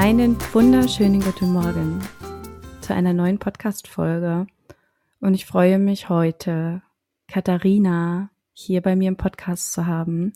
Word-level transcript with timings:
Einen 0.00 0.38
wunderschönen 0.54 1.20
guten 1.20 1.52
Morgen 1.52 2.00
zu 2.80 2.94
einer 2.94 3.12
neuen 3.12 3.38
Podcast-Folge. 3.38 4.46
Und 5.20 5.34
ich 5.34 5.44
freue 5.44 5.78
mich 5.78 6.08
heute, 6.08 6.80
Katharina 7.28 8.30
hier 8.54 8.80
bei 8.80 8.96
mir 8.96 9.08
im 9.08 9.18
Podcast 9.18 9.74
zu 9.74 9.86
haben. 9.86 10.32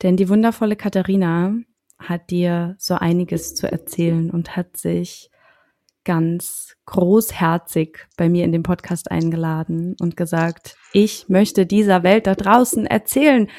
Denn 0.00 0.16
die 0.16 0.30
wundervolle 0.30 0.76
Katharina 0.76 1.54
hat 1.98 2.30
dir 2.30 2.74
so 2.78 2.94
einiges 2.94 3.54
zu 3.54 3.70
erzählen 3.70 4.30
und 4.30 4.56
hat 4.56 4.78
sich 4.78 5.30
ganz 6.04 6.74
großherzig 6.86 7.98
bei 8.16 8.30
mir 8.30 8.46
in 8.46 8.52
den 8.52 8.62
Podcast 8.62 9.10
eingeladen 9.10 9.96
und 10.00 10.16
gesagt, 10.16 10.78
ich 10.94 11.28
möchte 11.28 11.66
dieser 11.66 12.04
Welt 12.04 12.26
da 12.26 12.34
draußen 12.34 12.86
erzählen, 12.86 13.50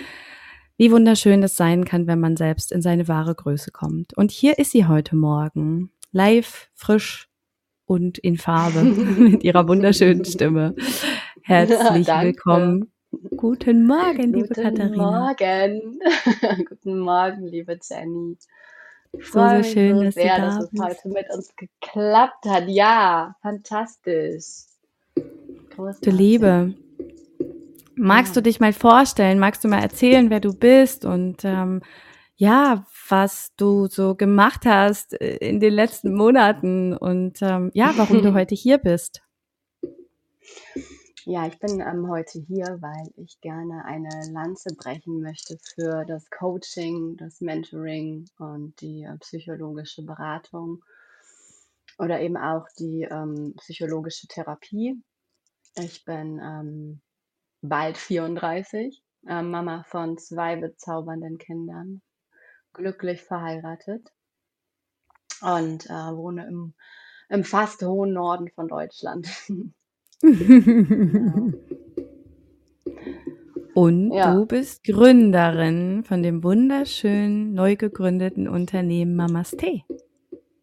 wie 0.78 0.92
wunderschön 0.92 1.44
es 1.44 1.56
sein 1.56 1.86
kann, 1.86 2.08
wenn 2.08 2.20
man 2.20 2.36
selbst 2.36 2.72
in 2.72 2.82
seine 2.82 3.08
wahre 3.08 3.36
Größe 3.36 3.72
kommt. 3.72 4.16
Und 4.18 4.32
hier 4.32 4.58
ist 4.58 4.72
sie 4.72 4.88
heute 4.88 5.16
Morgen, 5.16 5.92
live, 6.12 6.70
frisch 6.74 7.30
und 7.86 8.18
in 8.18 8.38
Farbe 8.38 8.84
mit 8.84 9.44
ihrer 9.44 9.68
wunderschönen 9.68 10.26
Stimme. 10.26 10.76
Herzlich 11.44 12.08
ja, 12.08 12.24
willkommen. 12.24 12.92
Guten 13.38 13.86
Morgen, 13.86 14.34
liebe 14.34 14.48
Guten 14.48 14.64
Katharina. 14.64 15.36
Morgen. 15.38 16.00
Guten 16.68 17.00
Morgen, 17.00 17.48
liebe 17.48 17.78
Jenny. 17.88 18.38
Ich 19.16 19.28
So, 19.28 19.40
so 19.40 19.64
schön, 19.64 19.98
so 19.98 20.04
dass 20.04 20.16
du 20.16 20.22
sehr, 20.22 20.38
da 20.38 20.46
dass 20.46 20.72
es 20.72 20.82
heute 20.82 21.10
mit 21.10 21.26
uns 21.32 21.54
geklappt 21.56 22.46
hat. 22.48 22.68
Ja, 22.68 23.36
fantastisch. 23.44 24.66
Du 25.16 25.24
Großartig. 25.76 26.14
Liebe, 26.14 26.74
magst 27.96 28.36
du 28.36 28.42
dich 28.42 28.60
mal 28.60 28.74
vorstellen? 28.74 29.40
Magst 29.40 29.64
du 29.64 29.68
mal 29.68 29.82
erzählen, 29.82 30.30
wer 30.30 30.40
du 30.40 30.54
bist 30.54 31.06
und 31.06 31.44
ähm, 31.46 31.82
ja, 32.36 32.86
was 33.10 33.54
du 33.58 33.88
so 33.88 34.16
gemacht 34.16 34.66
hast 34.66 35.20
äh, 35.22 35.38
in 35.38 35.60
den 35.60 35.74
letzten 35.74 36.14
Monaten 36.14 36.96
und 36.96 37.42
ähm, 37.42 37.72
ja, 37.74 37.94
warum 37.96 38.22
du 38.22 38.34
heute 38.34 38.56
hier 38.56 38.78
bist? 38.78 39.22
Ja, 41.26 41.48
ich 41.48 41.58
bin 41.60 41.80
ähm, 41.80 42.10
heute 42.10 42.40
hier, 42.40 42.80
weil 42.82 43.08
ich 43.16 43.40
gerne 43.40 43.86
eine 43.86 44.10
Lanze 44.32 44.76
brechen 44.76 45.22
möchte 45.22 45.58
für 45.58 46.04
das 46.06 46.30
Coaching, 46.30 47.16
das 47.16 47.40
Mentoring 47.40 48.26
und 48.40 48.80
die 48.82 49.04
äh, 49.04 49.18
psychologische 49.20 50.04
Beratung 50.04 50.84
oder 51.98 52.20
eben 52.20 52.36
auch 52.36 52.66
die 52.78 53.08
ähm, 53.10 53.54
psychologische 53.58 54.28
Therapie. 54.28 55.02
Ich 55.76 56.04
bin 56.04 56.42
ähm, 56.44 57.02
bald 57.64 57.98
34, 57.98 59.02
ähm, 59.28 59.50
Mama 59.50 59.84
von 59.88 60.18
zwei 60.18 60.56
bezaubernden 60.58 61.40
Kindern, 61.40 62.02
glücklich 62.74 63.24
verheiratet 63.24 64.12
und 65.42 65.86
äh, 65.88 66.16
wohne 66.16 66.46
im, 66.48 66.74
im 67.30 67.44
fast 67.44 67.82
hohen 67.82 68.14
Norden 68.14 68.50
von 68.50 68.68
Deutschland. 68.68 69.28
Genau. 70.22 71.52
Und 73.76 74.12
Ja, 74.12 74.36
du 74.36 74.46
bist 74.46 74.84
Gründerin 74.84 76.04
von 76.04 76.22
dem 76.22 76.44
wunderschön 76.44 77.54
neu 77.54 77.76
gegründeten 77.76 78.48
Unternehmen 78.48 79.16
Mamas 79.16 79.52
Tee. 79.52 79.84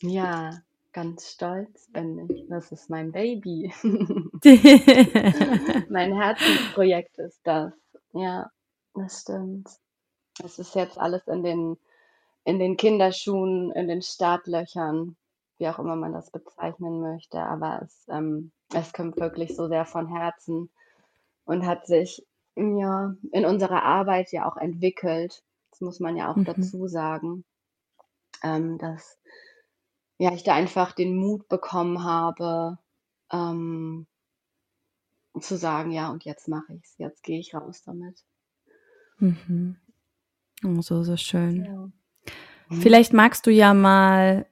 ja, 0.01 0.63
ganz 0.93 1.31
stolz 1.31 1.89
bin 1.93 2.31
ich. 2.31 2.47
Das 2.49 2.73
ist 2.73 2.91
mein 2.91 3.13
Baby. 3.13 3.73
Mein 5.89 6.15
Herzensprojekt 6.15 7.19
ist 7.19 7.41
das. 7.45 7.73
Ja, 8.13 8.51
das 8.95 9.21
stimmt. 9.23 9.69
Es 10.43 10.59
ist 10.59 10.75
jetzt 10.75 10.99
alles 10.99 11.27
in 11.29 11.43
den, 11.43 11.79
in 12.45 12.59
den 12.59 12.77
Kinderschuhen, 12.77 13.73
in 13.73 13.89
den 13.89 14.03
Startlöchern, 14.03 15.17
wie 15.59 15.69
auch 15.69 15.79
immer 15.79 15.97
man 15.97 16.13
das 16.13 16.31
bezeichnen 16.31 17.01
möchte. 17.01 17.41
Aber 17.41 17.83
es, 17.85 18.07
ähm, 18.09 18.53
es 18.75 18.93
kommt 18.93 19.19
wirklich 19.19 19.55
so 19.57 19.69
sehr 19.69 19.87
von 19.87 20.09
Herzen 20.09 20.71
und 21.45 21.67
hat 21.67 21.87
sich 21.87 22.27
ja 22.57 23.15
in 23.33 23.45
unserer 23.45 23.83
Arbeit 23.83 24.33
ja 24.33 24.49
auch 24.51 24.57
entwickelt. 24.57 25.43
Das 25.71 25.81
muss 25.81 26.01
man 26.01 26.17
ja 26.17 26.31
auch 26.33 26.37
Mhm. 26.37 26.45
dazu 26.45 26.87
sagen, 26.89 27.45
ähm, 28.43 28.79
dass 28.79 29.19
ja 30.21 30.35
ich 30.35 30.43
da 30.43 30.55
einfach 30.55 30.93
den 30.93 31.17
Mut 31.17 31.49
bekommen 31.49 32.05
habe, 32.05 32.79
ähm, 33.33 34.07
zu 35.41 35.57
sagen, 35.57 35.93
ja, 35.93 36.11
und 36.11 36.25
jetzt 36.25 36.47
mache 36.47 36.75
ich's, 36.75 36.95
jetzt 36.99 37.23
gehe 37.23 37.41
ich 37.41 37.55
raus 37.55 37.83
damit. 37.85 38.23
Mhm. 39.19 39.77
Oh, 40.63 40.83
so, 40.83 41.03
so 41.05 41.17
schön. 41.17 41.65
Ja. 41.65 41.91
Vielleicht 42.81 43.15
magst 43.15 43.47
du 43.47 43.51
ja 43.51 43.73
mal 43.73 44.47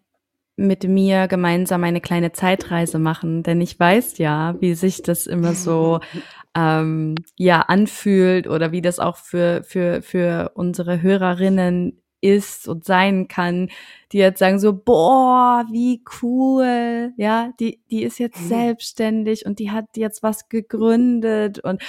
mit 0.56 0.84
mir 0.84 1.28
gemeinsam 1.28 1.84
eine 1.84 2.00
kleine 2.00 2.32
Zeitreise 2.32 2.98
machen, 2.98 3.42
denn 3.42 3.60
ich 3.60 3.78
weiß 3.78 4.16
ja, 4.18 4.58
wie 4.60 4.72
sich 4.72 5.02
das 5.02 5.26
immer 5.26 5.52
so 5.52 6.00
ähm, 6.56 7.14
ja 7.36 7.60
anfühlt 7.60 8.48
oder 8.48 8.72
wie 8.72 8.80
das 8.80 8.98
auch 9.00 9.18
für 9.18 9.62
für 9.64 10.00
für 10.00 10.52
unsere 10.54 11.02
Hörerinnen 11.02 12.00
ist 12.20 12.68
und 12.68 12.84
sein 12.84 13.28
kann, 13.28 13.70
die 14.12 14.18
jetzt 14.18 14.38
sagen 14.38 14.58
so 14.58 14.72
boah 14.72 15.64
wie 15.70 16.02
cool, 16.22 17.12
ja, 17.16 17.52
die 17.60 17.80
die 17.90 18.02
ist 18.02 18.18
jetzt 18.18 18.48
selbstständig 18.48 19.46
und 19.46 19.58
die 19.58 19.70
hat 19.70 19.86
jetzt 19.96 20.22
was 20.22 20.48
gegründet 20.48 21.58
und 21.60 21.82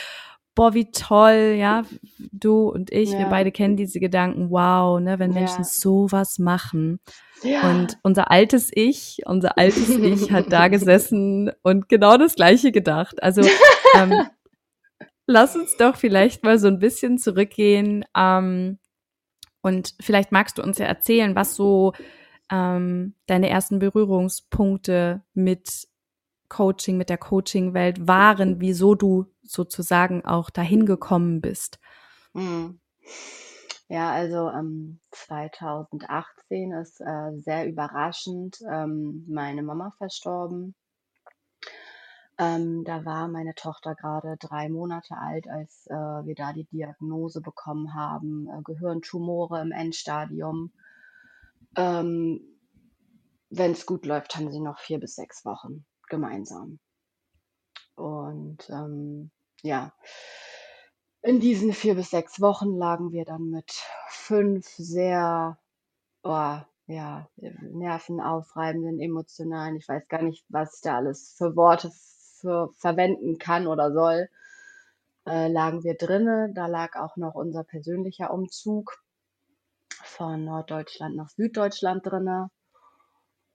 boah 0.59 0.73
wie 0.73 0.91
toll, 0.91 1.55
ja, 1.57 1.83
du 2.33 2.67
und 2.67 2.91
ich, 2.91 3.13
wir 3.13 3.19
Ja, 3.19 3.29
beide 3.29 3.49
kennen 3.49 3.77
diese 3.77 4.01
Gedanken, 4.01 4.49
wow, 4.49 4.99
ne, 4.99 5.17
wenn 5.17 5.31
Menschen 5.31 5.59
ja, 5.59 5.63
sowas 5.63 6.37
machen. 6.37 6.99
Und 7.43 7.93
ja. 7.93 7.97
unser 8.03 8.29
altes 8.29 8.69
Ich, 8.73 9.21
unser 9.25 9.57
altes 9.57 9.89
Ich 9.89 10.33
hat 10.33 10.51
da 10.51 10.67
gesessen 10.67 11.49
und 11.61 11.87
genau 11.87 12.17
das 12.17 12.35
Gleiche 12.35 12.73
gedacht. 12.73 13.23
Also 13.23 13.41
ähm, 13.95 14.23
lass 15.27 15.55
uns 15.55 15.77
doch 15.77 15.95
vielleicht 15.95 16.43
mal 16.43 16.59
so 16.59 16.67
ein 16.67 16.79
bisschen 16.79 17.17
zurückgehen. 17.17 18.03
Ähm, 18.13 18.79
und 19.61 19.95
vielleicht 19.99 20.31
magst 20.31 20.57
du 20.57 20.63
uns 20.63 20.77
ja 20.77 20.85
erzählen, 20.85 21.35
was 21.35 21.55
so 21.55 21.93
ähm, 22.51 23.15
deine 23.25 23.49
ersten 23.49 23.79
Berührungspunkte 23.79 25.23
mit 25.33 25.87
Coaching, 26.49 26.97
mit 26.97 27.09
der 27.09 27.17
Coaching-Welt 27.17 28.07
waren, 28.07 28.59
wieso 28.59 28.95
du 28.95 29.27
sozusagen 29.43 30.25
auch 30.25 30.49
dahin 30.49 30.85
gekommen 30.85 31.41
bist. 31.41 31.79
Mhm. 32.33 32.79
Ja, 33.87 34.11
also 34.11 34.49
ähm, 34.49 34.99
2018 35.11 36.73
ist 36.73 37.01
äh, 37.01 37.31
sehr 37.39 37.67
überraschend 37.67 38.59
ähm, 38.71 39.25
meine 39.27 39.63
Mama 39.63 39.93
verstorben. 39.97 40.75
Ähm, 42.39 42.83
da 42.85 43.05
war 43.05 43.27
meine 43.27 43.53
Tochter 43.53 43.93
gerade 43.95 44.37
drei 44.39 44.69
Monate 44.69 45.15
alt, 45.17 45.47
als 45.47 45.85
äh, 45.87 45.93
wir 45.93 46.35
da 46.35 46.53
die 46.53 46.65
Diagnose 46.65 47.41
bekommen 47.41 47.93
haben, 47.93 48.47
äh, 48.49 48.61
Gehirntumore 48.63 49.61
im 49.61 49.71
Endstadium. 49.71 50.71
Ähm, 51.75 52.41
Wenn 53.51 53.71
es 53.73 53.85
gut 53.85 54.05
läuft, 54.05 54.35
haben 54.35 54.51
sie 54.51 54.59
noch 54.59 54.79
vier 54.79 54.99
bis 54.99 55.15
sechs 55.15 55.45
Wochen 55.45 55.85
gemeinsam. 56.09 56.79
Und 57.95 58.69
ähm, 58.69 59.31
ja, 59.61 59.93
in 61.21 61.39
diesen 61.39 61.73
vier 61.73 61.95
bis 61.95 62.09
sechs 62.11 62.41
Wochen 62.41 62.77
lagen 62.77 63.11
wir 63.11 63.25
dann 63.25 63.49
mit 63.49 63.71
fünf 64.09 64.65
sehr, 64.67 65.57
oh, 66.23 66.57
ja, 66.87 67.29
nervenaufreibenden, 67.37 68.99
emotionalen, 68.99 69.75
ich 69.75 69.87
weiß 69.87 70.07
gar 70.07 70.23
nicht, 70.23 70.45
was 70.49 70.81
da 70.81 70.97
alles 70.97 71.35
für 71.37 71.55
Worte 71.55 71.91
für 72.39 72.71
verwenden 72.77 73.37
kann 73.37 73.67
oder 73.67 73.91
soll, 73.93 74.29
äh, 75.27 75.47
lagen 75.49 75.83
wir 75.83 75.95
drinne. 75.95 76.51
Da 76.53 76.67
lag 76.67 76.95
auch 76.95 77.15
noch 77.17 77.35
unser 77.35 77.63
persönlicher 77.63 78.31
Umzug 78.33 78.97
von 80.03 80.45
Norddeutschland 80.45 81.15
nach 81.15 81.29
Süddeutschland 81.29 82.05
drinne 82.05 82.49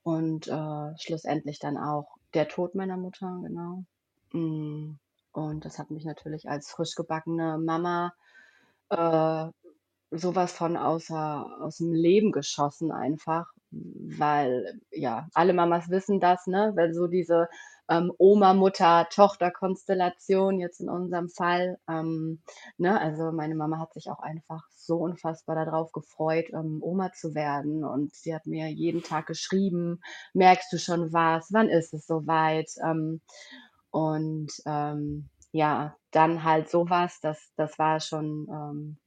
und 0.02 0.46
äh, 0.48 0.98
schlussendlich 0.98 1.58
dann 1.58 1.76
auch 1.76 2.16
der 2.34 2.48
Tod 2.48 2.74
meiner 2.74 2.96
Mutter, 2.96 3.40
genau. 3.42 3.84
Mm, 4.32 4.98
Und 5.32 5.64
das 5.64 5.78
hat 5.78 5.90
mich 5.90 6.04
natürlich 6.04 6.48
als 6.48 6.70
frisch 6.70 6.94
gebackene 6.94 7.58
Mama 7.58 8.12
äh, 8.90 9.46
sowas 10.10 10.52
von 10.52 10.76
außer, 10.76 11.58
aus 11.60 11.78
dem 11.78 11.92
Leben 11.92 12.32
geschossen 12.32 12.92
einfach, 12.92 13.46
weil 13.70 14.80
ja, 14.90 15.28
alle 15.34 15.52
Mamas 15.54 15.90
wissen 15.90 16.20
das, 16.20 16.46
ne? 16.46 16.72
Weil 16.76 16.92
so 16.94 17.06
diese 17.08 17.48
ähm, 17.88 18.12
Oma, 18.18 18.54
Mutter, 18.54 19.06
Tochter-Konstellation 19.10 20.60
jetzt 20.60 20.80
in 20.80 20.88
unserem 20.88 21.28
Fall. 21.28 21.78
Ähm, 21.88 22.42
ne? 22.78 23.00
Also 23.00 23.32
meine 23.32 23.54
Mama 23.54 23.78
hat 23.78 23.92
sich 23.92 24.10
auch 24.10 24.20
einfach 24.20 24.62
so 24.74 24.96
unfassbar 24.96 25.64
darauf 25.64 25.92
gefreut, 25.92 26.46
ähm, 26.52 26.78
Oma 26.82 27.12
zu 27.12 27.34
werden. 27.34 27.84
Und 27.84 28.14
sie 28.14 28.34
hat 28.34 28.46
mir 28.46 28.68
jeden 28.68 29.02
Tag 29.02 29.26
geschrieben, 29.26 30.00
merkst 30.32 30.72
du 30.72 30.78
schon 30.78 31.12
was? 31.12 31.48
Wann 31.52 31.68
ist 31.68 31.94
es 31.94 32.06
soweit? 32.06 32.70
Ähm, 32.84 33.20
und 33.90 34.52
ähm, 34.66 35.28
ja, 35.52 35.96
dann 36.10 36.42
halt 36.42 36.68
sowas, 36.68 37.20
das, 37.20 37.52
das 37.56 37.78
war 37.78 38.00
schon, 38.00 38.48
ähm, 38.50 38.98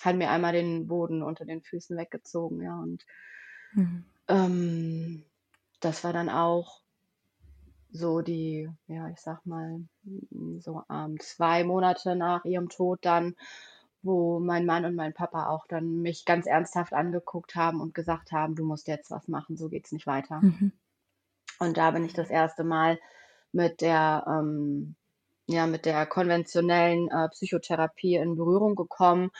hat 0.00 0.16
mir 0.16 0.30
einmal 0.30 0.52
den 0.52 0.88
Boden 0.88 1.22
unter 1.22 1.44
den 1.44 1.62
Füßen 1.62 1.96
weggezogen, 1.96 2.60
ja. 2.62 2.76
Und 2.80 3.04
Mhm. 3.74 4.04
ähm, 4.28 5.24
das 5.80 6.04
war 6.04 6.12
dann 6.12 6.28
auch 6.28 6.81
so 7.92 8.22
die, 8.22 8.70
ja, 8.88 9.08
ich 9.08 9.20
sag 9.20 9.44
mal, 9.44 9.82
so 10.58 10.82
ähm, 10.90 11.20
zwei 11.20 11.62
Monate 11.62 12.16
nach 12.16 12.44
ihrem 12.44 12.68
Tod 12.68 12.98
dann, 13.02 13.36
wo 14.02 14.40
mein 14.40 14.66
Mann 14.66 14.84
und 14.84 14.96
mein 14.96 15.12
Papa 15.12 15.48
auch 15.48 15.66
dann 15.68 16.00
mich 16.00 16.24
ganz 16.24 16.46
ernsthaft 16.46 16.92
angeguckt 16.92 17.54
haben 17.54 17.80
und 17.80 17.94
gesagt 17.94 18.32
haben, 18.32 18.56
du 18.56 18.64
musst 18.64 18.88
jetzt 18.88 19.10
was 19.10 19.28
machen, 19.28 19.56
so 19.56 19.68
geht's 19.68 19.92
nicht 19.92 20.06
weiter. 20.06 20.40
Mhm. 20.40 20.72
Und 21.60 21.76
da 21.76 21.92
bin 21.92 22.04
ich 22.04 22.14
das 22.14 22.30
erste 22.30 22.64
Mal 22.64 22.98
mit 23.52 23.80
der, 23.80 24.24
ähm, 24.26 24.96
ja, 25.46 25.66
mit 25.66 25.84
der 25.84 26.06
konventionellen 26.06 27.08
äh, 27.10 27.28
Psychotherapie 27.28 28.16
in 28.16 28.36
Berührung 28.36 28.74
gekommen. 28.74 29.30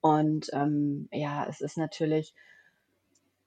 Und 0.00 0.48
ähm, 0.52 1.08
ja, 1.10 1.44
es 1.46 1.60
ist 1.60 1.76
natürlich 1.76 2.34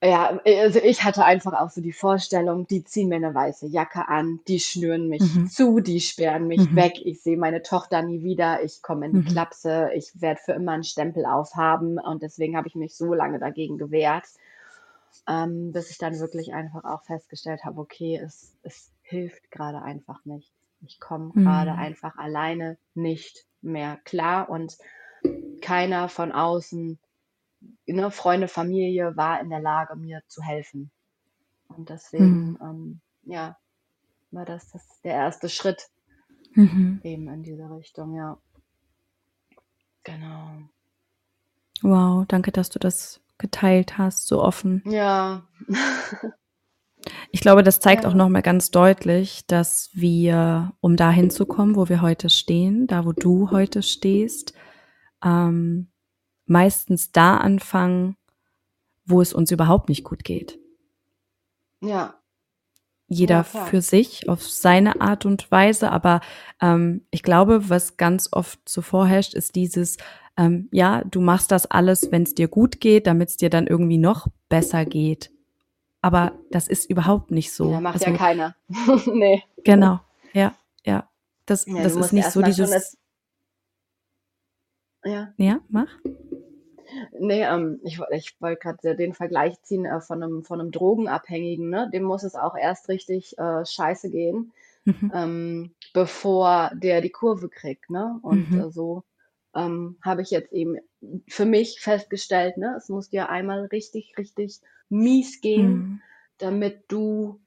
ja, 0.01 0.39
also 0.45 0.79
ich 0.79 1.03
hatte 1.03 1.25
einfach 1.25 1.53
auch 1.59 1.69
so 1.69 1.81
die 1.81 1.91
Vorstellung, 1.91 2.65
die 2.67 2.85
ziehen 2.85 3.09
mir 3.09 3.15
eine 3.17 3.33
weiße 3.33 3.67
Jacke 3.67 4.07
an, 4.07 4.39
die 4.47 4.59
schnüren 4.61 5.09
mich 5.09 5.23
Mhm. 5.23 5.45
zu, 5.45 5.81
die 5.81 5.99
sperren 5.99 6.47
mich 6.47 6.73
Mhm. 6.73 6.75
weg. 6.75 7.01
Ich 7.03 7.21
sehe 7.21 7.37
meine 7.37 7.61
Tochter 7.63 8.01
nie 8.01 8.23
wieder, 8.23 8.63
ich 8.63 8.81
komme 8.81 9.05
in 9.07 9.13
die 9.13 9.19
Mhm. 9.19 9.23
Klapse, 9.23 9.89
ich 9.93 10.11
werde 10.21 10.39
für 10.39 10.53
immer 10.53 10.71
einen 10.71 10.85
Stempel 10.85 11.25
aufhaben 11.25 11.99
und 11.99 12.23
deswegen 12.23 12.55
habe 12.55 12.67
ich 12.69 12.75
mich 12.75 12.95
so 12.95 13.13
lange 13.13 13.39
dagegen 13.39 13.77
gewehrt, 13.77 14.25
ähm, 15.27 15.71
bis 15.71 15.91
ich 15.91 15.97
dann 15.97 16.19
wirklich 16.19 16.53
einfach 16.53 16.83
auch 16.83 17.03
festgestellt 17.03 17.63
habe, 17.65 17.79
okay, 17.81 18.17
es 18.23 18.55
es 18.63 18.91
hilft 19.01 19.51
gerade 19.51 19.81
einfach 19.81 20.23
nicht. 20.25 20.51
Ich 20.85 20.99
komme 20.99 21.31
gerade 21.31 21.75
Mhm. 21.75 21.75
einfach 21.75 22.15
alleine 22.17 22.77
nicht 22.93 23.45
mehr 23.61 23.97
klar 24.05 24.49
und 24.49 24.77
keiner 25.61 26.09
von 26.09 26.31
außen 26.31 26.99
ne, 27.85 28.11
Freunde, 28.11 28.47
Familie 28.47 29.15
war 29.17 29.39
in 29.41 29.49
der 29.49 29.59
Lage, 29.61 29.95
mir 29.95 30.21
zu 30.27 30.41
helfen. 30.41 30.91
Und 31.67 31.89
deswegen, 31.89 32.51
Mhm. 32.51 32.57
ähm, 32.61 33.01
ja, 33.23 33.57
war 34.31 34.45
das, 34.45 34.69
das 34.71 35.01
der 35.03 35.13
erste 35.13 35.49
Schritt 35.49 35.87
Mhm. 36.55 36.99
eben 37.03 37.27
in 37.29 37.43
diese 37.43 37.69
Richtung, 37.69 38.15
ja. 38.15 38.37
Genau. 40.03 40.69
Wow, 41.81 42.25
danke, 42.27 42.51
dass 42.51 42.69
du 42.69 42.79
das 42.79 43.21
geteilt 43.37 43.97
hast, 43.97 44.27
so 44.27 44.41
offen. 44.43 44.83
Ja. 44.85 45.47
Ich 47.31 47.41
glaube, 47.41 47.63
das 47.63 47.79
zeigt 47.79 48.03
Ja. 48.03 48.09
auch 48.09 48.13
nochmal 48.13 48.41
ganz 48.41 48.71
deutlich, 48.71 49.45
dass 49.47 49.89
wir, 49.93 50.73
um 50.81 50.95
dahin 50.97 51.29
zu 51.29 51.45
kommen, 51.45 51.75
wo 51.75 51.87
wir 51.87 52.01
heute 52.01 52.29
stehen, 52.29 52.87
da 52.87 53.05
wo 53.05 53.13
du 53.13 53.51
heute 53.51 53.83
stehst, 53.83 54.53
ähm, 55.23 55.91
meistens 56.49 57.11
da 57.11 57.37
anfangen, 57.37 58.15
wo 59.05 59.21
es 59.21 59.33
uns 59.33 59.51
überhaupt 59.51 59.89
nicht 59.89 60.03
gut 60.03 60.23
geht. 60.23 60.59
Ja. 61.81 62.15
Jeder 63.07 63.37
Ja, 63.37 63.43
für 63.43 63.81
sich, 63.81 64.29
auf 64.29 64.47
seine 64.47 65.01
Art 65.01 65.25
und 65.25 65.49
Weise, 65.51 65.91
aber 65.91 66.21
ähm, 66.61 67.05
ich 67.09 67.23
glaube, 67.23 67.69
was 67.69 67.97
ganz 67.97 68.29
oft 68.31 68.59
so 68.69 68.83
vorherrscht, 68.83 69.33
ist 69.33 69.55
dieses, 69.55 69.97
ähm, 70.37 70.69
ja, 70.71 71.03
du 71.05 71.19
machst 71.19 71.51
das 71.51 71.65
alles, 71.65 72.11
wenn 72.11 72.23
es 72.23 72.35
dir 72.35 72.47
gut 72.47 72.79
geht, 72.79 73.07
damit 73.07 73.29
es 73.29 73.37
dir 73.37 73.49
dann 73.49 73.65
irgendwie 73.65 73.97
noch 73.97 74.27
besser 74.47 74.85
geht. 74.85 75.31
Aber 76.01 76.33
das 76.51 76.67
ist 76.67 76.89
überhaupt 76.89 77.31
nicht 77.31 77.51
so. 77.51 77.71
Ja, 77.71 77.81
macht 77.81 77.95
Also, 77.95 78.11
ja 78.11 78.17
keiner. 78.17 78.55
nee. 79.11 79.43
Genau, 79.65 79.99
ja, 80.33 80.53
ja. 80.85 81.09
Das, 81.45 81.65
Ja, 81.65 81.81
das 81.81 81.95
ist 81.95 82.13
nicht 82.13 82.31
so 82.31 82.41
dieses. 82.43 82.69
das. 82.69 82.97
Ja. 85.03 85.33
Ja, 85.37 85.59
mach. 85.67 85.89
Nee, 87.19 87.43
ähm, 87.43 87.79
ich, 87.83 87.99
ich 88.11 88.35
wollte 88.41 88.59
gerade 88.61 88.95
den 88.95 89.13
Vergleich 89.13 89.61
ziehen 89.63 89.85
äh, 89.85 90.01
von 90.01 90.23
einem, 90.23 90.43
von 90.43 90.59
einem 90.59 90.71
Drogenabhängigen, 90.71 91.69
ne? 91.69 91.89
Dem 91.93 92.03
muss 92.03 92.23
es 92.23 92.35
auch 92.35 92.55
erst 92.55 92.89
richtig 92.89 93.37
äh, 93.37 93.65
scheiße 93.65 94.09
gehen, 94.09 94.51
Mhm. 94.85 95.11
ähm, 95.13 95.75
bevor 95.93 96.71
der 96.75 97.01
die 97.01 97.11
Kurve 97.11 97.49
kriegt, 97.49 97.89
ne? 97.89 98.19
Und 98.21 98.53
Mhm. 98.53 98.55
äh, 98.55 98.71
so 98.71 99.03
ähm, 99.55 99.97
habe 100.03 100.21
ich 100.21 100.31
jetzt 100.31 100.53
eben 100.53 100.77
für 101.27 101.45
mich 101.45 101.79
festgestellt, 101.81 102.57
ne? 102.57 102.75
Es 102.77 102.89
muss 102.89 103.09
dir 103.09 103.29
einmal 103.29 103.65
richtig, 103.67 104.13
richtig 104.17 104.61
mies 104.89 105.41
gehen, 105.41 105.87
Mhm. 105.87 106.01
damit 106.37 106.85
du 106.89 107.39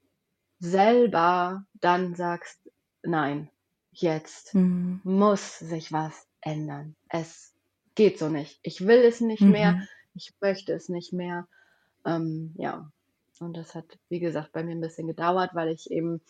selber 0.59 1.67
dann 1.75 2.15
sagst, 2.15 2.71
nein, 3.03 3.51
jetzt 3.91 4.55
Mhm. 4.55 5.03
muss 5.03 5.59
sich 5.59 5.93
was 5.93 6.27
ändern. 6.41 6.97
Es 7.09 7.52
geht 7.95 8.19
so 8.19 8.29
nicht. 8.29 8.59
Ich 8.63 8.87
will 8.87 9.01
es 9.01 9.21
nicht 9.21 9.49
mehr. 9.49 9.77
Mhm. 9.77 9.89
Ich 10.15 10.33
möchte 10.41 10.73
es 10.73 10.89
nicht 10.89 11.13
mehr. 11.13 11.47
Ähm, 12.07 12.55
ja. 12.57 12.91
Und 13.41 13.57
das 13.57 13.75
hat, 13.75 13.87
wie 14.09 14.21
gesagt, 14.21 14.53
bei 14.53 14.63
mir 14.63 14.73
ein 14.73 14.81
bisschen 14.81 15.09
gedauert, 15.09 15.51
weil 15.55 15.71
ich 15.71 15.91
eben 15.91 16.21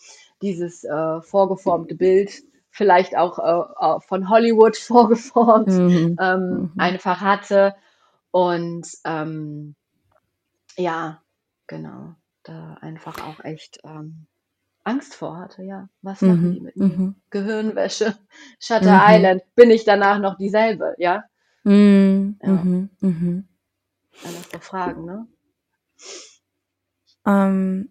dieses 0.42 0.84
äh, 0.84 1.20
vorgeformte 1.22 1.94
Bild, 1.94 2.42
vielleicht 2.70 3.16
auch 3.16 3.38
äh, 3.38 3.96
äh, 3.96 4.00
von 4.00 4.28
Hollywood 4.30 4.76
vorgeformt, 4.78 5.68
Mhm. 5.68 6.18
ähm, 6.18 6.70
Mhm. 6.74 6.78
einfach 6.78 7.20
hatte. 7.20 7.74
Und 8.30 8.86
ähm, 9.04 9.76
ja, 10.76 11.22
genau, 11.66 12.14
da 12.44 12.74
einfach 12.80 13.18
auch 13.26 13.44
echt 13.44 13.78
ähm, 13.84 14.26
Angst 14.84 15.14
vor 15.14 15.38
hatte, 15.38 15.62
ja. 15.64 15.88
Was 16.02 16.24
machen 16.24 16.50
die 16.50 16.60
Mhm. 16.60 16.62
mit 16.62 16.76
mir? 16.76 16.86
Mhm. 16.88 17.16
Gehirnwäsche, 17.30 18.16
Shutter 18.60 19.00
Mhm. 19.06 19.14
Island, 19.16 19.42
bin 19.56 19.70
ich 19.70 19.84
danach 19.84 20.18
noch 20.20 20.36
dieselbe, 20.38 20.94
ja? 20.98 21.24
Mhm. 21.64 22.38
Ja, 22.42 22.52
Mhm. 22.52 22.90
Mhm. 23.00 23.48
so 24.52 24.58
Fragen, 24.58 25.04
ne? 25.04 25.26
Ähm, 27.26 27.88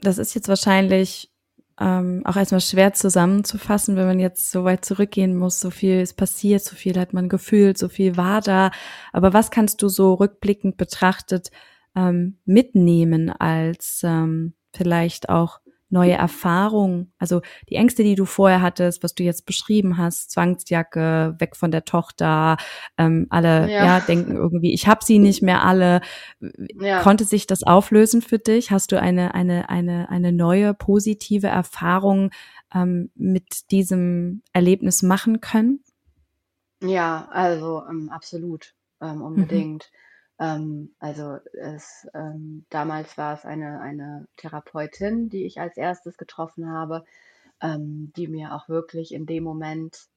das 0.00 0.18
ist 0.18 0.34
jetzt 0.34 0.48
wahrscheinlich 0.48 1.30
ähm, 1.78 2.22
auch 2.26 2.36
erstmal 2.36 2.60
schwer 2.60 2.92
zusammenzufassen, 2.92 3.96
wenn 3.96 4.06
man 4.06 4.20
jetzt 4.20 4.50
so 4.50 4.64
weit 4.64 4.84
zurückgehen 4.84 5.36
muss. 5.36 5.60
So 5.60 5.70
viel 5.70 6.00
ist 6.00 6.14
passiert, 6.14 6.62
so 6.62 6.76
viel 6.76 6.98
hat 6.98 7.14
man 7.14 7.28
gefühlt, 7.28 7.78
so 7.78 7.88
viel 7.88 8.16
war 8.16 8.42
da. 8.42 8.70
Aber 9.12 9.32
was 9.32 9.50
kannst 9.50 9.80
du 9.82 9.88
so 9.88 10.14
rückblickend 10.14 10.76
betrachtet 10.76 11.50
ähm, 11.96 12.38
mitnehmen 12.44 13.30
als 13.30 14.02
ähm, 14.04 14.54
vielleicht 14.74 15.30
auch 15.30 15.59
neue 15.90 16.12
Erfahrungen? 16.12 17.12
Also 17.18 17.42
die 17.68 17.74
Ängste, 17.76 18.02
die 18.02 18.14
du 18.14 18.24
vorher 18.24 18.62
hattest, 18.62 19.02
was 19.02 19.14
du 19.14 19.22
jetzt 19.22 19.46
beschrieben 19.46 19.98
hast, 19.98 20.30
Zwangsjacke, 20.30 21.36
weg 21.38 21.56
von 21.56 21.70
der 21.70 21.84
Tochter, 21.84 22.56
ähm, 22.98 23.26
alle 23.30 23.70
Ja, 23.70 23.84
ja 23.84 24.00
denken 24.00 24.36
irgendwie, 24.36 24.72
ich 24.72 24.86
habe 24.88 25.04
sie 25.04 25.18
nicht 25.18 25.42
mehr 25.42 25.64
alle. 25.64 26.00
ja. 26.80 27.00
Konnte 27.02 27.24
sich 27.24 27.46
das 27.46 27.62
auflösen 27.62 28.22
für 28.22 28.38
dich? 28.38 28.70
Hast 28.70 28.92
du 28.92 29.00
eine 29.00 29.34
eine 29.34 29.68
eine 29.68 30.08
eine 30.10 30.32
neue 30.32 30.74
positive 30.74 31.46
Erfahrung 31.48 32.30
ähm, 32.74 33.10
mit 33.14 33.70
diesem 33.70 34.42
Erlebnis 34.52 35.02
machen 35.02 35.40
können? 35.40 35.80
Ja, 36.82 37.28
also 37.30 37.84
ähm, 37.88 38.08
absolut, 38.10 38.74
ähm, 39.00 39.22
Mhm. 39.36 39.78
Ähm, 40.40 40.94
also 40.98 41.38
es, 41.52 42.08
ähm, 42.14 42.66
damals 42.70 43.16
war 43.18 43.34
es 43.34 43.44
eine, 43.44 43.80
eine 43.80 44.26
Therapeutin, 44.36 45.28
die 45.28 45.44
ich 45.46 45.60
als 45.60 45.76
erstes 45.76 46.16
getroffen 46.16 46.68
habe, 46.68 47.04
ähm, 47.62 48.12
die 48.16 48.28
mir 48.28 48.54
auch 48.54 48.68
wirklich 48.68 49.12
in 49.14 49.26
dem 49.26 49.44
Moment 49.44 50.08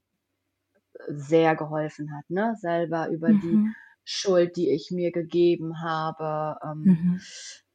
sehr 1.08 1.56
geholfen 1.56 2.16
hat, 2.16 2.30
ne? 2.30 2.56
Selber 2.60 3.10
über 3.10 3.34
die 3.34 3.62
Mhm. 3.62 3.74
Schuld, 4.04 4.56
die 4.58 4.70
ich 4.72 4.92
mir 4.92 5.12
gegeben 5.12 5.82
habe, 5.82 6.58
ähm, 6.64 6.92
Mhm. 6.92 7.26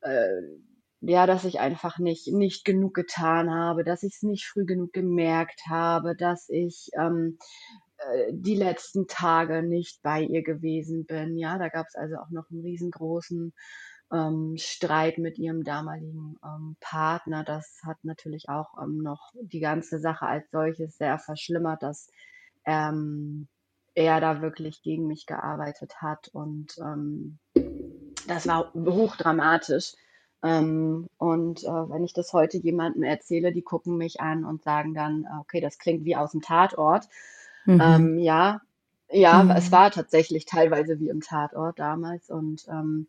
äh, 0.01 0.29
ja, 1.01 1.27
dass 1.27 1.45
ich 1.45 1.61
einfach 1.61 1.99
nicht, 1.99 2.29
nicht 2.29 2.65
genug 2.65 2.95
getan 2.95 3.51
habe, 3.53 3.85
dass 3.85 4.03
ich 4.03 4.15
es 4.17 4.23
nicht 4.23 4.47
früh 4.47 4.65
genug 4.67 4.93
gemerkt 4.93 5.63
habe, 5.69 6.17
dass 6.17 6.49
ich 6.49 6.91
ähm, 6.99 7.39
äh, 7.41 7.88
die 8.31 8.55
letzten 8.55 9.07
Tage 9.07 9.63
nicht 9.63 10.03
bei 10.03 10.23
ihr 10.23 10.43
gewesen 10.43 11.05
bin. 11.07 11.37
Ja, 11.37 11.59
da 11.59 11.69
gab 11.69 11.87
es 11.89 11.95
also 11.95 12.17
auch 12.17 12.31
noch 12.31 12.51
einen 12.51 12.63
riesengroßen 12.63 13.53
ähm, 14.13 14.55
Streit 14.57 15.19
mit 15.19 15.39
ihrem 15.39 15.65
damaligen 15.65 16.37
ähm, 16.45 16.77
Partner. 16.81 17.45
Das 17.45 17.81
hat 17.85 17.99
natürlich 18.03 18.49
auch 18.49 18.69
ähm, 18.83 18.99
noch 18.99 19.33
die 19.41 19.61
ganze 19.61 19.99
Sache 19.99 20.27
als 20.27 20.51
solches 20.51 20.97
sehr 20.97 21.19
verschlimmert, 21.19 21.83
dass 21.83 22.11
ähm, 22.65 23.49
er 23.95 24.21
da 24.21 24.41
wirklich 24.41 24.83
gegen 24.83 25.07
mich 25.07 25.27
gearbeitet 25.27 26.01
hat 26.01 26.29
und 26.29 26.79
ähm, 26.79 27.39
das 28.27 28.47
war 28.47 28.73
hochdramatisch. 28.75 29.95
Ähm, 30.43 31.09
und 31.17 31.65
äh, 31.65 31.67
wenn 31.67 32.05
ich 32.05 32.13
das 32.13 32.33
heute 32.33 32.59
jemandem 32.59 33.03
erzähle, 33.03 33.53
die 33.53 33.63
gucken 33.63 33.97
mich 33.97 34.21
an 34.21 34.45
und 34.45 34.63
sagen 34.63 34.95
dann, 34.95 35.25
äh, 35.25 35.41
okay, 35.41 35.61
das 35.61 35.79
klingt 35.79 36.05
wie 36.05 36.15
aus 36.15 36.31
dem 36.31 36.43
Tatort. 36.43 37.09
Mhm. 37.69 37.81
Ähm, 37.83 38.19
ja, 38.19 38.63
ja, 39.11 39.43
mhm. 39.43 39.51
es 39.51 39.71
war 39.71 39.91
tatsächlich 39.91 40.47
teilweise 40.47 40.99
wie 41.01 41.11
im 41.11 41.21
Tatort 41.21 41.79
damals. 41.79 42.31
Und 42.31 42.67
ähm, 42.69 43.09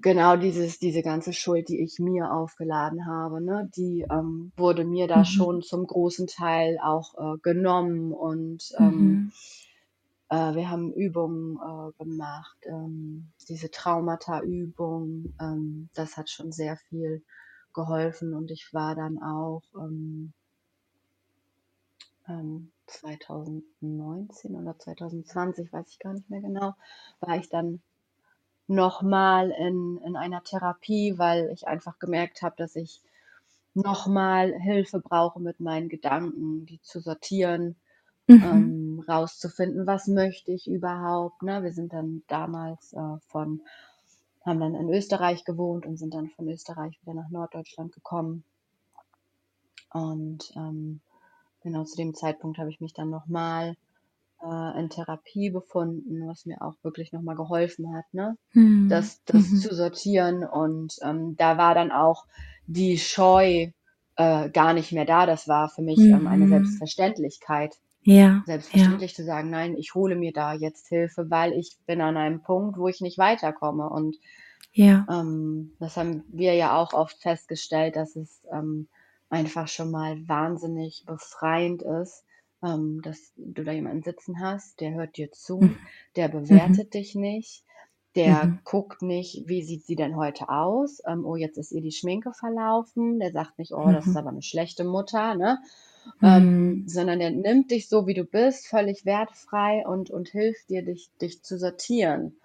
genau 0.00 0.36
dieses, 0.36 0.80
diese 0.80 1.02
ganze 1.02 1.32
Schuld, 1.32 1.68
die 1.68 1.80
ich 1.80 2.00
mir 2.00 2.32
aufgeladen 2.32 3.06
habe, 3.06 3.40
ne, 3.40 3.70
die 3.76 4.04
ähm, 4.10 4.50
wurde 4.56 4.84
mir 4.84 5.06
da 5.06 5.18
mhm. 5.18 5.24
schon 5.24 5.62
zum 5.62 5.86
großen 5.86 6.26
Teil 6.26 6.78
auch 6.82 7.14
äh, 7.14 7.38
genommen. 7.42 8.12
Und 8.12 8.72
ähm, 8.80 8.90
mhm. 8.90 9.32
äh, 10.30 10.54
wir 10.56 10.68
haben 10.68 10.92
Übungen 10.92 11.56
äh, 11.56 12.02
gemacht, 12.02 12.58
ähm, 12.66 13.28
diese 13.48 13.70
Traumata-Übung. 13.70 15.32
Ähm, 15.40 15.90
das 15.94 16.16
hat 16.16 16.28
schon 16.28 16.50
sehr 16.50 16.76
viel 16.88 17.22
geholfen. 17.72 18.34
Und 18.34 18.50
ich 18.50 18.74
war 18.74 18.96
dann 18.96 19.22
auch 19.22 19.62
ähm, 19.76 20.32
2019 22.86 24.50
ähm, 24.50 24.56
oder 24.56 24.78
2020, 24.78 25.72
weiß 25.72 25.88
ich 25.88 25.98
gar 25.98 26.14
nicht 26.14 26.30
mehr 26.30 26.40
genau, 26.40 26.74
war 27.20 27.36
ich 27.36 27.48
dann 27.48 27.82
nochmal 28.66 29.50
in, 29.50 29.98
in 30.04 30.16
einer 30.16 30.42
Therapie, 30.42 31.18
weil 31.18 31.50
ich 31.52 31.66
einfach 31.66 31.98
gemerkt 31.98 32.42
habe, 32.42 32.56
dass 32.56 32.76
ich 32.76 33.02
nochmal 33.74 34.54
Hilfe 34.54 35.00
brauche 35.00 35.40
mit 35.40 35.60
meinen 35.60 35.88
Gedanken, 35.88 36.64
die 36.66 36.80
zu 36.80 37.00
sortieren, 37.00 37.76
mhm. 38.26 38.42
ähm, 38.42 39.04
rauszufinden, 39.06 39.86
was 39.86 40.06
möchte 40.06 40.52
ich 40.52 40.68
überhaupt. 40.68 41.42
Ne? 41.42 41.62
Wir 41.62 41.72
sind 41.72 41.92
dann 41.92 42.22
damals 42.28 42.92
äh, 42.92 43.18
von, 43.28 43.62
haben 44.46 44.60
dann 44.60 44.74
in 44.74 44.88
Österreich 44.88 45.44
gewohnt 45.44 45.86
und 45.86 45.98
sind 45.98 46.14
dann 46.14 46.28
von 46.30 46.48
Österreich 46.48 46.98
wieder 47.02 47.14
nach 47.14 47.30
Norddeutschland 47.30 47.92
gekommen. 47.92 48.44
Und 49.92 50.52
ähm, 50.56 51.00
genau 51.64 51.82
zu 51.82 51.96
dem 51.96 52.14
Zeitpunkt 52.14 52.58
habe 52.58 52.70
ich 52.70 52.80
mich 52.80 52.94
dann 52.94 53.10
nochmal 53.10 53.74
äh, 54.44 54.78
in 54.78 54.90
Therapie 54.90 55.50
befunden, 55.50 56.28
was 56.28 56.46
mir 56.46 56.62
auch 56.62 56.74
wirklich 56.82 57.12
nochmal 57.12 57.34
geholfen 57.34 57.92
hat, 57.94 58.04
ne? 58.12 58.36
Mhm. 58.52 58.88
das, 58.88 59.24
das 59.24 59.50
mhm. 59.50 59.56
zu 59.56 59.74
sortieren. 59.74 60.44
Und 60.44 60.94
ähm, 61.02 61.36
da 61.36 61.58
war 61.58 61.74
dann 61.74 61.90
auch 61.90 62.26
die 62.66 62.98
Scheu 62.98 63.70
äh, 64.16 64.50
gar 64.50 64.74
nicht 64.74 64.92
mehr 64.92 65.04
da. 65.04 65.26
Das 65.26 65.48
war 65.48 65.68
für 65.68 65.82
mich 65.82 65.98
ähm, 65.98 66.26
eine 66.26 66.44
mhm. 66.44 66.50
Selbstverständlichkeit. 66.50 67.76
Ja. 68.02 68.42
Selbstverständlich 68.44 69.12
ja. 69.12 69.16
zu 69.16 69.24
sagen, 69.24 69.50
nein, 69.50 69.76
ich 69.78 69.94
hole 69.94 70.14
mir 70.14 70.32
da 70.32 70.52
jetzt 70.52 70.88
Hilfe, 70.88 71.30
weil 71.30 71.54
ich 71.54 71.78
bin 71.86 72.02
an 72.02 72.18
einem 72.18 72.42
Punkt, 72.42 72.78
wo 72.78 72.86
ich 72.88 73.00
nicht 73.00 73.16
weiterkomme. 73.16 73.88
Und 73.88 74.16
ja. 74.72 75.06
ähm, 75.10 75.72
das 75.80 75.96
haben 75.96 76.22
wir 76.28 76.54
ja 76.54 76.76
auch 76.76 76.92
oft 76.92 77.16
festgestellt, 77.22 77.96
dass 77.96 78.14
es 78.14 78.42
ähm, 78.52 78.88
einfach 79.30 79.68
schon 79.68 79.90
mal 79.90 80.28
wahnsinnig 80.28 81.04
befreiend 81.06 81.82
ist, 81.82 82.24
ähm, 82.62 83.00
dass 83.02 83.32
du 83.36 83.64
da 83.64 83.72
jemanden 83.72 84.02
sitzen 84.02 84.40
hast, 84.40 84.80
der 84.80 84.94
hört 84.94 85.16
dir 85.16 85.32
zu, 85.32 85.58
mhm. 85.58 85.76
der 86.16 86.28
bewertet 86.28 86.86
mhm. 86.86 86.90
dich 86.90 87.14
nicht, 87.14 87.64
der 88.14 88.44
mhm. 88.44 88.58
guckt 88.64 89.02
nicht, 89.02 89.42
wie 89.46 89.62
sieht 89.62 89.84
sie 89.84 89.96
denn 89.96 90.16
heute 90.16 90.48
aus? 90.48 91.02
Ähm, 91.06 91.24
oh, 91.24 91.34
jetzt 91.34 91.58
ist 91.58 91.72
ihr 91.72 91.80
die 91.80 91.90
Schminke 91.90 92.32
verlaufen. 92.32 93.18
Der 93.18 93.32
sagt 93.32 93.58
nicht, 93.58 93.72
oh, 93.72 93.90
das 93.90 94.06
ist 94.06 94.12
mhm. 94.12 94.18
aber 94.18 94.30
eine 94.30 94.42
schlechte 94.42 94.84
Mutter, 94.84 95.34
ne? 95.34 95.58
Ähm, 96.22 96.68
mhm. 96.82 96.88
sondern 96.88 97.18
der 97.18 97.30
nimmt 97.30 97.70
dich 97.70 97.88
so, 97.88 98.06
wie 98.06 98.14
du 98.14 98.24
bist, 98.24 98.66
völlig 98.66 99.04
wertfrei 99.04 99.84
und, 99.86 100.10
und 100.10 100.28
hilft 100.28 100.68
dir, 100.68 100.84
dich, 100.84 101.10
dich 101.20 101.42
zu 101.42 101.58
sortieren. 101.58 102.36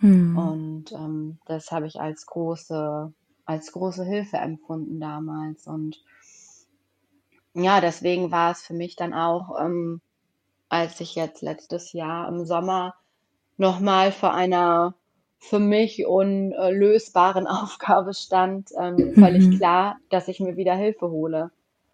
Mhm. 0.00 0.38
Und 0.38 0.92
ähm, 0.92 1.38
das 1.46 1.72
habe 1.72 1.86
ich 1.86 2.00
als 2.00 2.26
große, 2.26 3.12
als 3.44 3.72
große 3.72 4.04
Hilfe 4.04 4.36
empfunden 4.36 5.00
damals. 5.00 5.66
Und 5.66 6.04
ja, 7.54 7.80
deswegen 7.80 8.30
war 8.30 8.52
es 8.52 8.62
für 8.62 8.74
mich 8.74 8.96
dann 8.96 9.14
auch, 9.14 9.58
ähm, 9.60 10.00
als 10.68 11.00
ich 11.00 11.14
jetzt 11.14 11.42
letztes 11.42 11.92
Jahr 11.92 12.28
im 12.28 12.44
Sommer 12.44 12.94
nochmal 13.56 14.12
vor 14.12 14.34
einer 14.34 14.94
für 15.38 15.58
mich 15.58 16.06
unlösbaren 16.06 17.46
Aufgabe 17.48 18.14
stand, 18.14 18.70
ähm, 18.78 19.14
völlig 19.14 19.46
mhm. 19.46 19.56
klar, 19.56 19.96
dass 20.10 20.28
ich 20.28 20.40
mir 20.40 20.56
wieder 20.56 20.74
Hilfe 20.74 21.08
hole. 21.10 21.50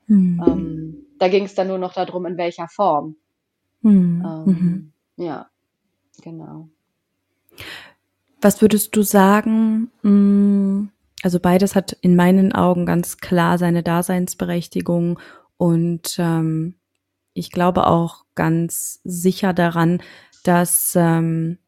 Mhm. 0.07 0.43
Ähm, 0.47 1.07
da 1.19 1.29
ging 1.29 1.45
es 1.45 1.55
dann 1.55 1.69
nur 1.69 1.79
noch 1.79 1.95
darum, 1.95 2.27
in 2.27 2.37
welcher 2.37 2.69
Form. 2.69 3.17
Mhm. 3.83 4.25
Ähm, 4.25 4.45
mhm. 4.45 4.93
ja, 5.25 5.47
genau. 6.23 6.69
Was 8.41 8.61
würdest 8.61 8.95
du 8.95 9.03
sagen? 9.03 9.91
Mm, 10.03 10.89
also 11.23 11.41
beides 11.41 11.75
hat 11.75 11.93
in 12.03 12.17
meinen 12.17 12.53
Augen 12.53 12.85
ganz 12.85 13.17
klar 13.19 13.57
seine 13.57 13.83
Daseinsberechtigung 13.83 15.19
und 15.57 16.17
ähm, 16.19 16.77
ich 17.33 17.51
glaube 17.51 17.87
auch 17.87 18.25
ganz 18.35 19.01
sicher 19.05 19.53
daran, 19.53 20.03
dass 20.45 20.95
ähm, 20.97 21.59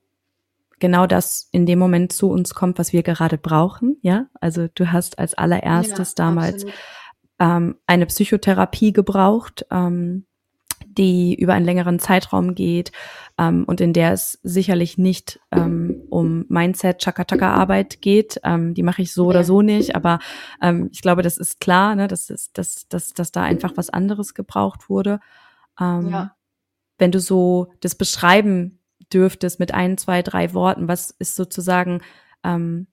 genau 0.78 1.06
das 1.06 1.48
in 1.52 1.66
dem 1.66 1.78
Moment 1.78 2.12
zu 2.12 2.30
uns 2.30 2.54
kommt, 2.54 2.78
was 2.78 2.92
wir 2.92 3.02
gerade 3.02 3.38
brauchen. 3.38 3.96
Ja, 4.02 4.26
also 4.40 4.68
du 4.74 4.92
hast 4.92 5.18
als 5.18 5.34
allererstes 5.34 6.10
ja, 6.10 6.24
damals 6.24 6.66
ähm, 7.38 7.76
eine 7.86 8.06
Psychotherapie 8.06 8.92
gebraucht. 8.92 9.66
Ähm, 9.70 10.26
die 10.84 11.34
über 11.34 11.54
einen 11.54 11.66
längeren 11.66 11.98
Zeitraum 11.98 12.54
geht 12.54 12.92
ähm, 13.38 13.64
und 13.66 13.80
in 13.80 13.92
der 13.92 14.12
es 14.12 14.38
sicherlich 14.42 14.96
nicht 14.96 15.40
ähm, 15.52 16.02
um 16.08 16.46
Mindset, 16.48 17.02
Chakataka-Arbeit 17.02 18.00
geht. 18.00 18.40
Ähm, 18.44 18.74
die 18.74 18.82
mache 18.82 19.02
ich 19.02 19.12
so 19.12 19.26
oder 19.26 19.44
so 19.44 19.62
nicht, 19.62 19.94
aber 19.94 20.20
ähm, 20.62 20.88
ich 20.92 21.02
glaube, 21.02 21.22
das 21.22 21.36
ist 21.36 21.60
klar, 21.60 21.94
ne, 21.94 22.08
dass, 22.08 22.30
ist, 22.30 22.56
dass, 22.56 22.88
dass, 22.88 23.12
dass 23.12 23.32
da 23.32 23.42
einfach 23.42 23.72
was 23.76 23.90
anderes 23.90 24.34
gebraucht 24.34 24.88
wurde. 24.88 25.20
Ähm, 25.78 26.08
ja. 26.08 26.36
Wenn 26.98 27.12
du 27.12 27.20
so 27.20 27.72
das 27.80 27.94
beschreiben 27.94 28.78
dürftest 29.12 29.60
mit 29.60 29.74
ein, 29.74 29.98
zwei, 29.98 30.22
drei 30.22 30.54
Worten, 30.54 30.88
was 30.88 31.10
ist 31.10 31.36
sozusagen 31.36 32.00
ähm, 32.42 32.86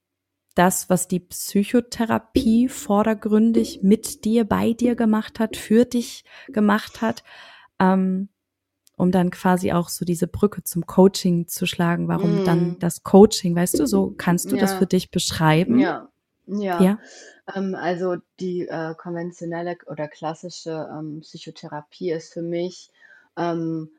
das, 0.56 0.90
was 0.90 1.08
die 1.08 1.22
Psychotherapie 1.22 2.68
vordergründig 2.68 3.80
mit 3.82 4.26
dir, 4.26 4.44
bei 4.44 4.74
dir 4.74 4.96
gemacht 4.96 5.40
hat, 5.40 5.56
für 5.56 5.86
dich 5.86 6.26
gemacht 6.50 7.02
hat? 7.02 7.24
ähm, 7.80 8.30
um 8.96 9.12
dann 9.12 9.32
quasi 9.32 9.72
auch 9.72 9.90
so 9.90 10.06
diese 10.06 10.28
Brücke 10.28 10.64
zum 10.64 10.86
Coaching 10.86 11.48
zu 11.48 11.66
schlagen. 11.66 12.08
Warum 12.08 12.44
mm. 12.44 12.46
dann 12.46 12.80
das 12.80 13.04
Coaching, 13.04 13.56
weißt 13.56 13.80
du, 13.80 13.88
so 13.88 14.14
kannst 14.18 14.52
du 14.52 14.56
ja. 14.56 14.62
das 14.62 14.74
für 14.74 14.86
dich 14.86 15.12
beschreiben? 15.12 15.80
Ja, 15.80 16.10
ja. 16.46 16.82
ja? 16.82 17.00
Ähm, 17.56 17.76
also 17.76 18.18
die 18.40 18.68
äh, 18.68 18.94
konventionelle 18.96 19.78
oder 19.88 20.08
klassische 20.08 20.88
ähm, 20.92 21.22
Psychotherapie 21.22 22.12
ist 22.12 22.34
für 22.34 22.42
mich 22.42 22.92
ähm, 23.38 23.90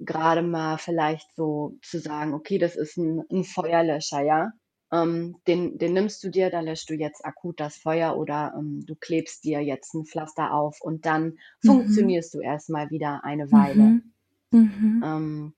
gerade 0.00 0.42
mal 0.42 0.78
vielleicht 0.78 1.34
so 1.36 1.78
zu 1.82 1.98
sagen, 1.98 2.34
okay, 2.34 2.58
das 2.58 2.76
ist 2.76 2.96
ein, 2.96 3.22
ein 3.30 3.44
Feuerlöscher, 3.44 4.20
ja. 4.22 4.50
Ähm, 4.92 5.36
den, 5.48 5.78
den 5.78 5.94
nimmst 5.94 6.22
du 6.22 6.28
dir, 6.28 6.48
da 6.48 6.60
löscht 6.60 6.88
du 6.90 6.94
jetzt 6.94 7.24
akut 7.24 7.58
das 7.58 7.76
Feuer 7.76 8.16
oder 8.16 8.54
ähm, 8.56 8.84
du 8.86 8.94
klebst 8.94 9.42
dir 9.42 9.60
jetzt 9.60 9.94
ein 9.94 10.04
Pflaster 10.04 10.52
auf 10.52 10.80
und 10.80 11.06
dann 11.06 11.24
mhm. 11.62 11.66
funktionierst 11.66 12.34
du 12.34 12.40
erstmal 12.40 12.90
wieder 12.90 13.24
eine 13.24 13.50
Weile. 13.50 13.82
Mhm. 13.82 14.12
Mhm. 14.50 15.02
Ähm, 15.04 15.54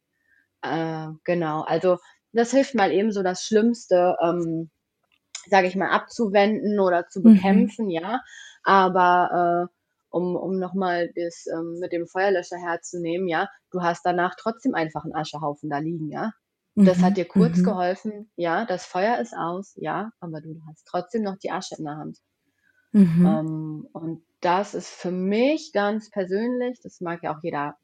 äh, 0.62 1.08
genau, 1.24 1.62
also 1.62 1.98
das 2.32 2.50
hilft 2.50 2.74
mal 2.74 2.92
eben 2.92 3.12
so 3.12 3.22
das 3.22 3.42
Schlimmste, 3.42 4.16
ähm, 4.22 4.70
sage 5.48 5.66
ich 5.66 5.76
mal, 5.76 5.90
abzuwenden 5.90 6.78
oder 6.80 7.08
zu 7.08 7.20
mhm. 7.20 7.34
bekämpfen, 7.34 7.90
ja. 7.90 8.20
Aber 8.64 9.68
äh, 9.70 9.74
um, 10.10 10.36
um 10.36 10.58
nochmal 10.58 11.10
das 11.14 11.46
ähm, 11.46 11.78
mit 11.80 11.92
dem 11.92 12.06
Feuerlöscher 12.06 12.58
herzunehmen, 12.58 13.28
ja, 13.28 13.48
du 13.70 13.82
hast 13.82 14.04
danach 14.04 14.34
trotzdem 14.36 14.74
einfach 14.74 15.04
einen 15.04 15.14
Aschehaufen 15.14 15.70
da 15.70 15.78
liegen, 15.78 16.10
ja. 16.10 16.32
Das 16.80 17.02
hat 17.02 17.10
mhm, 17.10 17.14
dir 17.14 17.24
kurz 17.24 17.56
mhm. 17.56 17.64
geholfen, 17.64 18.30
ja, 18.36 18.64
das 18.64 18.86
Feuer 18.86 19.18
ist 19.18 19.34
aus, 19.36 19.72
ja, 19.74 20.12
aber 20.20 20.40
du 20.40 20.60
hast 20.68 20.86
trotzdem 20.86 21.22
noch 21.22 21.36
die 21.36 21.50
Asche 21.50 21.74
in 21.76 21.84
der 21.84 21.96
Hand. 21.96 22.18
Mhm. 22.92 23.26
Ähm, 23.26 23.88
und 23.92 24.22
das 24.40 24.74
ist 24.74 24.88
für 24.88 25.10
mich 25.10 25.72
ganz 25.72 26.08
persönlich, 26.10 26.78
das 26.80 27.00
mag 27.00 27.24
ja 27.24 27.34
auch 27.34 27.42
jeder 27.42 27.76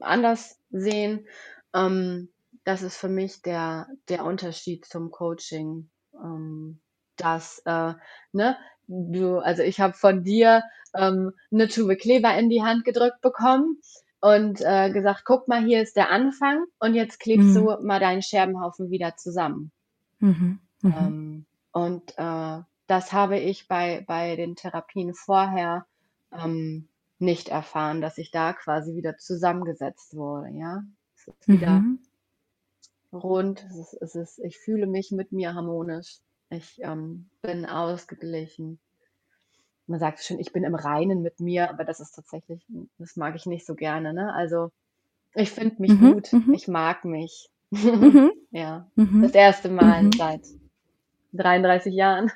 anders 0.00 0.58
sehen, 0.70 1.26
ähm, 1.74 2.28
das 2.64 2.82
ist 2.82 2.96
für 2.96 3.08
mich 3.08 3.42
der, 3.42 3.88
der 4.08 4.24
Unterschied 4.24 4.84
zum 4.84 5.10
Coaching. 5.10 5.88
Ähm, 6.14 6.80
dass, 7.16 7.62
äh, 7.64 7.94
ne, 8.32 8.56
du, 8.86 9.38
also 9.38 9.62
ich 9.62 9.80
habe 9.80 9.94
von 9.94 10.24
dir 10.24 10.62
ähm, 10.94 11.32
eine 11.50 11.68
Tube 11.68 11.96
Kleber 11.96 12.36
in 12.36 12.48
die 12.48 12.62
Hand 12.62 12.84
gedrückt 12.84 13.20
bekommen 13.20 13.78
und 14.20 14.60
äh, 14.60 14.90
gesagt, 14.90 15.22
guck 15.24 15.48
mal, 15.48 15.64
hier 15.64 15.82
ist 15.82 15.96
der 15.96 16.10
Anfang 16.10 16.64
und 16.78 16.94
jetzt 16.94 17.20
klebst 17.20 17.48
mhm. 17.48 17.54
du 17.54 17.76
mal 17.82 18.00
deinen 18.00 18.22
Scherbenhaufen 18.22 18.90
wieder 18.90 19.16
zusammen. 19.16 19.72
Mhm. 20.18 20.60
Mhm. 20.82 20.94
Ähm, 20.98 21.46
und 21.72 22.18
äh, 22.18 22.60
das 22.86 23.12
habe 23.12 23.38
ich 23.38 23.68
bei, 23.68 24.04
bei 24.06 24.36
den 24.36 24.56
Therapien 24.56 25.14
vorher 25.14 25.86
ähm, 26.32 26.88
nicht 27.22 27.48
erfahren, 27.50 28.02
dass 28.02 28.18
ich 28.18 28.30
da 28.32 28.52
quasi 28.54 28.96
wieder 28.96 29.18
zusammengesetzt 29.18 30.16
wurde, 30.16 30.50
ja. 30.50 30.82
Es 31.16 31.28
ist 31.28 31.50
wieder, 31.50 31.80
mhm. 31.80 32.00
rund. 33.12 33.64
Es 33.70 33.76
ist, 33.76 33.94
es 34.02 34.14
ist, 34.16 34.38
ich 34.40 34.58
fühle 34.58 34.86
mich 34.86 35.10
mit 35.12 35.32
mir 35.32 35.54
harmonisch. 35.54 36.18
Ich 36.50 36.80
ähm, 36.82 37.30
bin 37.42 37.64
ausgeglichen. 37.66 38.78
Man 39.86 39.98
sagt 40.00 40.22
schon, 40.24 40.38
ich 40.38 40.52
bin 40.52 40.64
im 40.64 40.74
Reinen 40.74 41.22
mit 41.22 41.40
mir, 41.40 41.68
aber 41.70 41.84
das 41.84 42.00
ist 42.00 42.12
tatsächlich, 42.12 42.64
das 42.98 43.16
mag 43.16 43.34
ich 43.36 43.46
nicht 43.46 43.66
so 43.66 43.74
gerne. 43.74 44.14
Ne? 44.14 44.32
Also 44.34 44.70
ich 45.34 45.50
finde 45.52 45.82
mich 45.82 45.90
Mhm, 45.90 45.98
gut, 45.98 46.30
mhm, 46.32 46.54
ich 46.54 46.68
mag 46.68 47.04
mich. 47.04 47.50
mhm, 48.00 48.30
Ja, 48.52 48.86
mhm, 48.96 49.22
das 49.22 49.32
erste 49.34 49.70
Mal 49.70 50.04
mhm. 50.04 50.12
seit 50.16 50.42
33 51.32 51.94
Jahren. 51.94 52.30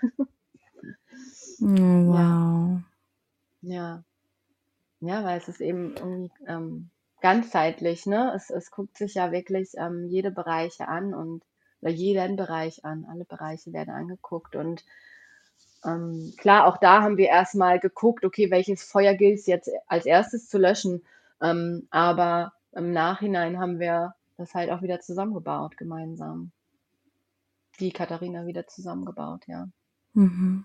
Oh, 1.60 1.66
Ja, 2.06 2.38
wow. 2.38 2.82
ja, 3.62 4.04
ja, 5.08 5.24
weil 5.24 5.38
es 5.38 5.48
ist 5.48 5.60
eben 5.60 5.94
irgendwie 5.96 6.30
ähm, 6.46 6.90
ganzheitlich, 7.20 8.06
ne? 8.06 8.32
Es, 8.34 8.50
es 8.50 8.70
guckt 8.70 8.96
sich 8.96 9.14
ja 9.14 9.32
wirklich 9.32 9.70
ähm, 9.76 10.06
jede 10.08 10.30
Bereiche 10.30 10.88
an 10.88 11.14
und 11.14 11.42
oder 11.80 11.92
jeden 11.92 12.36
Bereich 12.36 12.84
an. 12.84 13.06
Alle 13.08 13.24
Bereiche 13.24 13.72
werden 13.72 13.90
angeguckt 13.90 14.56
und 14.56 14.84
ähm, 15.84 16.34
klar, 16.36 16.66
auch 16.66 16.78
da 16.78 17.02
haben 17.02 17.16
wir 17.16 17.28
erstmal 17.28 17.78
geguckt, 17.78 18.24
okay, 18.24 18.50
welches 18.50 18.82
Feuer 18.82 19.14
gilt 19.14 19.38
es 19.38 19.46
jetzt 19.46 19.70
als 19.86 20.06
erstes 20.06 20.48
zu 20.48 20.58
löschen. 20.58 21.02
Ähm, 21.40 21.86
aber 21.90 22.52
im 22.72 22.92
Nachhinein 22.92 23.58
haben 23.58 23.78
wir 23.78 24.14
das 24.36 24.54
halt 24.54 24.70
auch 24.70 24.82
wieder 24.82 25.00
zusammengebaut, 25.00 25.76
gemeinsam. 25.76 26.50
Die 27.78 27.92
Katharina 27.92 28.46
wieder 28.46 28.66
zusammengebaut, 28.66 29.46
ja. 29.46 29.68
Mhm. 30.14 30.64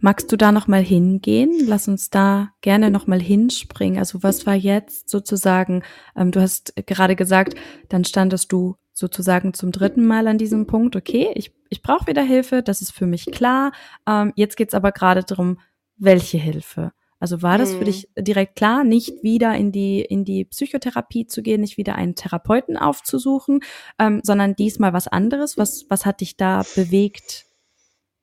Magst 0.00 0.30
du 0.32 0.36
da 0.36 0.52
noch 0.52 0.66
mal 0.68 0.82
hingehen? 0.82 1.52
Lass 1.66 1.88
uns 1.88 2.10
da 2.10 2.50
gerne 2.60 2.90
noch 2.90 3.06
mal 3.06 3.20
hinspringen. 3.20 3.98
Also 3.98 4.22
was 4.22 4.46
war 4.46 4.54
jetzt 4.54 5.08
sozusagen? 5.08 5.82
Ähm, 6.16 6.30
du 6.30 6.40
hast 6.40 6.74
gerade 6.86 7.16
gesagt, 7.16 7.54
dann 7.88 8.04
standest 8.04 8.52
du 8.52 8.76
sozusagen 8.92 9.54
zum 9.54 9.72
dritten 9.72 10.04
Mal 10.06 10.26
an 10.28 10.38
diesem 10.38 10.66
Punkt. 10.66 10.96
Okay, 10.96 11.30
ich 11.34 11.52
ich 11.70 11.82
brauche 11.82 12.06
wieder 12.06 12.22
Hilfe. 12.22 12.62
Das 12.62 12.82
ist 12.82 12.92
für 12.92 13.06
mich 13.06 13.26
klar. 13.26 13.72
Ähm, 14.06 14.32
jetzt 14.36 14.56
geht's 14.56 14.74
aber 14.74 14.92
gerade 14.92 15.22
darum, 15.24 15.58
welche 15.96 16.38
Hilfe. 16.38 16.92
Also 17.18 17.40
war 17.40 17.56
das 17.56 17.72
für 17.74 17.84
Mm, 17.84 17.86
dich 17.86 18.08
direkt 18.18 18.56
klar, 18.56 18.82
nicht 18.82 19.22
wieder 19.22 19.54
in 19.54 19.70
die 19.70 20.00
in 20.02 20.24
die 20.24 20.44
Psychotherapie 20.44 21.26
zu 21.26 21.40
gehen, 21.40 21.60
nicht 21.60 21.76
wieder 21.76 21.94
einen 21.94 22.16
Therapeuten 22.16 22.76
aufzusuchen, 22.76 23.60
ähm, 23.98 24.20
sondern 24.24 24.56
diesmal 24.56 24.92
was 24.92 25.06
anderes? 25.08 25.56
Was 25.56 25.86
was 25.88 26.04
hat 26.04 26.20
dich 26.20 26.36
da 26.36 26.64
bewegt? 26.74 27.46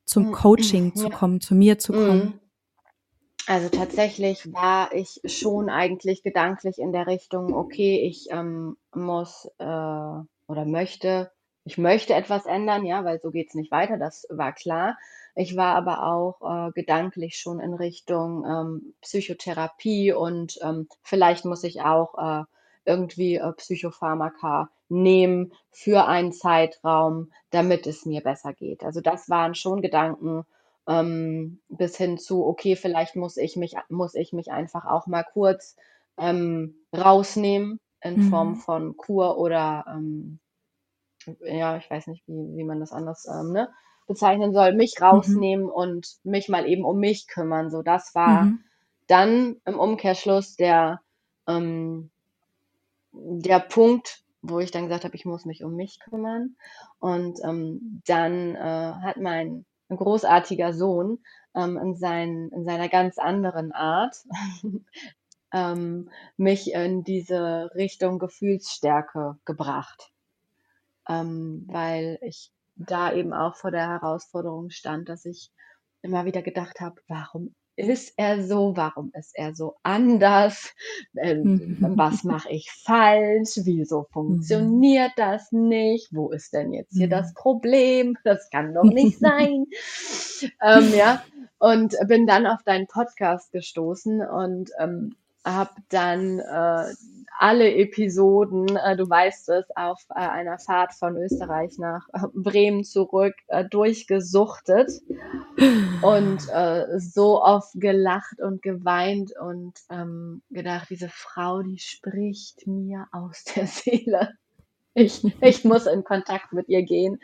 Zum 0.09 0.29
mm, 0.29 0.31
Coaching 0.31 0.95
zu 0.95 1.09
Ja. 1.09 1.15
kommen, 1.15 1.39
zu 1.39 1.55
mir 1.55 1.77
zu 1.77 1.93
kommen? 1.93 2.25
Mm. 2.25 2.39
Also 3.47 3.69
tatsächlich 3.69 4.51
war 4.53 4.93
ich 4.93 5.21
schon 5.25 5.69
eigentlich 5.69 6.23
gedanklich 6.23 6.77
in 6.79 6.91
der 6.91 7.07
Richtung, 7.07 7.53
okay, 7.53 7.99
ich 8.01 8.27
ähm, 8.31 8.77
muss 8.93 9.45
äh, 9.57 9.63
oder 9.63 10.65
möchte, 10.65 11.31
ich 11.63 11.77
möchte 11.77 12.13
etwas 12.13 12.45
ändern, 12.45 12.85
ja, 12.85 13.05
weil 13.05 13.19
so 13.19 13.31
geht's 13.31 13.55
nicht 13.55 13.71
weiter, 13.71 13.97
das 13.97 14.25
war 14.29 14.53
klar. 14.53 14.97
Ich 15.35 15.55
war 15.55 15.75
aber 15.75 16.03
auch 16.05 16.41
äh, 16.41 16.71
gedanklich 16.73 17.37
schon 17.37 17.59
in 17.59 17.73
Richtung 17.73 18.45
ähm, 18.45 18.93
Psychotherapie 19.01 20.11
und 20.11 20.59
ähm, 20.61 20.87
vielleicht 21.03 21.45
muss 21.45 21.63
ich 21.63 21.81
auch 21.81 22.17
äh, 22.17 22.43
irgendwie 22.89 23.35
äh, 23.37 23.53
Psychopharmaka 23.53 24.69
nehmen 24.89 25.53
für 25.71 26.07
einen 26.07 26.33
Zeitraum, 26.33 27.31
damit 27.51 27.87
es 27.87 28.05
mir 28.05 28.21
besser 28.21 28.53
geht. 28.53 28.83
Also 28.83 29.01
das 29.01 29.29
waren 29.29 29.55
schon 29.55 29.81
Gedanken, 29.81 30.45
ähm, 30.87 31.61
bis 31.69 31.97
hin 31.97 32.17
zu, 32.17 32.45
okay, 32.45 32.75
vielleicht 32.75 33.15
muss 33.15 33.37
ich 33.37 33.55
mich, 33.57 33.75
muss 33.89 34.15
ich 34.15 34.33
mich 34.33 34.51
einfach 34.51 34.85
auch 34.85 35.07
mal 35.07 35.23
kurz 35.23 35.75
ähm, 36.17 36.75
rausnehmen 36.95 37.79
in 38.01 38.19
Form 38.19 38.55
Mhm. 38.55 38.57
von 38.57 38.97
Kur 38.97 39.37
oder 39.37 39.85
ähm, 39.89 40.39
ja, 41.41 41.77
ich 41.77 41.89
weiß 41.89 42.07
nicht, 42.07 42.23
wie, 42.27 42.57
wie 42.57 42.63
man 42.63 42.79
das 42.79 42.91
anders 42.91 43.25
ähm, 43.27 43.51
ne, 43.51 43.69
bezeichnen 44.07 44.53
soll, 44.53 44.73
mich 44.73 45.01
Mhm. 45.11 45.49
rausnehmen 45.49 45.69
und 45.69 46.17
mich 46.23 46.49
mal 46.49 46.67
eben 46.67 46.85
um 46.85 46.99
mich 46.99 47.27
kümmern. 47.27 47.69
So, 47.69 47.81
das 47.81 48.15
war 48.15 48.49
Mhm. 48.49 48.63
dann 49.07 49.57
im 49.65 49.79
Umkehrschluss 49.79 50.55
der, 50.55 51.01
ähm, 51.47 52.11
der 53.11 53.59
Punkt, 53.59 54.23
wo 54.41 54.59
ich 54.59 54.71
dann 54.71 54.83
gesagt 54.83 55.03
habe, 55.03 55.15
ich 55.15 55.25
muss 55.25 55.45
mich 55.45 55.63
um 55.63 55.75
mich 55.75 55.99
kümmern. 55.99 56.55
Und 56.99 57.39
ähm, 57.43 58.01
dann 58.05 58.55
äh, 58.55 58.93
hat 59.01 59.17
mein 59.17 59.65
großartiger 59.89 60.73
Sohn 60.73 61.19
ähm, 61.55 61.77
in, 61.77 61.95
sein, 61.95 62.49
in 62.53 62.65
seiner 62.65 62.89
ganz 62.89 63.17
anderen 63.17 63.71
Art 63.71 64.15
ähm, 65.53 66.09
mich 66.37 66.73
in 66.73 67.03
diese 67.03 67.71
Richtung 67.75 68.19
Gefühlsstärke 68.19 69.37
gebracht, 69.45 70.11
ähm, 71.07 71.65
weil 71.67 72.19
ich 72.21 72.51
da 72.75 73.11
eben 73.11 73.33
auch 73.33 73.55
vor 73.55 73.71
der 73.71 73.89
Herausforderung 73.89 74.69
stand, 74.69 75.09
dass 75.09 75.25
ich 75.25 75.51
immer 76.01 76.25
wieder 76.25 76.41
gedacht 76.41 76.79
habe, 76.79 77.01
warum 77.07 77.55
ist 77.87 78.13
er 78.17 78.43
so? 78.43 78.75
Warum 78.75 79.11
ist 79.13 79.31
er 79.35 79.55
so 79.55 79.75
anders? 79.83 80.73
Ähm, 81.17 81.51
was 81.79 82.23
mache 82.23 82.49
ich 82.51 82.71
falsch? 82.71 83.59
Wieso 83.63 84.03
Mhm. 84.27 84.83
funktioniert 84.83 85.11
das 85.17 85.51
nicht? 85.51 86.09
Wo 86.13 86.29
ist 86.31 86.53
denn 86.53 86.73
jetzt 86.73 86.95
hier 86.97 87.09
das 87.09 87.33
Mhm. 87.33 87.35
Problem? 87.35 88.17
Das 88.23 88.49
kann 88.51 88.73
doch 88.73 88.89
nicht 88.89 89.19
sein. 89.19 89.65
ähm, 90.61 90.93
ja, 90.93 91.23
und 91.59 91.95
bin 92.07 92.27
dann 92.27 92.45
auf 92.47 92.63
deinen 92.63 92.87
Podcast 92.87 93.51
gestoßen 93.51 94.21
und 94.21 94.71
ähm, 94.79 95.15
habe 95.45 95.71
dann 95.89 96.39
äh, 96.39 96.93
alle 97.39 97.73
Episoden, 97.73 98.75
äh, 98.75 98.97
du 98.97 99.09
weißt 99.09 99.49
es, 99.49 99.65
auf 99.75 100.05
äh, 100.09 100.19
einer 100.19 100.59
Fahrt 100.59 100.93
von 100.93 101.15
Österreich 101.15 101.77
nach 101.77 102.07
äh, 102.13 102.27
Bremen 102.33 102.83
zurück 102.83 103.33
äh, 103.47 103.63
durchgesuchtet 103.65 104.91
und 106.01 106.49
äh, 106.51 106.99
so 106.99 107.41
oft 107.41 107.71
gelacht 107.75 108.41
und 108.41 108.61
geweint 108.61 109.31
und 109.39 109.73
ähm, 109.89 110.41
gedacht, 110.49 110.89
diese 110.89 111.09
Frau, 111.09 111.61
die 111.61 111.79
spricht 111.79 112.67
mir 112.67 113.07
aus 113.11 113.45
der 113.45 113.67
Seele. 113.67 114.33
Ich, 114.93 115.23
ich 115.41 115.63
muss 115.63 115.85
in 115.85 116.03
Kontakt 116.03 116.51
mit 116.51 116.67
ihr 116.67 116.83
gehen. 116.83 117.21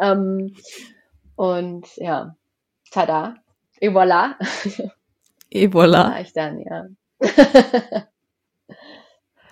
Ähm, 0.00 0.54
und 1.34 1.96
ja, 1.96 2.36
tada, 2.92 3.34
et 3.80 3.92
voilà. 3.92 4.36
Et 5.50 5.72
Da 5.72 5.78
voilà. 5.78 6.10
war 6.10 6.20
ich 6.20 6.32
dann, 6.32 6.60
ja. 6.60 6.86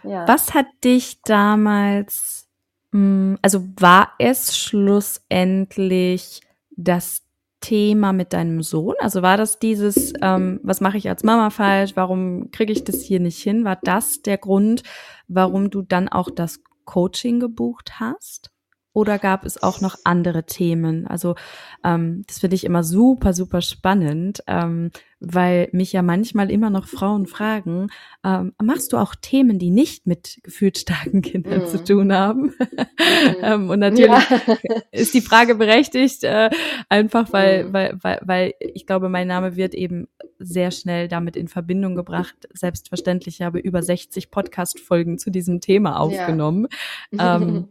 ja. 0.03 0.29
Was 0.29 0.55
hat 0.55 0.67
dich 0.83 1.23
damals, 1.23 2.49
mh, 2.93 3.39
also 3.43 3.67
war 3.79 4.13
es 4.19 4.57
schlussendlich 4.57 6.41
das 6.77 7.23
Thema 7.61 8.13
mit 8.13 8.33
deinem 8.35 8.63
Sohn? 8.63 8.95
Also 9.01 9.23
war 9.23 9.37
das 9.37 9.59
dieses, 9.59 10.13
ähm, 10.21 10.61
was 10.63 10.81
mache 10.81 10.99
ich 10.99 11.09
als 11.09 11.25
Mama 11.25 11.51
falsch? 11.51 11.93
Warum 11.97 12.51
kriege 12.51 12.73
ich 12.73 12.85
das 12.85 13.01
hier 13.01 13.21
nicht 13.21 13.43
hin? 13.43 13.65
War 13.65 13.79
das 13.83 14.21
der 14.23 14.37
Grund, 14.39 14.83
warum 15.29 15.71
du 15.71 15.83
dann 15.83 16.09
auch 16.09 16.31
das 16.31 16.61
Coaching 16.85 17.41
gebucht 17.41 17.99
hast? 18.01 18.54
Oder 18.95 19.19
gab 19.19 19.45
es 19.45 19.63
auch 19.63 19.83
noch 19.83 19.97
andere 20.05 20.47
Themen? 20.47 21.07
Also 21.07 21.35
ähm, 21.85 22.23
das 22.27 22.39
finde 22.39 22.57
ich 22.57 22.65
immer 22.65 22.83
super, 22.83 23.35
super 23.35 23.61
spannend, 23.61 24.43
ähm, 24.47 24.91
weil 25.21 25.69
mich 25.73 25.93
ja 25.93 26.01
manchmal 26.03 26.51
immer 26.51 26.71
noch 26.71 26.87
Frauen 26.87 27.27
fragen, 27.27 27.89
ähm, 28.25 28.53
machst 28.63 28.93
du 28.93 28.97
auch 28.97 29.15
Themen, 29.15 29.59
die 29.59 29.71
nicht 29.71 30.07
mit 30.07 30.39
gefühlt 30.43 30.79
starken 30.79 31.21
Kindern 31.23 31.67
zu 31.67 31.79
Mhm. 31.79 31.85
tun 31.85 32.13
haben? 32.13 32.55
Ähm, 33.43 33.69
und 33.71 33.81
Ja. 33.83 33.91
natürlich 33.91 34.25
ist 34.93 35.13
die 35.15 35.21
Frage 35.21 35.55
berechtigt, 35.57 36.25
äh, 36.25 36.51
einfach 36.89 37.33
weil, 37.33 37.65
Mhm. 37.65 37.73
weil, 37.73 37.99
weil, 38.01 38.21
weil 38.25 38.55
ich 38.61 38.87
glaube, 38.87 39.09
mein 39.09 39.27
Name 39.29 39.57
wird 39.57 39.75
eben 39.75 40.09
sehr 40.39 40.71
schnell 40.71 41.09
damit 41.09 41.37
in 41.37 41.49
Verbindung 41.49 41.95
gebracht. 41.97 42.37
Selbstverständlich 42.53 43.43
habe 43.43 43.59
über 43.59 43.83
60 43.83 44.31
Podcast-Folgen 44.31 45.19
zu 45.19 45.31
diesem 45.31 45.61
Thema 45.61 45.91
Ja. 45.91 45.97
aufgenommen. 45.99 46.69
Ähm, 47.19 47.69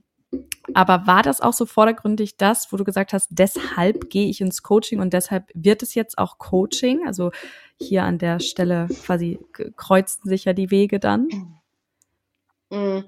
aber 0.73 1.05
war 1.07 1.23
das 1.23 1.41
auch 1.41 1.53
so 1.53 1.65
vordergründig 1.65 2.37
das, 2.37 2.71
wo 2.71 2.77
du 2.77 2.83
gesagt 2.83 3.13
hast, 3.13 3.27
deshalb 3.31 4.09
gehe 4.09 4.27
ich 4.27 4.41
ins 4.41 4.63
Coaching 4.63 4.99
und 4.99 5.13
deshalb 5.13 5.49
wird 5.53 5.83
es 5.83 5.93
jetzt 5.95 6.17
auch 6.17 6.37
Coaching? 6.37 7.05
Also 7.05 7.31
hier 7.79 8.03
an 8.03 8.17
der 8.17 8.39
Stelle 8.39 8.87
quasi 9.05 9.39
kreuzten 9.75 10.29
sich 10.29 10.45
ja 10.45 10.53
die 10.53 10.71
Wege 10.71 10.99
dann. 10.99 11.27
Mm, 12.69 12.99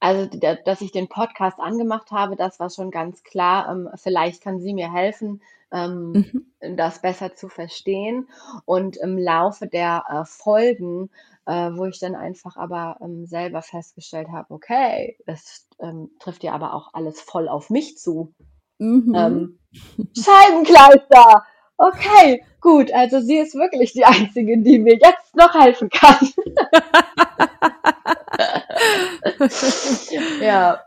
Also, 0.00 0.26
d- 0.26 0.58
dass 0.64 0.80
ich 0.80 0.92
den 0.92 1.08
Podcast 1.08 1.58
angemacht 1.58 2.12
habe, 2.12 2.36
das 2.36 2.60
war 2.60 2.70
schon 2.70 2.90
ganz 2.92 3.24
klar. 3.24 3.68
Ähm, 3.72 3.88
vielleicht 3.96 4.42
kann 4.42 4.60
sie 4.60 4.72
mir 4.72 4.92
helfen, 4.92 5.42
ähm, 5.72 6.12
Mhm. 6.12 6.76
das 6.76 7.02
besser 7.02 7.34
zu 7.34 7.48
verstehen. 7.48 8.28
Und 8.64 8.96
im 8.96 9.18
Laufe 9.18 9.66
der 9.66 10.04
äh, 10.08 10.24
Folgen, 10.24 11.10
äh, 11.48 11.70
wo 11.74 11.86
ich 11.86 11.98
dann 11.98 12.14
einfach 12.14 12.56
aber 12.56 12.98
ähm, 13.00 13.26
selber 13.26 13.62
festgestellt 13.62 14.28
habe, 14.30 14.52
okay, 14.54 15.16
das 15.26 15.66
ähm, 15.80 16.10
trifft 16.20 16.44
ja 16.44 16.52
aber 16.52 16.74
auch 16.74 16.90
alles 16.92 17.20
voll 17.20 17.48
auf 17.48 17.70
mich 17.70 17.96
zu. 17.96 18.34
Mhm. 18.78 19.14
Ähm, 19.16 19.58
Scheibenkleister! 20.16 21.44
Okay, 21.78 22.44
gut. 22.60 22.92
Also 22.92 23.20
sie 23.20 23.38
ist 23.38 23.54
wirklich 23.54 23.92
die 23.92 24.04
Einzige, 24.04 24.58
die 24.58 24.78
mir 24.78 24.94
jetzt 24.94 25.34
noch 25.34 25.54
helfen 25.54 25.88
kann. 25.90 26.28
ja, 30.40 30.80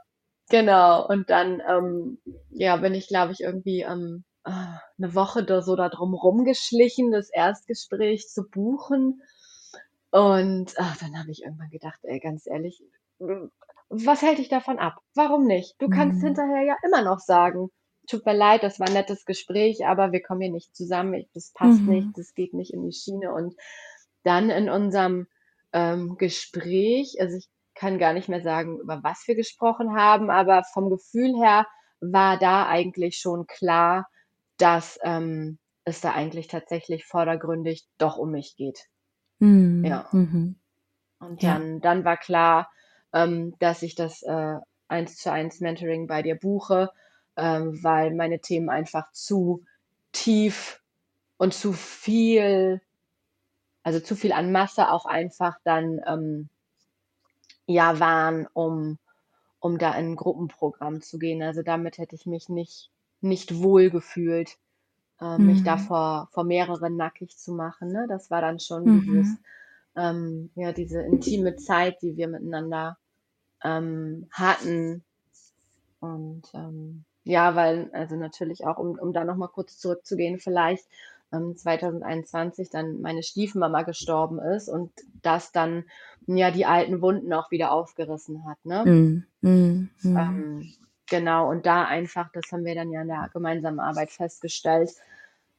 Genau, 0.51 1.07
und 1.07 1.29
dann, 1.29 1.61
ähm, 1.65 2.17
ja, 2.49 2.75
bin 2.75 2.93
ich, 2.93 3.07
glaube 3.07 3.31
ich, 3.31 3.39
irgendwie 3.39 3.83
ähm, 3.83 4.25
äh, 4.43 4.51
eine 4.51 5.15
Woche 5.15 5.45
da 5.45 5.61
so 5.61 5.77
da 5.77 5.87
drum 5.87 6.13
rumgeschlichen, 6.13 7.09
das 7.09 7.29
Erstgespräch 7.29 8.27
zu 8.27 8.49
buchen. 8.49 9.21
Und 10.11 10.73
ach, 10.77 10.97
dann 10.97 11.17
habe 11.17 11.31
ich 11.31 11.43
irgendwann 11.43 11.69
gedacht, 11.69 11.99
ey, 12.03 12.19
ganz 12.19 12.47
ehrlich, 12.47 12.81
was 13.89 14.21
hält 14.21 14.37
dich 14.39 14.49
davon 14.49 14.79
ab? 14.79 14.97
Warum 15.15 15.45
nicht? 15.45 15.75
Du 15.79 15.89
kannst 15.89 16.19
Mhm. 16.19 16.21
hinterher 16.21 16.63
ja 16.63 16.75
immer 16.83 17.01
noch 17.03 17.19
sagen, 17.19 17.69
tut 18.07 18.25
mir 18.25 18.33
leid, 18.33 18.63
das 18.63 18.79
war 18.79 18.87
ein 18.87 18.93
nettes 18.93 19.25
Gespräch, 19.25 19.85
aber 19.85 20.11
wir 20.11 20.21
kommen 20.21 20.41
hier 20.41 20.51
nicht 20.51 20.75
zusammen, 20.75 21.13
ich, 21.13 21.29
das 21.33 21.51
passt 21.53 21.87
nicht, 21.87 22.09
Mhm. 22.09 22.15
das 22.17 22.33
geht 22.33 22.53
nicht 22.53 22.73
in 22.73 22.83
die 22.83 22.93
Schiene. 22.93 23.33
Und 23.33 23.55
dann 24.23 24.49
in 24.49 24.69
unserem 24.69 25.27
ähm, 25.73 26.15
Gespräch, 26.17 27.15
also 27.19 27.37
ich 27.37 27.49
kann 27.75 27.99
gar 27.99 28.13
nicht 28.13 28.29
mehr 28.29 28.41
sagen, 28.41 28.79
über 28.79 29.01
was 29.03 29.23
wir 29.27 29.35
gesprochen 29.35 29.95
haben, 29.95 30.29
aber 30.29 30.63
vom 30.73 30.89
Gefühl 30.89 31.35
her 31.37 31.65
war 32.01 32.37
da 32.37 32.67
eigentlich 32.67 33.17
schon 33.17 33.45
klar, 33.47 34.07
dass 34.57 34.99
ähm, 35.03 35.59
es 35.85 36.01
da 36.01 36.11
eigentlich 36.13 36.47
tatsächlich 36.47 37.05
vordergründig 37.05 37.87
doch 37.97 38.17
um 38.17 38.31
mich 38.31 38.55
geht. 38.57 38.87
Mhm. 39.41 39.87
Ja. 39.89 40.09
Mhm. 40.13 40.55
Und 41.19 41.41
Ja. 41.41 41.53
dann, 41.53 41.81
dann 41.81 42.03
war 42.05 42.17
klar, 42.17 42.69
ähm, 43.13 43.55
dass 43.59 43.81
ich 43.83 43.95
das 43.95 44.23
äh, 44.23 44.55
eins 44.87 45.17
zu 45.17 45.31
eins 45.31 45.59
Mentoring 45.59 46.07
bei 46.07 46.21
dir 46.21 46.35
buche, 46.35 46.89
ähm, 47.37 47.79
weil 47.83 48.13
meine 48.13 48.39
Themen 48.41 48.69
einfach 48.69 49.11
zu 49.13 49.63
tief 50.11 50.81
und 51.37 51.53
zu 51.53 51.73
viel, 51.73 52.81
also 53.83 53.99
zu 53.99 54.15
viel 54.15 54.31
an 54.31 54.51
Masse 54.51 54.89
auch 54.89 55.05
einfach 55.05 55.57
dann 55.63 56.01
ähm, 56.07 56.49
ja 57.65 57.99
waren, 57.99 58.47
um, 58.53 58.99
um 59.59 59.77
da 59.79 59.93
in 59.95 60.11
ein 60.11 60.15
Gruppenprogramm 60.15 61.01
zu 61.01 61.19
gehen. 61.19 61.41
Also 61.43 61.63
damit 61.63 61.97
hätte 61.97 62.15
ich 62.15 62.25
mich 62.25 62.49
nicht, 62.49 62.91
nicht 63.21 63.61
wohl 63.61 63.89
gefühlt, 63.89 64.57
äh, 65.21 65.37
mich 65.39 65.63
da 65.63 65.77
Mhm. 65.77 65.79
vor, 65.79 66.29
vor 66.31 66.43
mehreren 66.43 66.97
nackig 66.97 67.37
zu 67.37 67.53
machen. 67.53 67.91
Ne? 67.91 68.07
Das 68.09 68.31
war 68.31 68.41
dann 68.41 68.59
schon 68.59 68.89
dieses, 68.89 69.27
Mhm. 69.27 69.37
ähm, 69.95 70.51
ja, 70.55 70.71
diese 70.73 71.01
intime 71.01 71.55
Zeit, 71.57 72.01
die 72.01 72.15
wir 72.17 72.27
miteinander 72.27 72.97
ähm, 73.63 74.27
hatten. 74.31 75.03
Und 75.99 76.43
ähm, 76.53 77.05
ja, 77.23 77.55
weil, 77.55 77.89
also 77.93 78.15
natürlich 78.15 78.65
auch, 78.65 78.77
um, 78.77 78.97
um 78.99 79.13
da 79.13 79.23
nochmal 79.23 79.49
kurz 79.49 79.77
zurückzugehen, 79.77 80.39
vielleicht 80.39 80.85
ähm, 81.31 81.55
2021 81.55 82.69
dann 82.69 83.01
meine 83.01 83.23
Stiefmama 83.23 83.83
gestorben 83.83 84.39
ist 84.39 84.67
und 84.69 84.91
das 85.21 85.51
dann 85.51 85.85
ja 86.25 86.51
die 86.51 86.65
alten 86.65 87.01
Wunden 87.01 87.31
auch 87.33 87.51
wieder 87.51 87.71
aufgerissen 87.71 88.45
hat, 88.45 88.57
ne? 88.65 88.83
Mhm. 88.85 89.23
Mhm. 89.41 89.89
Mhm. 90.03 90.17
Ähm, 90.17 90.73
genau, 91.09 91.49
und 91.49 91.65
da 91.65 91.85
einfach, 91.85 92.31
das 92.33 92.51
haben 92.51 92.65
wir 92.65 92.75
dann 92.75 92.91
ja 92.91 93.01
in 93.01 93.07
der 93.07 93.29
gemeinsamen 93.33 93.79
Arbeit 93.79 94.11
festgestellt, 94.11 94.91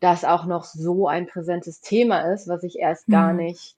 dass 0.03 0.25
auch 0.25 0.47
noch 0.47 0.65
so 0.65 1.07
ein 1.07 1.29
präsentes 1.29 1.81
Thema 1.81 2.33
ist, 2.33 2.49
was 2.49 2.65
ich 2.65 2.77
erst 2.81 3.09
gar 3.09 3.33
Mhm. 3.33 3.39
nicht 3.39 3.77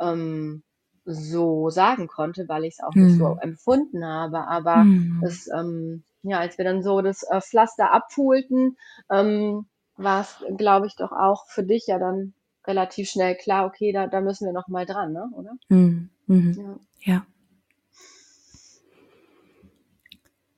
ähm, 0.00 0.62
so 1.04 1.68
sagen 1.70 2.08
konnte, 2.08 2.48
weil 2.48 2.64
ich 2.64 2.74
es 2.78 2.82
auch 2.82 2.94
nicht 2.96 3.14
so 3.14 3.34
Mhm. 3.34 3.38
empfunden 3.42 4.04
habe. 4.06 4.48
Aber 4.48 4.84
Mhm. 4.86 5.22
es, 5.22 5.48
ähm, 5.48 6.02
ja, 6.22 6.38
als 6.40 6.56
wir 6.56 6.64
dann 6.64 6.82
so 6.82 7.02
das 7.02 7.24
äh, 7.24 7.42
Pflaster 7.42 7.92
abholten, 7.92 8.78
ähm, 9.10 9.66
war 9.96 10.22
es, 10.22 10.42
glaube 10.56 10.86
ich, 10.86 10.96
doch 10.96 11.12
auch 11.12 11.46
für 11.48 11.62
dich 11.62 11.86
ja 11.88 11.98
dann 11.98 12.32
relativ 12.66 13.10
schnell 13.10 13.36
klar, 13.36 13.66
okay, 13.66 13.92
da, 13.92 14.06
da 14.06 14.22
müssen 14.22 14.46
wir 14.46 14.54
noch 14.54 14.68
mal 14.68 14.86
dran, 14.86 15.12
ne? 15.12 15.28
oder? 15.34 15.52
Mhm. 15.68 16.08
Mhm. 16.26 16.52
Ja, 16.56 16.80
Ja. 17.04 17.26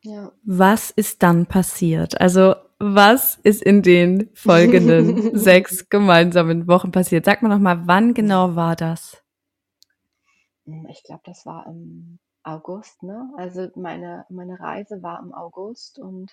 ja. 0.03 0.33
Was 0.45 0.91
ist 0.93 1.23
dann 1.25 1.47
passiert? 1.47 2.21
Also, 2.21 2.55
was 2.83 3.37
ist 3.45 3.63
in 3.63 3.83
den 3.83 4.31
folgenden 4.35 5.37
sechs 5.39 5.89
gemeinsamen 5.89 6.69
Wochen 6.69 6.93
passiert? 6.93 7.25
Sag 7.27 7.43
mal 7.43 7.49
noch 7.51 7.61
mal, 7.61 7.87
wann 7.87 8.15
genau 8.15 8.57
war 8.57 8.77
das? 8.77 9.23
Hm, 10.67 10.87
Ich 10.91 11.05
glaube, 11.05 11.23
das 11.25 11.47
war 11.47 11.67
im 11.67 12.19
August, 12.45 13.03
ne? 13.03 13.33
Also 13.39 13.69
meine, 13.77 14.27
meine 14.31 14.61
Reise 14.61 15.03
war 15.03 15.21
im 15.21 15.33
August 15.35 15.99
und 15.99 16.33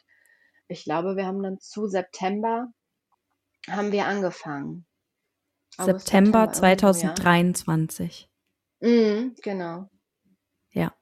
ich 0.68 0.84
glaube, 0.86 1.16
wir 1.18 1.26
haben 1.28 1.44
dann 1.44 1.60
zu 1.60 1.88
September 1.88 2.70
haben 3.70 3.92
wir 3.92 4.08
angefangen. 4.08 4.86
August, 5.78 6.08
September 6.08 6.08
September, 6.12 6.54
irgendwo, 6.60 6.96
ja. 6.98 7.16
2023. 7.16 8.30
Mhm, 8.82 9.36
genau. 9.44 9.90
Ja. 10.72 10.94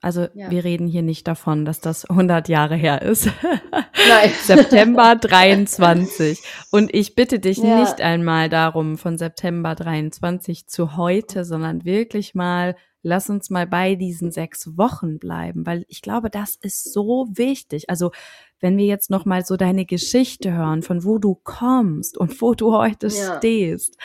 Also, 0.00 0.28
Ja. 0.34 0.50
wir 0.50 0.62
reden 0.64 0.86
hier 0.86 1.02
nicht 1.02 1.26
davon, 1.26 1.64
dass 1.64 1.80
das 1.80 2.08
100 2.08 2.48
Jahre 2.48 2.76
her 2.76 3.02
ist. 3.02 3.28
Nein. 3.42 4.30
September 4.44 5.16
23. 5.16 6.40
Und 6.70 6.94
ich 6.94 7.14
bitte 7.14 7.38
dich 7.40 7.58
Ja. 7.58 7.80
nicht 7.80 8.00
einmal 8.00 8.48
darum, 8.48 8.96
von 8.96 9.18
September 9.18 9.74
23 9.74 10.68
zu 10.68 10.96
heute, 10.96 11.44
sondern 11.44 11.84
wirklich 11.84 12.34
mal, 12.34 12.76
lass 13.02 13.28
uns 13.28 13.50
mal 13.50 13.66
bei 13.66 13.96
diesen 13.96 14.30
sechs 14.30 14.76
Wochen 14.78 15.18
bleiben, 15.18 15.66
weil 15.66 15.84
ich 15.88 16.00
glaube, 16.02 16.30
das 16.30 16.54
ist 16.54 16.92
so 16.92 17.26
wichtig. 17.32 17.90
Also, 17.90 18.12
wenn 18.60 18.76
wir 18.76 18.86
jetzt 18.86 19.10
noch 19.10 19.24
mal 19.24 19.44
so 19.44 19.56
deine 19.56 19.84
Geschichte 19.84 20.52
hören, 20.52 20.82
von 20.82 21.04
wo 21.04 21.18
du 21.18 21.34
kommst 21.34 22.16
und 22.18 22.40
wo 22.40 22.54
du 22.54 22.72
heute 22.76 23.08
Ja. 23.08 23.38
stehst. 23.38 23.96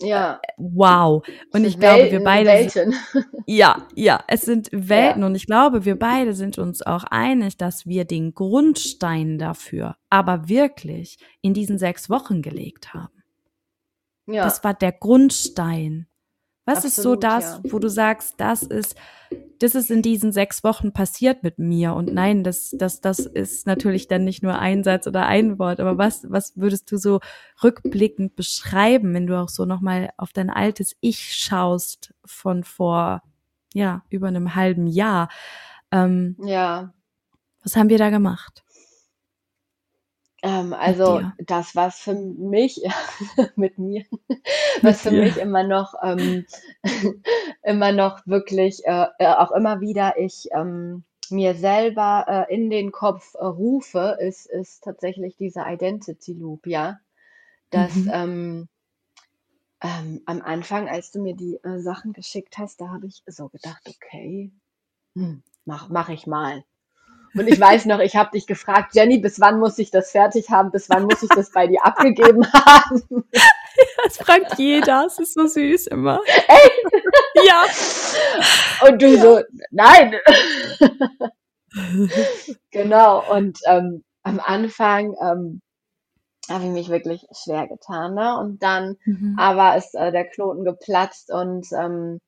Ja. 0.00 0.40
Wow. 0.56 1.24
Und 1.52 1.64
ich 1.64 1.72
sind 1.72 1.80
glaube, 1.80 2.10
wir 2.10 2.22
Welten, 2.22 2.24
beide 2.24 2.48
Welten. 2.50 2.94
ja, 3.46 3.86
ja, 3.94 4.22
es 4.28 4.42
sind 4.42 4.68
Welten 4.72 5.22
Ja. 5.22 5.26
und 5.26 5.34
ich 5.34 5.46
glaube, 5.46 5.84
wir 5.84 5.98
beide 5.98 6.34
sind 6.34 6.58
uns 6.58 6.82
auch 6.82 7.04
einig, 7.04 7.56
dass 7.56 7.86
wir 7.86 8.04
den 8.04 8.34
Grundstein 8.34 9.38
dafür 9.38 9.96
aber 10.10 10.48
wirklich 10.48 11.18
in 11.42 11.54
diesen 11.54 11.78
sechs 11.78 12.08
Wochen 12.10 12.40
gelegt 12.42 12.94
haben. 12.94 13.22
Ja. 14.26 14.44
Das 14.44 14.62
war 14.64 14.74
der 14.74 14.92
Grundstein. 14.92 16.06
Was 16.66 16.84
ist 16.84 16.96
so 16.96 17.12
Absolut, 17.14 17.24
das, 17.24 17.60
ja. 17.64 17.72
wo 17.72 17.78
du 17.78 17.88
sagst, 17.88 18.34
das 18.38 18.62
ist, 18.62 18.94
das 19.58 19.74
ist 19.74 19.90
in 19.90 20.00
diesen 20.00 20.32
sechs 20.32 20.64
Wochen 20.64 20.92
passiert 20.92 21.42
mit 21.42 21.58
mir? 21.58 21.94
Und 21.94 22.12
nein, 22.14 22.42
das, 22.42 22.70
das, 22.78 23.00
das 23.02 23.18
ist 23.18 23.66
natürlich 23.66 24.08
dann 24.08 24.24
nicht 24.24 24.42
nur 24.42 24.58
ein 24.58 24.82
Satz 24.82 25.06
oder 25.06 25.26
ein 25.26 25.58
Wort, 25.58 25.78
aber 25.78 25.98
was, 25.98 26.24
was 26.30 26.56
würdest 26.56 26.90
du 26.90 26.96
so 26.96 27.20
rückblickend 27.62 28.34
beschreiben, 28.34 29.12
wenn 29.12 29.26
du 29.26 29.38
auch 29.38 29.50
so 29.50 29.66
nochmal 29.66 30.10
auf 30.16 30.32
dein 30.32 30.48
altes 30.48 30.96
Ich 31.00 31.34
schaust 31.34 32.14
von 32.24 32.64
vor, 32.64 33.22
ja, 33.74 34.02
über 34.08 34.28
einem 34.28 34.54
halben 34.54 34.86
Jahr? 34.86 35.28
Ähm, 35.90 36.36
Ja. 36.42 36.94
was 37.62 37.76
haben 37.76 37.90
wir 37.90 37.98
da 37.98 38.08
gemacht? 38.10 38.64
Ähm, 40.44 40.74
also 40.74 41.22
das, 41.38 41.74
was 41.74 41.98
für 42.00 42.14
mich 42.14 42.82
mit 43.56 43.78
mir, 43.78 44.04
was 44.82 45.00
für 45.00 45.10
mich 45.10 45.38
immer 45.38 45.64
noch 45.64 45.94
ähm, 46.02 46.44
immer 47.62 47.92
noch 47.92 48.26
wirklich 48.26 48.84
äh, 48.84 49.06
äh, 49.18 49.26
auch 49.26 49.52
immer 49.52 49.80
wieder 49.80 50.18
ich 50.18 50.48
ähm, 50.52 51.02
mir 51.30 51.54
selber 51.54 52.26
äh, 52.28 52.54
in 52.54 52.68
den 52.68 52.92
Kopf 52.92 53.34
äh, 53.36 53.44
rufe, 53.46 54.18
ist, 54.20 54.44
ist 54.44 54.84
tatsächlich 54.84 55.38
dieser 55.38 55.66
Identity 55.66 56.34
Loop, 56.34 56.66
ja. 56.66 56.98
Dass 57.70 57.94
Mhm. 57.96 58.10
ähm, 58.12 58.68
ähm, 59.80 60.22
am 60.26 60.42
Anfang, 60.42 60.90
als 60.90 61.10
du 61.10 61.22
mir 61.22 61.34
die 61.34 61.58
äh, 61.64 61.78
Sachen 61.78 62.12
geschickt 62.12 62.58
hast, 62.58 62.82
da 62.82 62.90
habe 62.90 63.06
ich 63.06 63.22
so 63.26 63.48
gedacht, 63.48 63.88
okay, 63.88 64.52
hm, 65.14 65.42
mach, 65.64 65.88
mach 65.88 66.10
ich 66.10 66.26
mal. 66.26 66.64
Und 67.36 67.48
ich 67.48 67.58
weiß 67.60 67.86
noch, 67.86 67.98
ich 68.00 68.16
habe 68.16 68.30
dich 68.32 68.46
gefragt, 68.46 68.94
Jenny, 68.94 69.18
bis 69.18 69.40
wann 69.40 69.58
muss 69.58 69.78
ich 69.78 69.90
das 69.90 70.10
fertig 70.12 70.50
haben? 70.50 70.70
Bis 70.70 70.88
wann 70.88 71.04
muss 71.04 71.22
ich 71.22 71.28
das 71.30 71.50
bei 71.50 71.66
dir 71.66 71.84
abgegeben 71.84 72.46
haben? 72.52 73.24
Das 74.04 74.16
fragt 74.18 74.58
jeder, 74.58 75.04
es 75.06 75.18
ist 75.18 75.34
so 75.34 75.46
süß 75.46 75.88
immer. 75.88 76.20
Echt? 76.26 76.82
Ja. 77.46 78.88
Und 78.88 79.02
du 79.02 79.08
Ja. 79.08 79.20
so, 79.22 79.40
nein. 79.70 80.14
Genau. 82.70 83.22
Und 83.32 83.58
ähm, 83.66 84.04
am 84.22 84.40
Anfang 84.40 85.14
ähm, 85.20 85.60
habe 86.48 86.64
ich 86.64 86.70
mich 86.70 86.88
wirklich 86.88 87.26
schwer 87.32 87.66
getan. 87.66 88.14
Ne? 88.14 88.38
Und 88.38 88.62
dann 88.62 88.96
Mhm. 89.04 89.36
aber 89.38 89.76
ist 89.76 89.94
äh, 89.94 90.12
der 90.12 90.26
Knoten 90.28 90.64
geplatzt 90.64 91.32
und 91.32 91.66
ähm, 91.72 92.20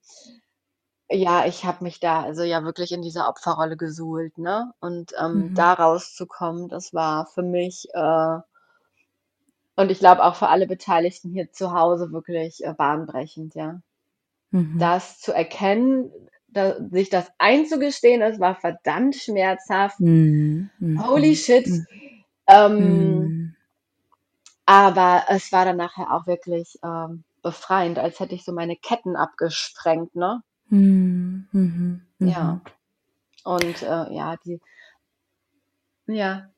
ja, 1.10 1.46
ich 1.46 1.64
habe 1.64 1.84
mich 1.84 2.00
da 2.00 2.22
also 2.22 2.42
ja 2.42 2.64
wirklich 2.64 2.92
in 2.92 3.02
dieser 3.02 3.28
Opferrolle 3.28 3.76
gesuhlt, 3.76 4.38
ne? 4.38 4.72
Und 4.80 5.12
ähm, 5.20 5.50
Mhm. 5.50 5.54
da 5.54 5.72
rauszukommen, 5.74 6.68
das 6.68 6.94
war 6.94 7.26
für 7.26 7.42
mich 7.42 7.88
äh, 7.94 8.38
und 9.76 9.90
ich 9.90 9.98
glaube 9.98 10.24
auch 10.24 10.34
für 10.36 10.48
alle 10.48 10.66
Beteiligten 10.66 11.30
hier 11.32 11.52
zu 11.52 11.72
Hause 11.72 12.12
wirklich 12.12 12.64
äh, 12.64 12.72
bahnbrechend, 12.74 13.54
ja. 13.54 13.80
Mhm. 14.52 14.78
Das 14.78 15.20
zu 15.20 15.32
erkennen, 15.32 16.10
da, 16.48 16.76
sich 16.90 17.10
das 17.10 17.30
einzugestehen, 17.38 18.20
das 18.20 18.40
war 18.40 18.54
verdammt 18.56 19.16
schmerzhaft. 19.16 19.98
Mhm. 20.00 20.70
Holy 20.98 21.30
Mhm. 21.30 21.34
shit. 21.34 21.66
Mhm. 21.68 21.86
Ähm, 22.48 23.22
Mhm. 23.24 23.56
aber 24.66 25.24
es 25.28 25.50
war 25.52 25.64
dann 25.64 25.76
nachher 25.76 26.12
auch 26.12 26.26
wirklich 26.26 26.78
ähm, 26.84 27.24
befreiend, 27.42 27.98
als 27.98 28.20
hätte 28.20 28.34
ich 28.34 28.44
so 28.44 28.52
meine 28.52 28.76
Ketten 28.76 29.16
abgesprengt, 29.16 30.14
ne? 30.14 30.42
Mhm. 30.68 31.48
Mhm. 31.52 32.02
Ja. 32.18 32.54
Mhm. 32.54 32.60
Und 33.44 33.82
äh, 33.82 34.14
ja, 34.14 34.36
die, 34.44 34.60
Ja. 36.06 36.50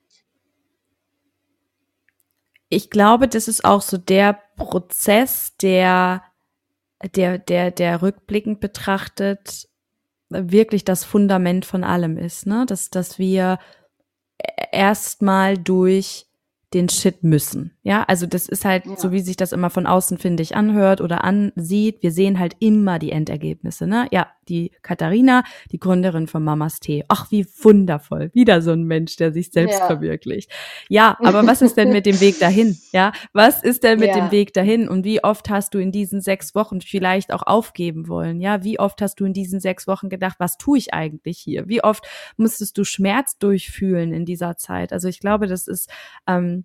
Ich 2.70 2.90
glaube, 2.90 3.28
das 3.28 3.48
ist 3.48 3.64
auch 3.64 3.80
so 3.82 3.96
der 3.96 4.38
Prozess, 4.56 5.56
der, 5.56 6.22
der, 7.14 7.38
der, 7.38 7.70
der 7.70 8.02
rückblickend 8.02 8.60
betrachtet 8.60 9.68
wirklich 10.30 10.84
das 10.84 11.04
Fundament 11.04 11.64
von 11.64 11.84
allem 11.84 12.18
ist, 12.18 12.46
ne? 12.46 12.66
Dass, 12.66 12.90
dass 12.90 13.18
wir 13.18 13.58
erstmal 14.72 15.56
durch 15.58 16.27
den 16.74 16.88
Shit 16.88 17.22
müssen. 17.22 17.72
Ja, 17.82 18.04
also 18.04 18.26
das 18.26 18.48
ist 18.48 18.64
halt 18.64 18.86
ja. 18.86 18.96
so, 18.96 19.10
wie 19.10 19.20
sich 19.20 19.36
das 19.36 19.52
immer 19.52 19.70
von 19.70 19.86
außen, 19.86 20.18
finde 20.18 20.42
ich, 20.42 20.54
anhört 20.54 21.00
oder 21.00 21.24
ansieht. 21.24 22.02
Wir 22.02 22.12
sehen 22.12 22.38
halt 22.38 22.56
immer 22.58 22.98
die 22.98 23.12
Endergebnisse, 23.12 23.86
ne? 23.86 24.06
Ja, 24.10 24.28
die 24.48 24.72
Katharina, 24.82 25.44
die 25.72 25.78
Gründerin 25.78 26.26
von 26.26 26.42
Mamas 26.42 26.80
Tee. 26.80 27.04
Ach, 27.08 27.30
wie 27.30 27.46
wundervoll. 27.62 28.30
Wieder 28.34 28.62
so 28.62 28.72
ein 28.72 28.84
Mensch, 28.84 29.16
der 29.16 29.32
sich 29.32 29.50
selbst 29.50 29.78
ja. 29.78 29.86
verwirklicht. 29.86 30.50
Ja, 30.88 31.16
aber 31.20 31.46
was 31.46 31.62
ist 31.62 31.76
denn 31.76 31.92
mit 31.92 32.06
dem 32.06 32.20
Weg 32.20 32.38
dahin? 32.38 32.76
Ja, 32.92 33.12
was 33.32 33.62
ist 33.62 33.84
denn 33.84 33.98
mit 33.98 34.08
ja. 34.08 34.16
dem 34.16 34.30
Weg 34.30 34.52
dahin? 34.54 34.88
Und 34.88 35.04
wie 35.04 35.22
oft 35.22 35.50
hast 35.50 35.74
du 35.74 35.78
in 35.78 35.92
diesen 35.92 36.20
sechs 36.20 36.54
Wochen 36.54 36.80
vielleicht 36.80 37.32
auch 37.32 37.42
aufgeben 37.46 38.08
wollen? 38.08 38.40
Ja, 38.40 38.64
wie 38.64 38.78
oft 38.78 39.02
hast 39.02 39.20
du 39.20 39.24
in 39.24 39.32
diesen 39.32 39.60
sechs 39.60 39.86
Wochen 39.86 40.08
gedacht, 40.08 40.36
was 40.38 40.56
tue 40.58 40.78
ich 40.78 40.94
eigentlich 40.94 41.38
hier? 41.38 41.68
Wie 41.68 41.82
oft 41.82 42.06
musstest 42.36 42.78
du 42.78 42.84
Schmerz 42.84 43.38
durchfühlen 43.38 44.12
in 44.12 44.24
dieser 44.24 44.56
Zeit? 44.56 44.92
Also 44.92 45.08
ich 45.08 45.20
glaube, 45.20 45.46
das 45.46 45.66
ist, 45.66 45.90
ähm, 46.26 46.64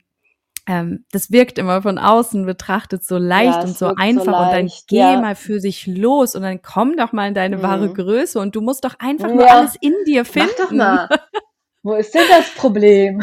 ähm, 0.65 1.05
das 1.11 1.31
wirkt 1.31 1.57
immer 1.57 1.81
von 1.81 1.97
außen 1.97 2.45
betrachtet 2.45 3.03
so 3.03 3.17
leicht 3.17 3.57
ja, 3.57 3.61
und 3.63 3.77
so 3.77 3.87
einfach 3.87 4.25
so 4.25 4.31
leicht, 4.31 4.45
und 4.45 4.51
dann 4.53 4.71
geh 4.87 4.97
ja. 4.97 5.19
mal 5.19 5.35
für 5.35 5.59
sich 5.59 5.87
los 5.87 6.35
und 6.35 6.43
dann 6.43 6.61
komm 6.61 6.95
doch 6.95 7.11
mal 7.11 7.27
in 7.27 7.33
deine 7.33 7.57
mhm. 7.57 7.61
wahre 7.63 7.93
Größe 7.93 8.39
und 8.39 8.55
du 8.55 8.61
musst 8.61 8.85
doch 8.85 8.95
einfach 8.99 9.29
ja. 9.29 9.35
nur 9.35 9.51
alles 9.51 9.75
in 9.81 9.93
dir 10.05 10.23
finden. 10.25 10.49
Mach 10.57 10.65
doch 10.65 10.71
mal. 10.71 11.09
Wo 11.83 11.95
ist 11.95 12.13
denn 12.13 12.27
das 12.29 12.49
Problem? 12.55 13.21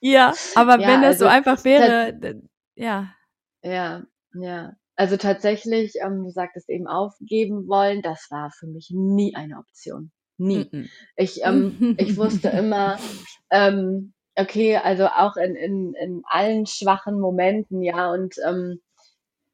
Ja, 0.00 0.32
aber 0.54 0.78
wenn 0.78 1.02
das 1.02 1.20
also, 1.20 1.24
so 1.24 1.30
einfach 1.30 1.64
wäre, 1.64 2.40
ja. 2.76 3.12
Ja, 3.62 4.02
ja. 4.34 4.72
Also 4.94 5.16
tatsächlich, 5.16 5.94
ähm, 6.00 6.22
du 6.24 6.30
sagtest 6.30 6.70
eben 6.70 6.86
aufgeben 6.86 7.66
wollen, 7.68 8.00
das 8.00 8.28
war 8.30 8.50
für 8.50 8.66
mich 8.66 8.90
nie 8.94 9.34
eine 9.34 9.58
Option. 9.58 10.12
Nie. 10.38 10.68
Mm 10.70 10.76
-mm. 10.76 10.88
Ich, 11.16 11.44
ähm, 11.44 11.96
ich 11.98 12.16
wusste 12.16 12.48
immer, 12.48 12.98
ähm, 13.50 14.14
Okay, 14.38 14.76
also 14.76 15.06
auch 15.06 15.36
in, 15.36 15.56
in, 15.56 15.94
in 15.94 16.22
allen 16.26 16.66
schwachen 16.66 17.18
Momenten, 17.18 17.82
ja. 17.82 18.12
Und 18.12 18.36
ähm, 18.46 18.80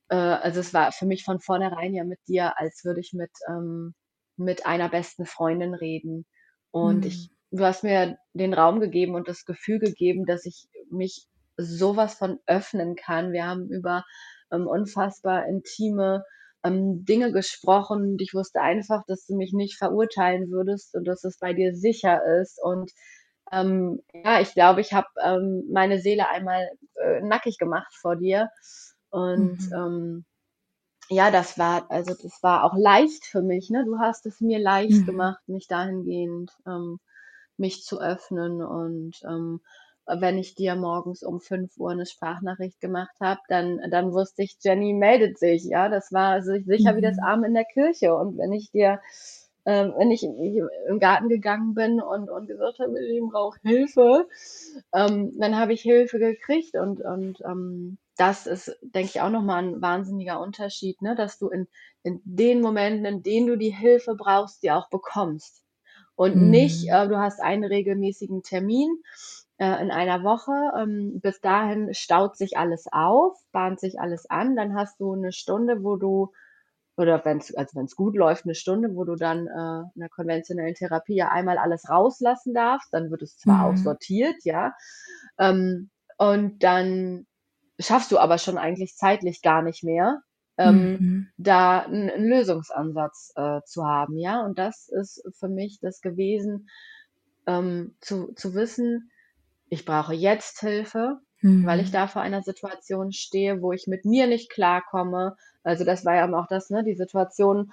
äh, 0.09 0.17
also 0.17 0.61
es 0.61 0.75
war 0.75 0.93
für 0.93 1.07
mich 1.07 1.25
von 1.25 1.41
vornherein 1.41 1.95
ja 1.95 2.05
mit 2.05 2.19
dir, 2.29 2.59
als 2.59 2.85
würde 2.85 3.01
ich 3.01 3.13
mit, 3.13 3.31
ähm, 3.49 3.95
mit 4.37 4.67
einer 4.67 4.89
besten 4.89 5.25
Freundin 5.25 5.75
reden. 5.75 6.27
Und 6.73 7.01
mhm. 7.01 7.07
ich, 7.07 7.31
du 7.53 7.65
hast 7.65 7.85
mir 7.85 8.19
den 8.35 8.55
Raum 8.55 8.81
gegeben 8.81 9.15
und 9.15 9.29
das 9.29 9.45
Gefühl 9.45 9.79
gegeben, 9.79 10.27
dass 10.27 10.47
ich 10.47 10.69
mich 10.91 11.29
sowas 11.57 12.15
von 12.15 12.41
öffnen 12.47 12.97
kann. 12.97 13.33
Wir 13.33 13.47
haben 13.47 13.69
über 13.69 14.05
ähm, 14.51 14.67
unfassbar 14.67 15.47
intime 15.47 16.25
ähm, 16.65 17.05
Dinge 17.05 17.33
gesprochen 17.33 18.03
und 18.13 18.23
ich 18.23 18.35
wusste 18.35 18.61
einfach, 18.61 19.03
dass 19.07 19.27
du 19.27 19.37
mich 19.37 19.53
nicht 19.53 19.77
verurteilen 19.79 20.51
würdest 20.51 20.95
und 20.95 21.05
dass 21.05 21.25
es 21.25 21.39
bei 21.39 21.53
dir 21.53 21.75
sicher 21.75 22.21
ist. 22.41 22.61
Und 22.63 22.91
ähm, 23.53 24.01
ja, 24.13 24.41
ich 24.41 24.55
glaube, 24.55 24.81
ich 24.81 24.93
habe 24.93 25.09
ähm, 25.23 25.65
meine 25.71 26.01
Seele 26.01 26.29
einmal 26.29 26.71
äh, 26.95 27.21
nackig 27.21 27.59
gemacht 27.59 27.93
vor 28.01 28.17
dir. 28.17 28.49
Und 29.11 29.61
mhm. 29.71 29.75
ähm, 29.75 30.25
ja, 31.11 31.31
das 31.31 31.59
war, 31.59 31.91
also 31.91 32.15
das 32.15 32.43
war 32.43 32.65
auch 32.65 32.75
leicht 32.77 33.27
für 33.27 33.43
mich, 33.43 33.69
ne? 33.69 33.85
Du 33.85 33.99
hast 33.99 34.25
es 34.25 34.41
mir 34.41 34.59
leicht 34.59 35.03
mhm. 35.03 35.07
gemacht, 35.07 35.41
mich 35.47 35.69
dahingehend, 35.69 36.51
ähm, 36.67 36.99
mich 37.59 37.85
zu 37.85 38.01
öffnen. 38.01 38.63
Und 38.63 39.21
ähm, 39.29 39.61
wenn 40.07 40.39
ich 40.39 40.55
dir 40.55 40.75
morgens 40.75 41.23
um 41.23 41.41
5 41.41 41.77
Uhr 41.77 41.91
eine 41.91 42.07
Sprachnachricht 42.07 42.81
gemacht 42.81 43.15
habe, 43.21 43.41
dann, 43.49 43.81
dann 43.91 44.13
wusste 44.13 44.43
ich, 44.43 44.57
Jenny 44.63 44.95
meldet 44.95 45.39
sich, 45.39 45.65
ja. 45.65 45.91
Das 45.91 46.11
war 46.13 46.43
sicher 46.43 46.93
mhm. 46.93 46.97
wie 46.97 47.03
das 47.03 47.17
mhm. 47.19 47.25
Arm 47.25 47.45
in 47.45 47.55
der 47.55 47.67
Kirche. 47.67 48.15
Und 48.15 48.39
wenn 48.39 48.53
ich 48.53 48.71
dir 48.71 49.01
ähm, 49.65 49.93
wenn 49.97 50.11
ich 50.11 50.25
im 50.25 50.99
Garten 50.99 51.29
gegangen 51.29 51.75
bin 51.75 52.01
und, 52.01 52.29
und 52.29 52.47
gesagt 52.47 52.79
habe, 52.81 52.99
ich 53.01 53.23
brauche 53.31 53.59
Hilfe, 53.63 54.29
ähm, 54.95 55.33
dann 55.39 55.57
habe 55.57 55.73
ich 55.73 55.83
Hilfe 55.83 56.19
gekriegt 56.19 56.75
und, 56.75 57.01
und 57.01 57.41
ähm, 57.45 57.99
das 58.17 58.47
ist, 58.47 58.77
denke 58.83 59.11
ich, 59.15 59.21
auch 59.21 59.31
nochmal 59.31 59.63
ein 59.63 59.83
wahnsinniger 59.83 60.41
Unterschied, 60.41 61.01
ne? 61.01 61.15
dass 61.15 61.39
du 61.39 61.49
in, 61.49 61.67
in 62.03 62.21
den 62.25 62.61
Momenten, 62.61 63.05
in 63.05 63.23
denen 63.23 63.47
du 63.47 63.57
die 63.57 63.75
Hilfe 63.75 64.15
brauchst, 64.15 64.63
die 64.63 64.71
auch 64.71 64.91
bekommst. 64.91 65.63
Und 66.15 66.37
mhm. 66.37 66.51
nicht, 66.51 66.89
äh, 66.89 67.09
du 67.09 67.19
hast 67.19 67.41
einen 67.41 67.65
regelmäßigen 67.65 68.43
Termin 68.43 69.03
äh, 69.59 69.83
in 69.83 69.91
einer 69.91 70.25
Woche, 70.25 70.53
ähm, 70.79 71.21
bis 71.21 71.41
dahin 71.41 71.95
staut 71.95 72.37
sich 72.37 72.59
alles 72.59 72.87
auf, 72.91 73.39
bahnt 73.53 73.81
sich 73.81 73.99
alles 73.99 74.29
an, 74.29 74.57
dann 74.57 74.75
hast 74.75 75.01
du 75.01 75.13
eine 75.13 75.33
Stunde, 75.33 75.83
wo 75.83 75.97
du 75.97 76.33
oder 77.03 77.25
wenn 77.25 77.39
es 77.39 77.55
also 77.55 77.79
wenn's 77.79 77.97
gut 77.97 78.17
läuft, 78.17 78.45
eine 78.45 78.55
Stunde, 78.55 78.95
wo 78.95 79.05
du 79.05 79.17
dann 79.17 79.47
äh, 79.47 79.83
in 79.95 80.01
der 80.01 80.09
konventionellen 80.09 80.75
Therapie 80.75 81.17
ja 81.17 81.29
einmal 81.29 81.59
alles 81.59 81.91
rauslassen 81.91 82.55
darfst, 82.55 82.93
dann 82.93 83.11
wird 83.11 83.23
es 83.23 83.37
zwar 83.37 83.69
mhm. 83.69 83.75
auch 83.75 83.77
sortiert, 83.77 84.37
ja, 84.45 84.73
ähm, 85.39 85.91
und 86.17 86.63
dann 86.63 87.27
schaffst 87.79 88.13
du 88.13 88.19
aber 88.19 88.39
schon 88.39 88.59
eigentlich 88.59 88.95
zeitlich 88.95 89.43
gar 89.43 89.63
nicht 89.63 89.83
mehr, 89.83 90.23
ähm, 90.57 90.93
mhm. 90.93 91.29
da 91.37 91.81
einen, 91.81 92.29
Lösungsansatz 92.29 93.33
äh, 93.37 93.61
zu 93.65 93.85
haben, 93.85 94.17
ja, 94.17 94.45
und 94.45 94.59
das 94.59 94.89
ist 94.89 95.23
für 95.39 95.49
mich 95.49 95.79
das 95.81 96.01
gewesen, 96.01 96.69
ähm, 97.47 97.97
zu, 98.01 98.33
zu 98.35 98.55
wissen, 98.55 99.11
ich 99.69 99.85
brauche 99.85 100.15
jetzt 100.15 100.61
Hilfe, 100.61 101.19
mhm. 101.43 101.67
weil 101.67 101.81
ich 101.81 101.89
mhm. 101.89 101.93
da 101.93 102.07
vor 102.07 102.23
einer 102.23 102.43
Situation 102.43 103.13
stehe, 103.13 103.61
wo 103.61 103.73
ich 103.73 103.87
mit 103.87 104.05
mir 104.05 104.27
nicht 104.27 104.51
klarkomme, 104.51 105.37
also 105.63 105.85
das 105.85 106.05
war 106.05 106.15
ja 106.15 106.33
auch 106.33 106.49
das, 106.49 106.71
ne? 106.71 106.83
Die 106.83 106.95
Situationen 106.95 107.73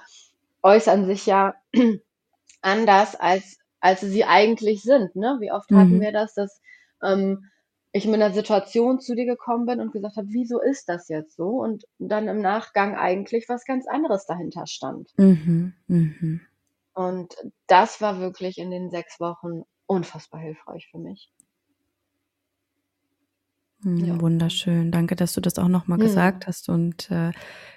äußern 0.61 1.05
sich 1.05 1.25
ja 1.25 1.55
anders, 2.61 3.15
als, 3.15 3.57
als 3.79 4.01
sie 4.01 4.25
eigentlich 4.25 4.83
sind. 4.83 5.15
Ne? 5.15 5.37
Wie 5.39 5.51
oft 5.51 5.71
hatten 5.71 5.97
mhm. 5.97 6.01
wir 6.01 6.11
das, 6.11 6.33
dass 6.33 6.61
ähm, 7.03 7.45
ich 7.91 8.05
mit 8.05 8.15
einer 8.15 8.33
Situation 8.33 8.99
zu 8.99 9.15
dir 9.15 9.25
gekommen 9.25 9.65
bin 9.65 9.79
und 9.79 9.91
gesagt 9.91 10.17
habe, 10.17 10.27
wieso 10.29 10.61
ist 10.61 10.89
das 10.89 11.07
jetzt 11.07 11.35
so? 11.35 11.47
Und 11.61 11.85
dann 11.97 12.27
im 12.27 12.41
Nachgang 12.41 12.95
eigentlich 12.95 13.47
was 13.49 13.65
ganz 13.65 13.87
anderes 13.87 14.25
dahinter 14.25 14.67
stand. 14.67 15.09
Mhm. 15.17 15.73
Mhm. 15.87 16.41
Und 16.93 17.35
das 17.67 18.01
war 18.01 18.19
wirklich 18.19 18.57
in 18.57 18.71
den 18.71 18.91
sechs 18.91 19.19
Wochen 19.19 19.63
unfassbar 19.87 20.41
hilfreich 20.41 20.87
für 20.91 20.99
mich. 20.99 21.31
Hm, 23.83 24.05
ja. 24.05 24.21
Wunderschön. 24.21 24.91
Danke, 24.91 25.15
dass 25.15 25.33
du 25.33 25.41
das 25.41 25.57
auch 25.57 25.67
nochmal 25.67 25.97
mhm. 25.97 26.03
gesagt 26.03 26.47
hast. 26.47 26.69
Und 26.69 27.09
äh, 27.11 27.31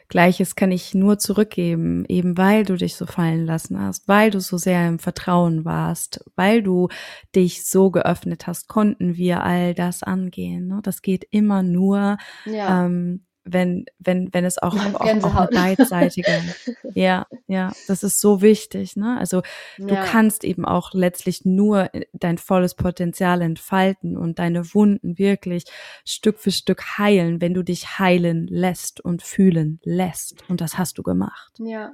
Gleiches 0.09 0.57
kann 0.57 0.73
ich 0.73 0.95
nur 0.95 1.19
zurückgeben, 1.19 2.05
eben 2.07 2.37
weil 2.37 2.65
du 2.65 2.77
dich 2.77 2.97
so 2.97 3.07
fallen 3.07 3.47
lassen 3.47 3.81
hast, 3.81 4.09
weil 4.09 4.31
du 4.31 4.41
so 4.41 4.59
sehr 4.59 4.87
im 4.87 4.99
Vertrauen 4.99 5.65
warst, 5.65 6.23
weil 6.37 6.63
du 6.63 6.89
dich 7.35 7.65
so 7.65 7.91
geöffnet 7.91 8.47
hast, 8.47 8.69
konnten 8.69 9.17
wir 9.17 9.43
all 9.43 9.73
das 9.73 10.03
angehen. 10.03 10.67
Ne? 10.67 10.81
Das 10.83 11.01
geht 11.01 11.27
immer 11.31 11.63
nur, 11.63 12.19
ja. 12.45 12.85
ähm, 12.85 13.25
wenn, 13.45 13.87
wenn, 13.99 14.33
wenn 14.33 14.45
es 14.45 14.59
auch, 14.59 14.75
auch, 14.75 14.95
auch 14.95 15.37
eine 15.37 15.49
beidseitige. 15.51 16.31
ja, 16.95 17.27
ja, 17.47 17.73
das 17.89 18.03
ist 18.03 18.21
so 18.21 18.41
wichtig, 18.41 18.97
ne? 18.97 19.19
Also 19.19 19.43
du 19.79 19.95
ja. 19.95 20.05
kannst 20.05 20.45
eben 20.45 20.65
auch 20.65 20.93
letztlich 20.93 21.45
nur 21.45 21.91
dein 22.13 22.39
volles 22.39 22.75
Potenzial 22.75 23.43
entfalten 23.43 24.17
und 24.17 24.39
deine 24.39 24.75
Wunden 24.75 25.19
wirklich 25.19 25.65
Stück 26.05 26.39
für 26.39 26.53
Stück 26.53 26.99
heilen, 26.99 27.41
wenn 27.41 27.55
du 27.55 27.63
dich 27.63 27.99
heilen 27.99 28.47
lässt 28.47 29.01
und 29.01 29.23
fühlen 29.23 29.81
lässt. 29.83 30.49
Und 30.49 30.61
das 30.61 30.79
hast 30.79 30.99
du 30.99 31.03
gemacht. 31.03 31.53
Ja. 31.59 31.93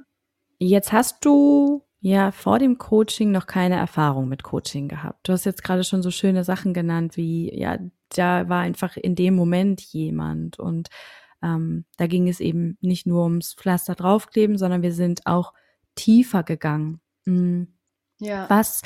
Jetzt 0.59 0.91
hast 0.91 1.25
du 1.25 1.83
ja 2.01 2.31
vor 2.31 2.59
dem 2.59 2.77
Coaching 2.77 3.31
noch 3.31 3.47
keine 3.47 3.75
Erfahrung 3.75 4.29
mit 4.29 4.43
Coaching 4.43 4.87
gehabt. 4.87 5.27
Du 5.27 5.33
hast 5.33 5.45
jetzt 5.45 5.63
gerade 5.63 5.83
schon 5.83 6.01
so 6.01 6.11
schöne 6.11 6.43
Sachen 6.43 6.73
genannt, 6.73 7.17
wie 7.17 7.53
ja, 7.57 7.77
da 8.09 8.49
war 8.49 8.61
einfach 8.61 8.97
in 8.97 9.15
dem 9.15 9.35
Moment 9.35 9.81
jemand 9.81 10.59
und 10.59 10.89
ähm, 11.43 11.85
da 11.97 12.07
ging 12.07 12.27
es 12.27 12.39
eben 12.39 12.77
nicht 12.81 13.07
nur 13.07 13.23
ums 13.23 13.53
Pflaster 13.53 13.95
draufkleben, 13.95 14.57
sondern 14.57 14.81
wir 14.81 14.93
sind 14.93 15.25
auch 15.25 15.53
tiefer 15.95 16.43
gegangen. 16.43 16.99
Mhm. 17.25 17.67
Ja. 18.19 18.49
Was 18.49 18.81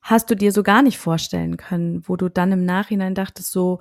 hast 0.00 0.30
du 0.30 0.36
dir 0.36 0.52
so 0.52 0.62
gar 0.62 0.82
nicht 0.82 0.98
vorstellen 0.98 1.56
können, 1.56 2.06
wo 2.06 2.16
du 2.16 2.28
dann 2.28 2.52
im 2.52 2.64
Nachhinein 2.64 3.14
dachtest 3.14 3.50
so, 3.50 3.80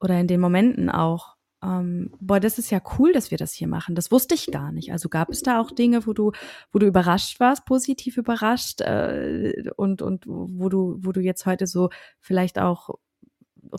oder 0.00 0.18
in 0.18 0.26
den 0.26 0.40
Momenten 0.40 0.88
auch, 0.88 1.36
ähm, 1.62 2.12
boah, 2.20 2.40
das 2.40 2.58
ist 2.58 2.70
ja 2.70 2.80
cool, 2.98 3.12
dass 3.12 3.30
wir 3.30 3.36
das 3.36 3.52
hier 3.52 3.68
machen. 3.68 3.94
Das 3.94 4.10
wusste 4.10 4.34
ich 4.34 4.50
gar 4.50 4.72
nicht. 4.72 4.92
Also 4.92 5.10
gab 5.10 5.28
es 5.28 5.42
da 5.42 5.60
auch 5.60 5.70
Dinge, 5.70 6.06
wo 6.06 6.14
du, 6.14 6.32
wo 6.72 6.78
du 6.78 6.86
überrascht 6.86 7.38
warst, 7.38 7.66
positiv 7.66 8.16
überrascht 8.16 8.80
äh, 8.80 9.70
und 9.76 10.00
und 10.00 10.24
wo 10.26 10.70
du, 10.70 10.96
wo 11.00 11.12
du 11.12 11.20
jetzt 11.20 11.44
heute 11.44 11.66
so 11.66 11.90
vielleicht 12.18 12.58
auch 12.58 12.90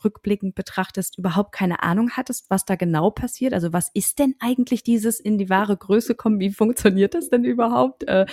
rückblickend 0.04 0.56
betrachtest, 0.56 1.18
überhaupt 1.18 1.52
keine 1.52 1.84
Ahnung 1.84 2.12
hattest, 2.12 2.50
was 2.50 2.66
da 2.66 2.76
genau 2.76 3.12
passiert? 3.12 3.54
Also 3.54 3.74
was 3.74 3.90
ist 3.94 4.20
denn 4.20 4.36
eigentlich 4.40 4.84
dieses 4.84 5.20
in 5.20 5.38
die 5.38 5.50
wahre 5.50 5.78
Größe 5.78 6.16
kommen? 6.16 6.40
Wie 6.40 6.52
funktioniert 6.52 7.14
das 7.14 7.30
denn 7.30 7.44
überhaupt? 7.44 8.08
Äh, 8.08 8.26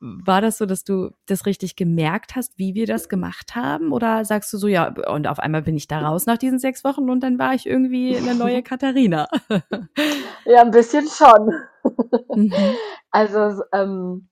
war 0.00 0.40
das 0.40 0.58
so, 0.58 0.66
dass 0.66 0.84
du 0.84 1.10
das 1.26 1.46
richtig 1.46 1.76
gemerkt 1.76 2.36
hast, 2.36 2.58
wie 2.58 2.74
wir 2.74 2.86
das 2.86 3.08
gemacht 3.08 3.54
haben? 3.54 3.92
Oder 3.92 4.24
sagst 4.24 4.52
du 4.52 4.58
so, 4.58 4.68
ja, 4.68 4.94
und 5.08 5.26
auf 5.26 5.38
einmal 5.38 5.62
bin 5.62 5.76
ich 5.76 5.88
da 5.88 6.00
raus 6.00 6.26
nach 6.26 6.38
diesen 6.38 6.58
sechs 6.58 6.84
Wochen 6.84 7.10
und 7.10 7.20
dann 7.20 7.38
war 7.38 7.54
ich 7.54 7.66
irgendwie 7.66 8.16
eine 8.16 8.34
neue 8.34 8.62
Katharina? 8.68 9.28
ja, 10.44 10.62
ein 10.62 10.70
bisschen 10.70 11.06
schon. 11.08 11.52
Mhm. 12.34 12.52
Also, 13.10 13.62
ähm, 13.72 14.28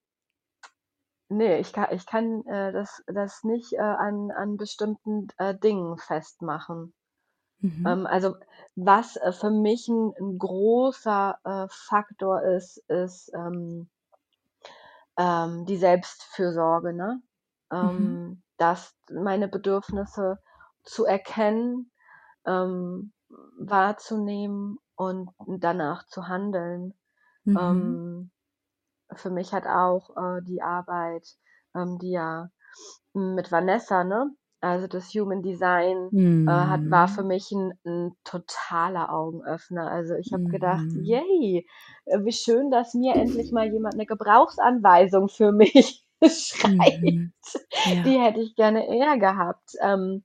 Nee, 1.31 1.59
ich 1.59 1.73
kann 1.73 1.89
ich 1.91 2.07
kann, 2.07 2.47
äh, 2.47 2.73
das 2.73 3.03
das 3.09 3.43
nicht, 3.43 3.73
äh, 3.73 3.79
an 3.81 4.31
an 4.31 4.57
bestimmten, 4.57 5.27
äh, 5.39 5.57
Dingen 5.59 5.99
festmachen. 5.99 6.95
Mhm. 7.63 7.87
Ähm, 7.87 8.07
also, 8.07 8.37
was, 8.77 9.17
äh, 9.17 9.33
für 9.33 9.51
mich 9.51 9.89
ein 9.89 10.13
'n 10.19 10.39
großer, 10.39 11.39
äh, 11.45 11.67
Faktor 11.71 12.43
ist, 12.45 12.79
ist, 12.89 13.33
ähm 13.35 13.89
ähm, 15.19 15.65
die 15.67 15.77
Selbstfürsorge, 15.79 16.93
ne? 16.93 17.23
Mhm. 17.83 18.19
Ähm, 18.19 18.43
dass 18.59 18.95
meine 19.11 19.49
Bedürfnisse 19.49 20.39
zu 20.85 21.05
erkennen, 21.07 21.91
ähm, 22.47 23.13
wahrzunehmen 23.59 24.79
und 24.97 25.31
danach 25.47 26.07
zu 26.07 26.29
handeln. 26.29 26.95
Mhm. 27.47 28.01
Ähm 28.05 28.31
für 29.15 29.31
mich 29.31 29.53
hat 29.53 29.67
auch, 29.67 30.11
äh, 30.17 30.43
die 30.43 30.63
Arbeit, 30.63 31.27
ähm, 31.75 31.99
die 31.99 32.11
ja 32.13 32.51
mit 33.15 33.53
Vanessa, 33.53 34.05
ne, 34.05 34.31
also 34.61 34.87
das 34.89 35.09
Human 35.15 35.43
Design, 35.43 36.13
äh, 36.47 36.51
hat 36.53 36.91
war 36.91 37.09
für 37.09 37.23
mhm. 37.23 37.25
mich 37.25 37.51
ein 37.53 37.73
'n 37.85 38.17
totaler 38.25 39.13
Augenöffner. 39.13 39.91
Also, 39.91 40.15
ich 40.15 40.33
habe 40.33 40.45
gedacht: 40.51 40.87
Mhm. 40.91 40.95
„Yay, 40.95 41.67
äh, 42.07 42.19
wie 42.25 42.33
schön, 42.33 42.71
dass 42.71 42.95
mir 42.95 43.17
endlich 43.17 43.53
mal 43.53 43.69
jemand 43.73 43.95
eine 43.97 44.07
Gebrauchsanweisung 44.07 45.29
für 45.29 45.53
mich 45.53 46.05
schreibt. 46.23 46.65
Mhm. 46.65 47.33
Ja. 47.85 48.05
Die 48.05 48.19
hätte 48.21 48.41
ich 48.41 48.57
gerne 48.57 48.89
eher 48.89 49.19
gehabt.“ 49.19 49.73
Ähm, 49.83 50.25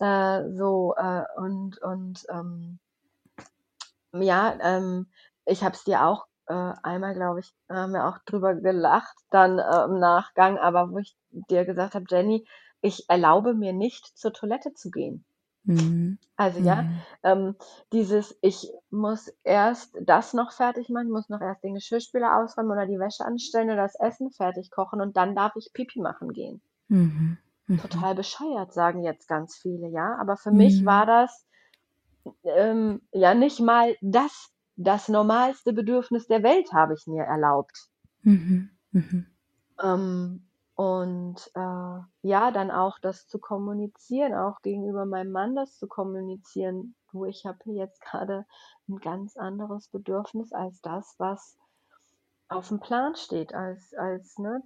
äh, 0.00 0.42
so, 0.52 0.94
äh, 0.96 1.24
und 1.38 1.78
und, 1.82 2.26
ähm 2.30 2.78
ja, 4.12 4.56
ähm, 4.60 5.10
ich 5.46 5.62
habe 5.62 5.74
es 5.74 5.84
dir 5.84 6.04
auch 6.06 6.26
äh, 6.50 6.74
einmal, 6.82 7.14
glaube 7.14 7.40
ich, 7.40 7.54
haben 7.68 7.92
wir 7.92 8.06
auch 8.08 8.18
drüber 8.26 8.54
gelacht 8.56 9.16
dann, 9.30 9.58
äh, 9.58 9.84
im 9.84 9.98
Nachgang, 10.00 10.58
aber 10.58 10.90
wo 10.90 10.98
ich 10.98 11.16
dir 11.30 11.64
gesagt 11.64 11.94
habe: 11.94 12.06
„Jenny, 12.08 12.46
ich 12.82 13.08
erlaube 13.08 13.54
mir 13.54 13.72
nicht, 13.72 14.18
zur 14.18 14.32
Toilette 14.32 14.74
zu 14.74 14.90
gehen.“ 14.90 15.24
Mhm. 15.64 16.18
Also, 16.36 16.58
ja, 16.58 16.88
mhm. 16.88 17.06
ähm, 17.22 17.54
dieses 17.92 18.36
ich 18.42 18.68
muss 18.90 19.28
erst 19.44 19.96
das 20.02 20.34
noch 20.34 20.50
fertig 20.50 20.88
machen, 20.88 21.10
muss 21.12 21.28
noch 21.28 21.40
erst 21.40 21.62
den 21.62 21.74
Geschirrspüler 21.74 22.36
ausräumen 22.36 22.72
oder 22.72 22.86
die 22.86 22.98
Wäsche 22.98 23.24
anstellen 23.24 23.70
oder 23.70 23.82
das 23.82 23.94
Essen 24.00 24.32
fertig 24.32 24.72
kochen 24.72 25.00
und 25.00 25.16
dann 25.16 25.36
darf 25.36 25.54
ich 25.54 25.70
Pipi 25.72 26.00
machen 26.00 26.32
gehen. 26.32 26.62
Mhm. 26.90 27.38
Mhm. 27.68 27.78
Total 27.78 28.14
bescheuert, 28.14 28.72
sagen 28.72 29.02
jetzt 29.02 29.26
ganz 29.26 29.56
viele, 29.56 29.88
ja, 29.88 30.16
aber 30.20 30.36
für 30.36 30.52
mich 30.52 30.84
war 30.84 31.04
mhm. 31.04 31.06
das, 31.06 31.48
ähm, 32.44 33.00
ja 33.12 33.34
nicht 33.34 33.60
mal 33.60 33.96
das 34.00 34.50
das 34.76 35.08
normalste 35.08 35.72
Bedürfnis 35.72 36.26
der 36.26 36.42
Welt 36.42 36.72
habe 36.72 36.94
ich 36.94 37.06
mir 37.06 37.24
erlaubt. 37.24 37.88
Mhm. 38.22 38.70
Mhm. 38.92 39.26
Ähm, 39.82 40.46
und 40.74 41.50
äh, 41.54 42.00
ja, 42.22 42.50
dann 42.50 42.70
auch 42.70 42.98
das 43.00 43.26
zu 43.26 43.38
kommunizieren, 43.38 44.34
auch 44.34 44.62
gegenüber 44.62 45.04
meinem 45.04 45.32
Mann 45.32 45.54
das 45.54 45.76
zu 45.76 45.86
kommunizieren, 45.86 46.94
wo 47.12 47.26
ich 47.26 47.44
habe 47.44 47.58
jetzt 47.66 48.00
gerade 48.00 48.46
ein 48.88 48.98
ganz 48.98 49.36
anderes 49.36 49.88
Bedürfnis 49.88 50.52
als 50.52 50.80
das, 50.80 51.14
was 51.18 51.58
auf 52.48 52.68
dem 52.68 52.80
Plan 52.80 53.14
steht, 53.14 53.54
als, 53.54 53.92
als 53.94 54.38
ne, 54.38 54.62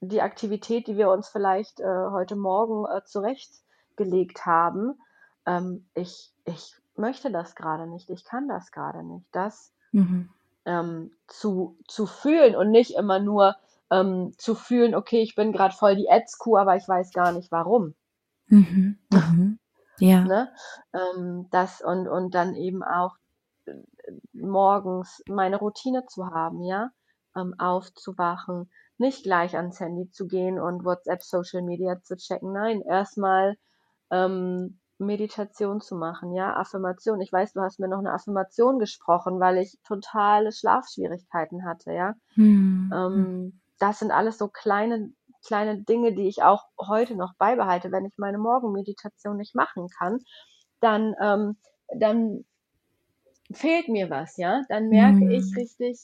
die 0.00 0.22
Aktivität, 0.22 0.88
die 0.88 0.96
wir 0.96 1.10
uns 1.10 1.28
vielleicht 1.28 1.80
äh, 1.80 2.06
heute 2.10 2.36
Morgen 2.36 2.84
äh, 2.86 3.04
zurechtgelegt 3.04 4.44
haben. 4.44 4.98
Ähm, 5.46 5.88
ich, 5.94 6.32
ich 6.44 6.74
möchte 6.98 7.30
das 7.30 7.54
gerade 7.54 7.86
nicht, 7.86 8.10
ich 8.10 8.24
kann 8.24 8.48
das 8.48 8.70
gerade 8.72 9.02
nicht. 9.02 9.26
Das 9.32 9.72
mhm. 9.92 10.30
ähm, 10.64 11.12
zu, 11.26 11.76
zu 11.88 12.06
fühlen 12.06 12.56
und 12.56 12.70
nicht 12.70 12.96
immer 12.96 13.18
nur 13.18 13.56
ähm, 13.90 14.32
zu 14.38 14.54
fühlen, 14.54 14.94
okay, 14.94 15.22
ich 15.22 15.34
bin 15.34 15.52
gerade 15.52 15.74
voll 15.74 15.96
die 15.96 16.06
Ätzkuh, 16.06 16.56
aber 16.56 16.76
ich 16.76 16.86
weiß 16.86 17.12
gar 17.12 17.32
nicht 17.32 17.50
warum. 17.52 17.94
Mhm. 18.46 18.98
Mhm. 19.10 19.58
Ja. 19.98 20.24
ne? 20.24 20.52
Ähm, 20.92 21.48
das 21.50 21.80
und, 21.80 22.08
und 22.08 22.34
dann 22.34 22.54
eben 22.54 22.82
auch 22.82 23.16
äh, 23.66 23.74
morgens 24.32 25.22
meine 25.28 25.56
Routine 25.56 26.06
zu 26.06 26.26
haben, 26.26 26.62
ja, 26.62 26.90
ähm, 27.36 27.54
aufzuwachen, 27.58 28.70
nicht 28.98 29.24
gleich 29.24 29.56
ans 29.56 29.80
Handy 29.80 30.10
zu 30.10 30.26
gehen 30.26 30.58
und 30.58 30.84
WhatsApp, 30.84 31.22
Social 31.22 31.62
Media 31.62 32.00
zu 32.02 32.16
checken. 32.16 32.52
Nein, 32.52 32.80
erstmal 32.82 33.56
ähm, 34.10 34.78
Meditation 34.98 35.80
zu 35.80 35.96
machen, 35.96 36.32
ja, 36.34 36.54
Affirmation. 36.56 37.20
Ich 37.20 37.32
weiß, 37.32 37.52
du 37.52 37.60
hast 37.60 37.80
mir 37.80 37.88
noch 37.88 37.98
eine 37.98 38.12
Affirmation 38.12 38.78
gesprochen, 38.78 39.40
weil 39.40 39.58
ich 39.58 39.78
totale 39.86 40.52
Schlafschwierigkeiten 40.52 41.64
hatte, 41.66 41.92
ja. 41.92 42.14
Mhm. 42.36 42.92
Ähm, 42.94 43.60
das 43.78 43.98
sind 43.98 44.12
alles 44.12 44.38
so 44.38 44.48
kleine 44.48 45.12
kleine 45.46 45.82
Dinge, 45.82 46.14
die 46.14 46.26
ich 46.26 46.42
auch 46.42 46.64
heute 46.78 47.16
noch 47.16 47.34
beibehalte. 47.36 47.92
Wenn 47.92 48.06
ich 48.06 48.14
meine 48.16 48.38
Morgenmeditation 48.38 49.36
nicht 49.36 49.54
machen 49.54 49.88
kann, 49.98 50.20
dann 50.80 51.14
ähm, 51.20 51.56
dann 51.94 52.44
fehlt 53.52 53.88
mir 53.88 54.10
was, 54.10 54.36
ja. 54.36 54.62
Dann 54.68 54.88
merke 54.88 55.30
ich 55.30 55.44
hm. 55.44 55.54
richtig, 55.56 56.00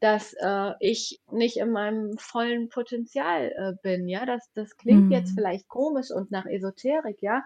dass 0.00 0.34
äh, 0.40 0.72
ich 0.80 1.20
nicht 1.30 1.58
in 1.58 1.70
meinem 1.70 2.16
vollen 2.18 2.68
Potenzial 2.70 3.52
äh, 3.54 3.72
bin. 3.82 4.08
Ja, 4.08 4.24
das, 4.24 4.50
das 4.54 4.76
klingt 4.76 5.06
mhm. 5.06 5.12
jetzt 5.12 5.32
vielleicht 5.34 5.68
komisch 5.68 6.10
und 6.10 6.30
nach 6.30 6.46
Esoterik, 6.46 7.18
ja, 7.20 7.44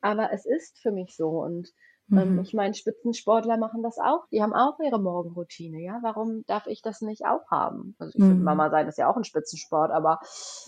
aber 0.00 0.32
es 0.32 0.44
ist 0.44 0.78
für 0.80 0.92
mich 0.92 1.16
so. 1.16 1.28
Und 1.28 1.72
ähm, 2.12 2.34
mhm. 2.34 2.40
ich 2.40 2.52
meine, 2.52 2.74
Spitzensportler 2.74 3.56
machen 3.56 3.82
das 3.82 3.98
auch. 3.98 4.26
Die 4.30 4.42
haben 4.42 4.52
auch 4.52 4.78
ihre 4.78 5.00
Morgenroutine. 5.00 5.80
Ja, 5.80 6.00
warum 6.02 6.44
darf 6.46 6.66
ich 6.66 6.82
das 6.82 7.00
nicht 7.00 7.24
auch 7.24 7.50
haben? 7.50 7.96
Also 7.98 8.12
ich 8.14 8.22
mhm. 8.22 8.28
finde, 8.28 8.44
Mama 8.44 8.68
sein 8.68 8.86
ist 8.86 8.98
ja 8.98 9.10
auch 9.10 9.16
ein 9.16 9.24
Spitzensport, 9.24 9.90
aber 9.90 10.20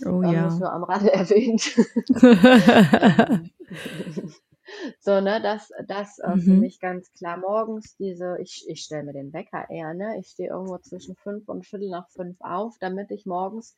oh, 0.06 0.22
ähm, 0.22 0.32
ja. 0.32 0.46
ist 0.46 0.58
nur 0.58 0.72
am 0.72 0.84
Rande 0.84 1.12
erwähnt. 1.12 1.76
So, 5.00 5.20
ne, 5.20 5.40
das, 5.42 5.70
das 5.86 6.18
äh, 6.18 6.36
für 6.38 6.54
mhm. 6.54 6.56
mich 6.56 6.80
ganz 6.80 7.12
klar 7.12 7.36
morgens 7.38 7.96
diese, 7.96 8.36
ich, 8.40 8.64
ich 8.68 8.82
stelle 8.82 9.04
mir 9.04 9.12
den 9.12 9.32
Wecker 9.32 9.68
eher, 9.70 9.94
ne? 9.94 10.18
Ich 10.18 10.28
stehe 10.28 10.50
irgendwo 10.50 10.78
zwischen 10.78 11.16
fünf 11.16 11.48
und 11.48 11.66
Viertel 11.66 11.90
nach 11.90 12.08
fünf 12.10 12.36
auf, 12.40 12.76
damit 12.80 13.10
ich 13.10 13.26
morgens 13.26 13.76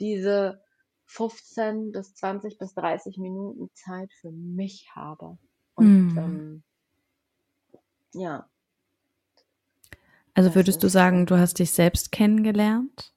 diese 0.00 0.62
15 1.06 1.92
bis 1.92 2.14
20 2.14 2.58
bis 2.58 2.74
30 2.74 3.18
Minuten 3.18 3.70
Zeit 3.74 4.12
für 4.20 4.30
mich 4.30 4.88
habe. 4.94 5.38
Und 5.74 6.04
Mhm. 6.04 6.14
ähm, 6.16 6.62
ja, 8.14 8.48
Also 10.34 10.54
würdest 10.54 10.82
du 10.82 10.88
sagen, 10.88 11.26
du 11.26 11.36
hast 11.38 11.58
dich 11.58 11.70
selbst 11.70 12.12
kennengelernt? 12.12 13.12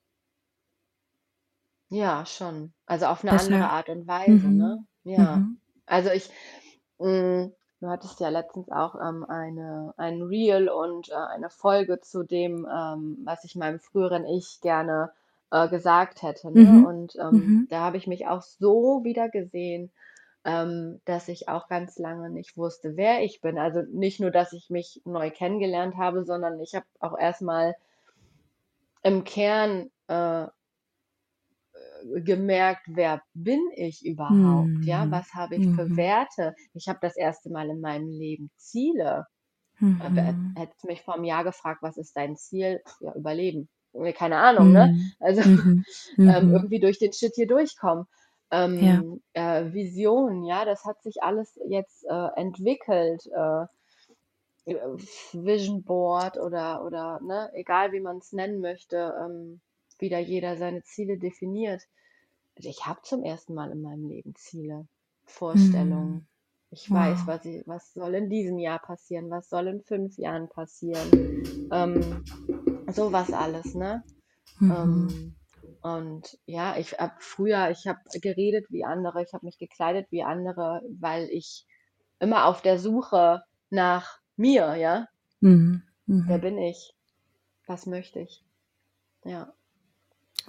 ja, 1.89 2.25
schon. 2.25 2.73
Also 2.85 3.05
auf 3.07 3.23
eine 3.23 3.35
andere 3.35 3.65
Art 3.69 3.89
und 3.89 4.07
Weise, 4.07 4.51
ne? 4.51 4.77
Mhm. 4.77 4.85
Ja. 5.03 5.43
Mhm. 5.43 5.57
Also 5.85 6.09
ich, 6.09 6.29
hm, 7.01 7.53
du 7.81 7.87
hattest 7.89 8.19
ja 8.19 8.29
letztens 8.29 8.69
auch, 8.71 8.95
ähm, 8.95 9.25
eine 9.29 9.93
ein 9.97 10.21
Reel 10.21 10.69
und, 10.69 11.09
äh, 11.09 11.13
eine 11.15 11.49
Folge 11.49 11.99
zu 12.01 12.23
dem, 12.23 12.67
ähm, 12.71 13.19
was 13.25 13.43
ich 13.43 13.55
meinem 13.55 13.79
früheren 13.79 14.25
Ich 14.25 14.61
gerne, 14.61 15.11
äh, 15.51 15.67
gesagt 15.69 16.21
hätte, 16.23 16.51
ne? 16.51 16.79
Mhm. 16.79 16.83
Und, 16.83 17.15
ähm, 17.17 17.57
Mhm. 17.57 17.67
da 17.69 17.81
habe 17.81 17.97
ich 17.97 18.07
mich 18.07 18.27
auch 18.27 18.41
so 18.43 19.03
wiedergesehen, 19.03 19.91
ähm, 20.45 21.01
dass 21.05 21.27
ich 21.29 21.49
auch 21.49 21.67
ganz 21.69 21.97
lange 21.99 22.29
nicht 22.31 22.57
wusste, 22.57 22.97
wer 22.97 23.23
ich 23.23 23.41
bin. 23.41 23.57
Also, 23.59 23.81
nicht 23.83 24.19
nur, 24.19 24.31
dass 24.31 24.53
ich 24.53 24.69
mich 24.69 25.01
neu 25.05 25.31
kennengelernt 25.31 25.97
habe, 25.97 26.23
sondern 26.25 26.59
ich 26.61 26.75
habe 26.75 26.85
auch 26.99 27.17
erstmal 27.17 27.75
im 29.03 29.23
Kern, 29.23 29.89
äh 30.07 30.47
gemerkt, 32.23 32.83
wer 32.87 33.21
bin 33.33 33.61
ich 33.75 34.05
überhaupt? 34.05 34.83
Ja, 34.83 35.05
mhm. 35.05 35.11
was 35.11 35.33
habe 35.33 35.55
ich 35.55 35.63
für 35.63 35.85
mhm. 35.85 35.97
Werte? 35.97 36.55
Ich 36.73 36.87
habe 36.87 36.99
das 37.01 37.15
erste 37.17 37.49
Mal 37.49 37.69
in 37.69 37.81
meinem 37.81 38.09
Leben 38.09 38.49
Ziele. 38.57 39.27
Äh, 39.79 39.85
mhm. 39.85 40.53
Hättest 40.57 40.85
mich 40.85 41.01
vor 41.01 41.15
einem 41.15 41.23
Jahr 41.23 41.43
gefragt, 41.43 41.81
was 41.81 41.97
ist 41.97 42.15
dein 42.15 42.35
Ziel? 42.35 42.81
Ja, 42.99 43.13
überleben. 43.15 43.67
Keine 44.15 44.37
Ahnung, 44.37 44.71
ne? 44.71 44.97
Also 45.19 45.41
ähm, 46.17 46.53
irgendwie 46.53 46.79
durch 46.79 46.99
den 46.99 47.11
Shit 47.11 47.33
hier 47.35 47.47
durchkommen. 47.47 48.05
Ähm, 48.51 49.19
ja. 49.33 49.59
Äh, 49.59 49.73
Vision, 49.73 50.43
ja, 50.43 50.65
das 50.65 50.85
hat 50.85 51.01
sich 51.01 51.23
alles 51.23 51.59
jetzt 51.67 52.05
äh, 52.09 52.27
entwickelt. 52.35 53.25
Äh, 53.27 53.65
Vision 55.33 55.83
Board 55.83 56.37
oder, 56.37 56.85
oder 56.85 57.19
ne, 57.21 57.49
egal 57.53 57.91
wie 57.91 57.99
man 57.99 58.17
es 58.17 58.31
nennen 58.31 58.61
möchte. 58.61 59.13
Ähm, 59.19 59.61
wie 60.01 60.09
da 60.09 60.19
jeder 60.19 60.57
seine 60.57 60.83
Ziele 60.83 61.17
definiert. 61.19 61.83
Also 62.57 62.69
ich 62.69 62.85
habe 62.85 63.01
zum 63.03 63.23
ersten 63.23 63.53
Mal 63.53 63.71
in 63.71 63.81
meinem 63.81 64.07
Leben 64.07 64.35
Ziele, 64.35 64.87
Vorstellungen. 65.25 66.27
Ich 66.71 66.91
weiß, 66.91 67.21
Wow. 67.21 67.27
was, 67.27 67.45
ich, 67.45 67.67
was 67.67 67.93
soll 67.93 68.15
in 68.15 68.29
diesem 68.29 68.59
Jahr 68.59 68.79
passieren, 68.79 69.29
was 69.29 69.49
soll 69.49 69.67
in 69.67 69.83
fünf 69.83 70.17
Jahren 70.17 70.49
passieren. 70.49 71.17
Ähm, 71.71 72.23
sowas 72.87 73.33
alles, 73.33 73.73
ne? 73.75 74.03
Mhm. 74.61 74.71
Ähm, 74.71 75.37
und 75.81 76.37
ja, 76.45 76.77
ich 76.77 76.93
habe 76.99 77.15
früher, 77.19 77.69
ich 77.71 77.87
habe 77.87 77.99
geredet 78.21 78.67
wie 78.69 78.85
andere, 78.85 79.23
ich 79.23 79.33
habe 79.33 79.45
mich 79.45 79.57
gekleidet 79.59 80.07
wie 80.11 80.23
andere, 80.23 80.81
weil 80.99 81.29
ich 81.29 81.65
immer 82.19 82.45
auf 82.45 82.61
der 82.61 82.79
Suche 82.79 83.43
nach 83.69 84.19
mir, 84.37 84.75
ja? 84.75 85.07
Mhm. 85.41 85.83
Wer 86.25 86.39
Mhm. 86.39 86.41
bin 86.41 86.57
ich? 86.57 86.95
Was 87.67 87.85
möchte 87.85 88.21
ich? 88.21 88.43
Ja, 89.23 89.53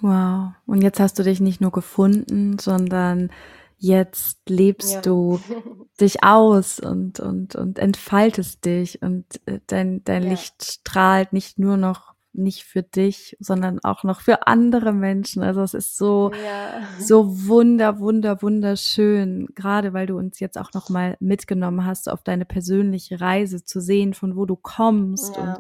Wow. 0.01 0.53
Und 0.67 0.83
jetzt 0.83 1.01
hast 1.01 1.19
du 1.19 1.23
dich 1.23 1.41
nicht 1.41 1.61
nur 1.61 1.73
gefunden, 1.73 2.59
sondern 2.59 3.31
jetzt 3.79 4.39
lebst 4.49 4.95
ja, 4.95 5.01
du 5.01 5.41
dich 6.01 6.23
aus 6.23 6.79
und, 6.79 7.21
und, 7.21 7.57
und 7.57 7.79
entfaltest 7.79 8.65
dich 8.65 9.03
und 9.03 9.25
äh, 9.47 9.61
dein, 9.67 10.05
dein 10.05 10.23
ja, 10.23 10.31
Licht 10.31 10.65
strahlt 10.65 11.33
nicht 11.33 11.59
nur 11.59 11.77
noch 11.77 12.13
nicht 12.35 12.65
für 12.65 12.83
dich, 12.83 13.37
sondern 13.41 13.79
auch 13.81 14.05
noch 14.05 14.21
für 14.21 14.47
andere 14.47 14.93
Menschen. 14.93 15.43
Also 15.43 15.61
es 15.63 15.75
ist 15.75 15.99
so, 15.99 16.33
ja, 16.33 16.81
so 16.99 17.47
wunder, 17.47 18.01
wunder, 18.01 18.41
wunderschön, 18.41 19.49
gerade 19.55 19.93
weil 19.93 20.07
du 20.07 20.17
uns 20.17 20.41
jetzt 20.41 20.59
auch 20.59 20.73
noch 20.73 20.89
mal 20.89 21.17
mitgenommen 21.21 21.85
hast 21.85 22.09
auf 22.09 22.23
deine 22.23 22.45
persönliche 22.45 23.21
Reise 23.21 23.65
zu 23.65 23.81
sehen, 23.81 24.15
von 24.15 24.37
wo 24.37 24.47
du 24.47 24.57
kommst 24.57 25.37
und 25.37 25.59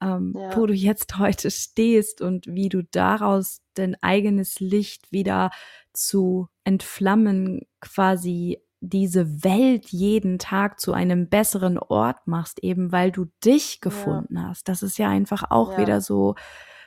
ja, 0.00 0.16
ähm, 0.16 0.34
wo 0.34 0.40
ja, 0.40 0.66
du 0.66 0.72
jetzt 0.72 1.18
heute 1.18 1.50
stehst 1.50 2.20
und 2.20 2.46
wie 2.46 2.68
du 2.68 2.82
daraus 2.82 3.60
dein 3.74 3.96
eigenes 4.02 4.60
Licht 4.60 5.12
wieder 5.12 5.50
zu 5.92 6.48
entflammen, 6.64 7.66
quasi 7.80 8.62
diese 8.80 9.44
Welt 9.44 9.88
jeden 9.88 10.38
Tag 10.38 10.80
zu 10.80 10.92
einem 10.92 11.28
besseren 11.28 11.78
Ort 11.78 12.26
machst, 12.26 12.62
eben 12.62 12.92
weil 12.92 13.12
du 13.12 13.26
dich 13.44 13.74
ja, 13.74 13.78
gefunden 13.82 14.42
hast. 14.42 14.68
Das 14.68 14.82
ist 14.82 14.98
ja 14.98 15.08
einfach 15.08 15.50
auch 15.50 15.72
ja, 15.72 15.78
wieder 15.78 16.00
so, 16.00 16.34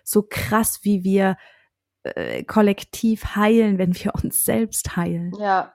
so 0.03 0.25
krass, 0.27 0.79
wie 0.81 1.03
wir 1.03 1.37
äh, 2.03 2.43
kollektiv 2.43 3.35
heilen, 3.35 3.77
wenn 3.77 3.95
wir 3.95 4.13
uns 4.15 4.43
selbst 4.43 4.95
heilen. 4.97 5.33
ja, 5.39 5.73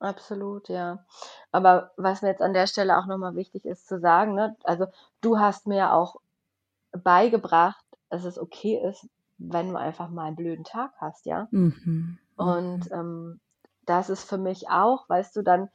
absolut, 0.00 0.68
ja. 0.68 1.04
Aber 1.50 1.92
was 1.96 2.20
mir 2.20 2.28
jetzt 2.28 2.42
an 2.42 2.52
der 2.52 2.66
Stelle 2.66 2.98
auch 2.98 3.06
nochmal 3.06 3.34
wichtig 3.34 3.64
ist 3.64 3.88
zu 3.88 3.98
sagen, 3.98 4.34
ne, 4.34 4.56
also 4.64 4.86
du 5.22 5.38
hast 5.38 5.66
mir 5.66 5.76
ja 5.76 5.92
auch 5.94 6.16
beigebracht, 7.02 7.84
dass 8.10 8.24
es 8.24 8.38
okay 8.38 8.80
ist, 8.88 9.08
wenn 9.38 9.70
du 9.70 9.76
einfach 9.78 10.10
mal 10.10 10.26
einen 10.26 10.36
blöden 10.36 10.64
Tag 10.64 10.92
hast, 11.00 11.26
ja. 11.26 11.48
Mhm. 11.52 12.18
Und 12.36 12.80
Mhm. 12.80 12.90
ähm, 12.92 13.40
das 13.86 14.10
ist 14.10 14.24
für 14.28 14.38
mich 14.38 14.68
auch, 14.70 15.08
weißt 15.08 15.36
du, 15.36 15.42
dann, 15.42 15.68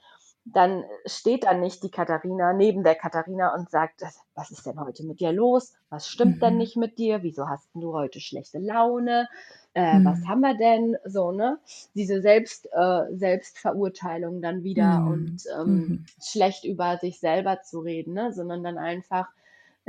dann 0.45 0.83
steht 1.05 1.43
dann 1.45 1.59
nicht 1.59 1.83
die 1.83 1.91
Katharina 1.91 2.53
neben 2.53 2.83
der 2.83 2.95
Katharina 2.95 3.53
und 3.53 3.69
sagt, 3.69 4.01
"Das- 4.01 4.19
was 4.35 4.51
ist 4.51 4.65
denn 4.65 4.79
heute 4.79 5.05
mit 5.05 5.19
dir 5.19 5.31
los? 5.31 5.73
Was 5.89 6.07
stimmt 6.07 6.41
denn 6.41 6.57
Mhm. 6.57 6.57
nicht 6.57 6.75
mit 6.77 6.97
dir? 6.97 7.23
Wieso 7.23 7.47
hast 7.49 7.69
denn 7.73 7.81
du 7.81 7.93
heute 7.93 8.19
schlechte 8.19 8.57
Laune? 8.59 9.27
Äh, 9.73 9.99
was 10.03 10.19
Mhm. 10.19 10.27
haben 10.27 10.41
wir 10.41 10.55
denn? 10.57 10.97
So, 11.05 11.31
ne? 11.31 11.59
Diese 11.95 12.21
Selbst, 12.21 12.67
äh, 12.73 13.03
Selbstverurteilung 13.15 14.41
dann 14.41 14.63
wieder 14.63 15.05
und 15.07 15.31
Mhm. 15.31 15.41
ähm, 15.57 15.87
Mhm. 15.87 16.05
schlecht 16.21 16.65
über 16.65 16.97
sich 16.97 17.19
selber 17.19 17.61
zu 17.61 17.79
reden, 17.79 18.13
ne? 18.13 18.33
Sondern 18.33 18.63
dann 18.63 18.77
einfach 18.77 19.27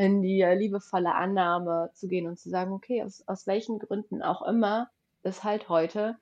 in 0.00 0.22
die 0.22 0.40
äh, 0.40 0.54
liebevolle 0.54 1.14
Annahme 1.14 1.90
zu 1.94 2.08
gehen 2.08 2.26
und 2.26 2.38
zu 2.38 2.48
sagen, 2.48 2.72
okay, 2.72 3.02
aus, 3.04 3.22
aus 3.28 3.46
welchen 3.46 3.78
Gründen 3.78 4.22
auch 4.22 4.42
immer 4.42 4.90
ist 5.22 5.44
halt 5.44 5.68
heute 5.68 6.16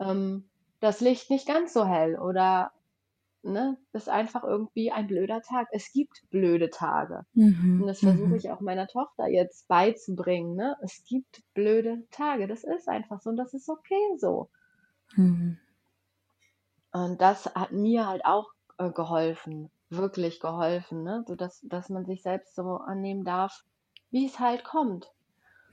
ähm, 0.00 0.50
das 0.80 1.00
Licht 1.00 1.30
nicht 1.30 1.46
ganz 1.48 1.72
so 1.72 1.86
hell 1.86 2.18
oder 2.18 2.72
ne, 3.42 3.78
ist 3.92 4.08
einfach 4.08 4.44
irgendwie 4.44 4.92
ein 4.92 5.08
blöder 5.08 5.42
Tag. 5.42 5.68
Es 5.72 5.92
gibt 5.92 6.24
blöde 6.30 6.70
Tage. 6.70 7.26
Und 7.78 7.86
Mhm. 7.86 7.88
das 7.88 8.02
versuche 8.02 8.30
Mhm. 8.30 8.36
ich 8.36 8.50
auch 8.50 8.60
meiner 8.60 8.88
Tochter 8.88 9.28
jetzt 9.28 9.68
beizubringen. 9.68 10.56
Ne? 10.56 10.76
Es 10.82 11.04
gibt 11.04 11.42
blöde 11.54 12.04
Tage. 12.10 12.48
Das 12.48 12.64
ist 12.64 12.88
einfach 12.88 13.20
so 13.22 13.30
und 13.30 13.36
das 13.36 13.54
ist 13.54 13.68
okay 13.68 14.16
so. 14.18 14.50
Mhm. 15.16 15.58
Und 16.92 17.20
das 17.22 17.46
hat 17.54 17.72
mir 17.72 18.06
halt 18.06 18.26
auch 18.26 18.50
äh, 18.78 18.90
geholfen, 18.90 19.70
wirklich 19.90 20.40
geholfen, 20.40 21.02
ne? 21.02 21.24
so 21.26 21.34
dass, 21.36 21.60
dass 21.62 21.88
man 21.88 22.04
sich 22.06 22.22
selbst 22.22 22.54
so 22.54 22.76
annehmen 22.76 23.24
darf, 23.24 23.62
wie 24.10 24.26
es 24.26 24.38
halt 24.38 24.64
kommt. 24.64 25.12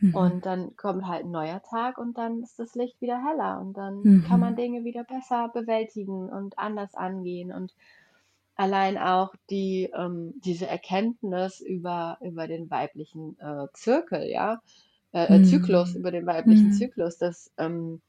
Mhm. 0.01 0.31
Und 0.31 0.45
dann 0.45 0.75
kommt 0.77 1.07
halt 1.07 1.25
ein 1.25 1.31
neuer 1.31 1.61
Tag 1.63 1.97
und 1.97 2.17
dann 2.17 2.41
ist 2.41 2.59
das 2.59 2.75
Licht 2.75 3.01
wieder 3.01 3.21
heller 3.23 3.59
und 3.61 3.73
dann 3.75 4.15
kann 4.23 4.39
man 4.39 4.55
Mhm. 4.55 4.57
Dinge 4.57 4.83
wieder 4.85 5.03
besser 5.03 5.49
bewältigen 5.49 6.29
und 6.29 6.57
anders 6.57 6.95
angehen. 6.95 7.51
Und 7.53 7.73
allein 8.55 8.97
auch 8.97 9.33
die, 9.49 9.89
ähm, 9.95 10.33
diese 10.43 10.67
Erkenntnis 10.67 11.59
über, 11.61 12.17
über 12.21 12.47
den 12.47 12.69
weiblichen 12.69 13.37
äh, 13.39 13.67
Zirkel, 13.73 14.29
ja, 14.29 14.61
äh, 15.11 15.35
äh, 15.37 15.41
Zyklus, 15.41 15.93
Mhm. 15.93 15.95
über 15.95 16.11
den 16.11 16.25
weiblichen 16.25 16.71
Mhm. 16.71 16.71
Zyklus, 16.71 17.17
das 17.17 17.51
ähm, 17.57 18.01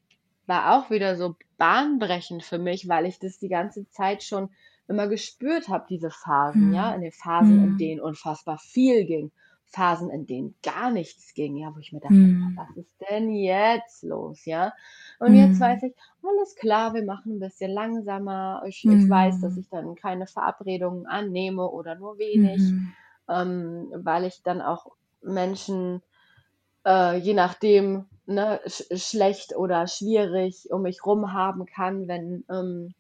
war 0.47 0.77
auch 0.79 0.91
wieder 0.91 1.17
so 1.17 1.37
bahnbrechend 1.59 2.45
für 2.45 2.59
mich, 2.59 2.89
weil 2.89 3.07
ich 3.07 3.19
das 3.19 3.39
die 3.39 3.49
ganze 3.49 3.89
Zeit 3.89 4.23
schon 4.23 4.51
immer 4.89 5.09
gespürt 5.09 5.69
habe, 5.69 5.87
diese 5.89 6.11
Phasen, 6.11 6.71
ja, 6.73 6.95
in 6.95 7.01
Mhm. 7.01 7.03
den 7.03 7.13
Phasen, 7.13 7.59
in 7.59 7.77
Mhm. 7.77 7.77
denen 7.77 8.01
unfassbar 8.01 8.59
viel 8.59 9.05
ging, 9.05 9.33
Phasen, 9.67 10.11
in 10.11 10.27
denen 10.27 10.57
gar 10.63 10.91
nichts 10.91 11.35
ging, 11.35 11.57
ja, 11.57 11.75
wo 11.75 11.79
ich 11.81 11.93
mir 11.93 12.01
dachte, 12.01 12.29
Mhm. 12.29 12.57
was 12.57 12.75
ist 12.77 12.95
denn 13.11 13.31
jetzt 13.31 14.03
los, 14.03 14.45
ja? 14.47 14.73
Und 15.19 15.35
jetzt 15.35 15.61
weiß 15.61 15.83
Mhm. 15.83 15.85
ich, 15.85 15.95
alles 16.23 16.55
klar, 16.57 16.95
wir 16.95 17.05
machen 17.05 17.37
ein 17.37 17.41
bisschen 17.41 17.71
langsamer. 17.73 18.63
Ich, 18.67 18.87
ich 18.91 19.09
weiß, 19.09 19.41
dass 19.41 19.57
Mhm. 19.57 19.59
ich 19.59 19.69
dann 19.69 19.95
keine 19.95 20.27
Verabredungen 20.27 21.07
annehme 21.07 21.69
oder 21.69 21.95
nur 21.97 22.19
wenig, 22.19 22.75
Mhm. 22.75 22.97
ähm, 23.29 23.91
weil 23.97 24.25
ich 24.25 24.43
dann 24.43 24.63
auch 24.63 24.87
Menschen 25.21 26.03
äh, 26.87 27.17
je 27.19 27.35
nachdem 27.35 28.07
ne, 28.27 28.61
sch 28.67 28.85
schlecht 28.97 29.57
oder 29.57 29.87
schwierig 29.87 30.69
um 30.71 30.83
mich 30.83 31.05
rum 31.05 31.33
haben 31.33 31.67
kann, 31.67 32.09
wenn, 32.09 32.45
ähm, 32.51 32.95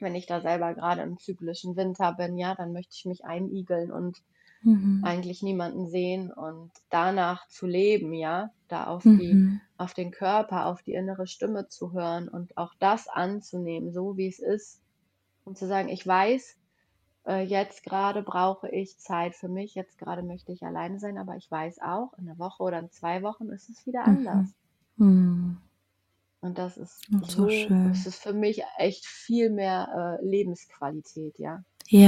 wenn 0.00 0.14
ich 0.14 0.26
da 0.26 0.40
selber 0.40 0.74
gerade 0.74 1.02
im 1.02 1.18
zyklischen 1.18 1.76
Winter 1.76 2.14
bin, 2.14 2.36
ja, 2.38 2.54
dann 2.54 2.72
möchte 2.72 2.94
ich 2.96 3.04
mich 3.06 3.24
einigeln 3.24 3.92
und 3.92 4.18
Mhm. 4.64 5.02
eigentlich 5.02 5.42
niemanden 5.42 5.86
sehen 5.88 6.32
und 6.32 6.72
danach 6.90 7.46
zu 7.48 7.66
leben, 7.66 8.12
ja, 8.14 8.50
da 8.68 8.86
auf 8.86 9.10
die, 9.16 9.40
Mhm. 9.40 9.60
auf 9.76 9.94
den 9.94 10.10
Körper, 10.10 10.66
auf 10.66 10.82
die 10.82 10.94
innere 10.94 11.26
Stimme 11.28 11.68
zu 11.68 11.92
hören 11.92 12.28
und 12.28 12.56
auch 12.56 12.72
das 12.80 13.06
anzunehmen, 13.08 13.92
so 13.92 14.16
wie 14.16 14.26
es 14.28 14.38
ist 14.40 14.82
und 15.44 15.58
zu 15.58 15.66
sagen, 15.68 15.88
ich 15.90 16.06
weiß, 16.06 16.58
äh, 17.26 17.42
jetzt 17.44 17.84
gerade 17.84 18.22
brauche 18.22 18.70
ich 18.70 18.98
Zeit 18.98 19.36
für 19.36 19.48
mich, 19.48 19.74
jetzt 19.74 19.98
gerade 19.98 20.22
möchte 20.22 20.52
ich 20.52 20.62
alleine 20.64 20.98
sein, 21.00 21.18
aber 21.18 21.36
ich 21.36 21.50
weiß 21.50 21.80
auch, 21.82 22.12
in 22.18 22.28
einer 22.28 22.38
Woche 22.38 22.62
oder 22.64 22.78
in 22.80 22.90
zwei 22.90 23.22
Wochen 23.22 23.50
ist 23.50 23.68
es 23.70 23.86
wieder 23.86 24.06
Mhm. 24.06 24.08
anders. 24.08 24.56
Mhm. 26.44 26.48
Und 26.48 26.58
das 26.58 26.76
ist 26.76 27.06
Und 27.12 27.30
so 27.30 27.48
so, 27.48 27.72
es 27.92 28.06
schön. 28.06 28.06
ist 28.06 28.22
für 28.22 28.32
mich 28.34 28.62
echt 28.78 29.06
viel 29.06 29.50
mehr 29.50 30.18
äh, 30.20 30.24
Lebensqualität, 30.26 31.38
ja, 31.38 31.64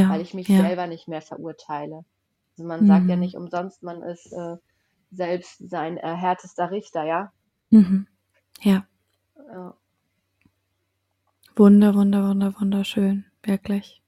weil 0.07 0.20
Ja, 0.20 0.22
ich 0.22 0.34
mich 0.34 0.49
ja. 0.49 0.55
selber 0.55 0.87
nicht 0.89 1.09
mehr 1.09 1.22
verurteile. 1.22 2.05
Also 2.59 2.64
man 2.68 2.87
sagt 2.87 3.09
ja 3.09 3.16
Mhm. 3.16 3.18
nicht 3.18 3.37
umsonst, 3.37 3.82
man 3.82 4.03
ist 4.03 4.32
äh, 4.32 4.57
selbst 5.12 5.68
sein 5.70 5.99
äh, 5.99 6.14
härtester 6.16 6.70
Richter, 6.70 7.05
ja. 7.05 7.32
Mhm. 7.70 8.07
Ja. 8.62 8.87
Ja, 9.37 9.76
Wunder, 11.57 11.93
wunder, 11.97 12.22
wunder, 12.28 12.55
wunderschön. 12.61 13.24
Wirklich. 13.43 14.01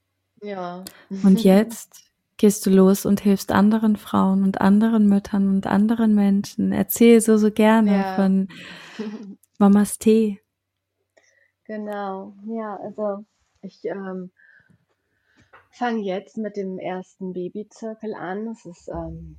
ja. 0.42 0.90
Und 1.22 1.42
jetzt 1.44 2.04
gehst 2.36 2.66
du 2.66 2.70
los 2.70 3.04
und 3.06 3.20
hilfst 3.20 3.52
anderen 3.52 3.96
Frauen 3.96 4.44
und 4.44 4.60
anderen 4.60 5.08
Müttern 5.08 5.48
und 5.48 5.66
anderen 5.66 6.14
Menschen. 6.14 6.72
Erzähl 6.72 7.20
so, 7.20 7.36
so 7.38 7.50
gerne 7.50 8.04
ja, 8.04 8.04
von 8.04 8.48
Mamas 9.58 9.98
Tee. 9.98 10.40
genau. 11.64 12.32
Ja, 12.46 12.76
also 12.76 13.24
ich 13.60 13.84
ähm, 13.84 14.30
fange 15.70 16.02
jetzt 16.02 16.36
mit 16.38 16.56
dem 16.56 16.78
ersten 16.78 17.32
Babyzirkel 17.32 18.14
an. 18.14 18.46
Es 18.48 18.64
ist 18.64 18.88
ähm, 18.88 19.36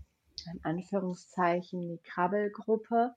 in 0.52 0.60
Anführungszeichen 0.64 1.82
die 1.88 2.02
Krabbelgruppe, 2.04 3.16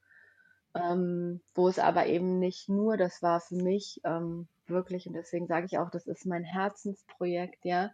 ähm, 0.74 1.40
wo 1.54 1.68
es 1.68 1.80
aber 1.80 2.06
eben 2.06 2.38
nicht 2.38 2.68
nur, 2.68 2.96
das 2.96 3.20
war 3.20 3.40
für 3.40 3.56
mich 3.56 4.00
ähm, 4.04 4.46
wirklich, 4.68 5.08
und 5.08 5.14
deswegen 5.14 5.48
sage 5.48 5.66
ich 5.66 5.78
auch, 5.78 5.90
das 5.90 6.06
ist 6.06 6.24
mein 6.24 6.44
Herzensprojekt, 6.44 7.64
ja, 7.64 7.90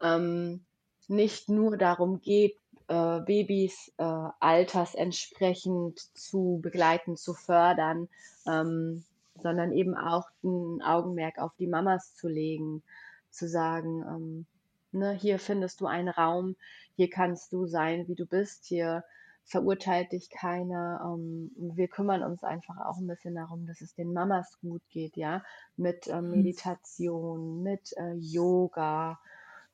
ähm, 0.00 0.64
nicht 1.08 1.48
nur 1.48 1.76
darum 1.76 2.20
geht, 2.20 2.56
äh, 2.88 3.20
Babys 3.20 3.92
äh, 3.98 4.04
altersentsprechend 4.40 5.98
zu 6.16 6.60
begleiten, 6.62 7.16
zu 7.16 7.34
fördern, 7.34 8.08
ähm, 8.46 9.04
sondern 9.36 9.72
eben 9.72 9.96
auch 9.96 10.28
ein 10.42 10.82
Augenmerk 10.82 11.38
auf 11.38 11.54
die 11.58 11.66
Mamas 11.68 12.14
zu 12.14 12.28
legen, 12.28 12.82
zu 13.30 13.48
sagen, 13.48 14.02
ähm, 14.02 14.46
ne, 14.92 15.12
hier 15.12 15.38
findest 15.38 15.80
du 15.80 15.86
einen 15.86 16.08
Raum, 16.08 16.56
hier 16.96 17.10
kannst 17.10 17.52
du 17.52 17.66
sein, 17.66 18.08
wie 18.08 18.14
du 18.16 18.26
bist, 18.26 18.66
hier 18.66 19.04
verurteilt 19.44 20.12
dich 20.12 20.30
keiner. 20.30 21.00
Ähm, 21.04 21.52
wir 21.56 21.88
kümmern 21.88 22.22
uns 22.22 22.42
einfach 22.44 22.76
auch 22.86 22.98
ein 22.98 23.06
bisschen 23.06 23.34
darum, 23.34 23.66
dass 23.66 23.80
es 23.80 23.94
den 23.94 24.12
Mamas 24.12 24.58
gut 24.60 24.82
geht, 24.90 25.16
ja, 25.16 25.42
mit 25.76 26.06
äh, 26.08 26.20
Mhm. 26.32 26.52
Meditation, 26.52 27.62
mit 27.62 27.92
äh, 27.96 28.14
Yoga, 28.14 29.18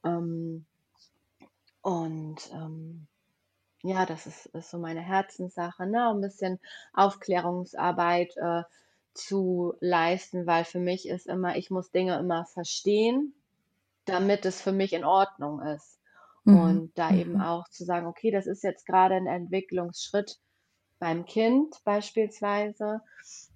Ähm, 0.04 0.66
und 1.84 2.50
ähm, 2.52 3.08
ja, 3.82 4.06
das 4.06 4.26
ist, 4.26 4.46
ist 4.46 4.70
so 4.70 4.78
meine 4.78 5.02
Herzenssache, 5.02 5.86
ne? 5.86 6.08
Ein 6.10 6.20
bisschen 6.20 6.60
Aufklärungsarbeit 6.94 8.36
äh, 8.38 8.62
zu 9.14 9.74
leisten, 9.80 10.46
weil 10.46 10.64
für 10.64 10.80
mich 10.80 11.08
ist 11.08 11.26
immer, 11.28 11.56
ich 11.56 11.70
muss 11.70 11.90
Dinge 11.92 12.18
immer 12.18 12.46
verstehen, 12.46 13.34
damit 14.06 14.46
es 14.46 14.62
für 14.62 14.72
mich 14.72 14.92
in 14.94 15.04
Ordnung 15.04 15.60
ist. 15.62 16.00
Mhm. 16.46 16.82
Und 16.82 16.98
da 16.98 17.14
eben 17.14 17.36
Mhm. 17.36 17.40
auch 17.40 17.68
zu 17.70 17.84
sagen, 17.84 18.06
okay, 18.06 18.30
das 18.30 18.46
ist 18.46 18.64
jetzt 18.64 18.86
gerade 18.86 19.14
ein 19.16 19.26
Entwicklungsschritt 19.26 20.40
beim 21.00 21.26
Kind 21.26 21.76
beispielsweise. 21.84 23.02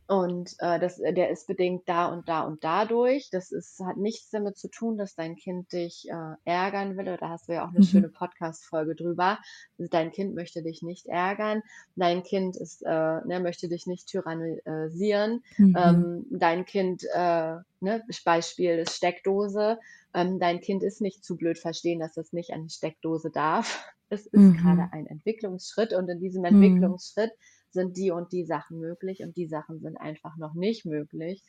Und 0.08 0.54
äh, 0.60 0.78
das, 0.80 0.96
der 0.96 1.28
ist 1.28 1.46
bedingt 1.46 1.86
da 1.86 2.06
und 2.06 2.30
da 2.30 2.40
und 2.40 2.64
dadurch. 2.64 3.28
Das 3.30 3.52
ist, 3.52 3.78
hat 3.84 3.98
nichts 3.98 4.30
damit 4.30 4.56
zu 4.56 4.68
tun, 4.68 4.96
dass 4.96 5.14
dein 5.14 5.36
Kind 5.36 5.70
dich 5.72 6.06
äh, 6.08 6.34
ärgern 6.50 6.96
will. 6.96 7.18
Da 7.20 7.28
hast 7.28 7.48
du 7.48 7.52
ja 7.52 7.64
auch 7.64 7.68
eine 7.68 7.82
schöne 7.82 8.08
Mhm. 8.08 8.12
Podcast-Folge 8.12 8.94
drüber. 8.94 9.38
Dein 9.76 10.10
Kind 10.10 10.34
möchte 10.34 10.62
dich 10.62 10.80
nicht 10.82 11.06
ärgern. 11.08 11.62
Dein 11.94 12.22
Kind 12.22 12.56
ist, 12.56 12.82
äh, 12.86 12.88
ne, 12.90 13.40
möchte 13.42 13.68
dich 13.68 13.86
nicht 13.86 14.06
tyrannisieren. 14.08 15.44
Mhm. 15.58 15.74
Ähm, 15.76 16.26
dein 16.30 16.64
Kind, 16.64 17.04
äh, 17.14 17.56
ne, 17.80 18.02
Beispiel 18.24 18.78
ist 18.78 18.94
Steckdose. 18.96 19.78
Ähm, 20.14 20.38
dein 20.38 20.60
Kind 20.60 20.82
ist 20.82 21.02
nicht 21.02 21.22
zu 21.24 21.36
blöd 21.36 21.58
verstehen, 21.58 22.00
dass 22.00 22.16
es 22.16 22.32
nicht 22.32 22.50
eine 22.52 22.70
Steckdose 22.70 23.30
darf. 23.30 23.84
Es 24.10 24.26
ist 24.26 24.54
Mhm. 24.54 24.54
gerade 24.54 24.88
ein 24.92 25.06
Entwicklungsschritt 25.06 25.92
und 25.92 26.08
in 26.08 26.18
diesem 26.18 26.44
Mhm. 26.46 26.46
Entwicklungsschritt 26.46 27.30
sind 27.70 27.96
die 27.96 28.10
und 28.10 28.32
die 28.32 28.44
Sachen 28.44 28.78
möglich 28.78 29.20
und 29.22 29.36
die 29.36 29.46
Sachen 29.46 29.80
sind 29.80 29.96
einfach 29.98 30.36
noch 30.36 30.54
nicht 30.54 30.84
möglich. 30.86 31.42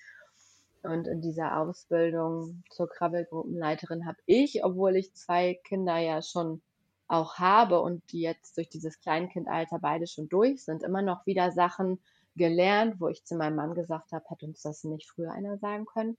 Und 0.83 1.07
in 1.07 1.21
dieser 1.21 1.57
Ausbildung 1.57 2.63
zur 2.69 2.89
Krabbelgruppenleiterin 2.89 4.05
habe 4.05 4.17
ich, 4.25 4.63
obwohl 4.63 4.95
ich 4.95 5.13
zwei 5.13 5.59
Kinder 5.65 5.97
ja 5.97 6.21
schon 6.21 6.61
auch 7.07 7.35
habe 7.35 7.81
und 7.81 8.01
die 8.11 8.21
jetzt 8.21 8.55
durch 8.57 8.69
dieses 8.69 8.99
Kleinkindalter 8.99 9.79
beide 9.79 10.07
schon 10.07 10.29
durch 10.29 10.63
sind, 10.63 10.83
immer 10.83 11.01
noch 11.01 11.25
wieder 11.25 11.51
Sachen 11.51 12.01
gelernt, 12.35 12.99
wo 13.01 13.07
ich 13.09 13.25
zu 13.25 13.35
meinem 13.35 13.55
Mann 13.55 13.73
gesagt 13.73 14.11
habe, 14.13 14.23
hätte 14.29 14.45
uns 14.45 14.61
das 14.61 14.83
nicht 14.85 15.09
früher 15.09 15.31
einer 15.31 15.57
sagen 15.57 15.85
können? 15.85 16.17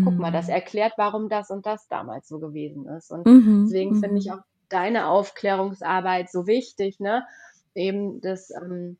Guck 0.00 0.18
mal, 0.18 0.32
das 0.32 0.48
Mhm. 0.48 0.50
erklärt, 0.50 0.94
warum 0.96 1.28
das 1.28 1.50
und 1.50 1.66
das 1.66 1.86
damals 1.88 2.26
so 2.28 2.40
gewesen 2.40 2.88
ist. 2.88 3.10
Und 3.10 3.26
Mhm. 3.26 3.64
deswegen 3.64 3.94
finde 3.94 4.18
ich 4.18 4.30
Mhm. 4.30 4.32
auch 4.32 4.40
deine 4.68 5.08
Aufklärungsarbeit 5.08 6.30
so 6.30 6.46
wichtig, 6.46 7.00
ne? 7.00 7.26
Eben 7.74 8.20
das 8.20 8.50
ähm, 8.50 8.98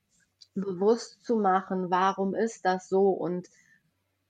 bewusst 0.55 1.25
zu 1.25 1.37
machen, 1.37 1.91
warum 1.91 2.35
ist 2.35 2.65
das 2.65 2.89
so? 2.89 3.11
Und 3.11 3.49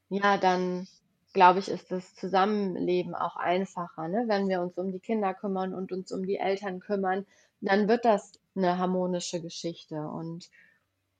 ja, 0.08 0.38
dann 0.38 0.86
glaube 1.32 1.60
ich, 1.60 1.68
ist 1.68 1.92
das 1.92 2.14
Zusammenleben 2.14 3.14
auch 3.14 3.36
einfacher, 3.36 4.08
ne? 4.08 4.24
Wenn 4.26 4.48
wir 4.48 4.60
uns 4.60 4.76
um 4.76 4.90
die 4.92 5.00
Kinder 5.00 5.34
kümmern 5.34 5.74
und 5.74 5.92
uns 5.92 6.12
um 6.12 6.26
die 6.26 6.36
Eltern 6.36 6.80
kümmern, 6.80 7.26
dann 7.60 7.88
wird 7.88 8.04
das 8.04 8.32
eine 8.56 8.78
harmonische 8.78 9.40
Geschichte. 9.40 9.96
Und 10.08 10.50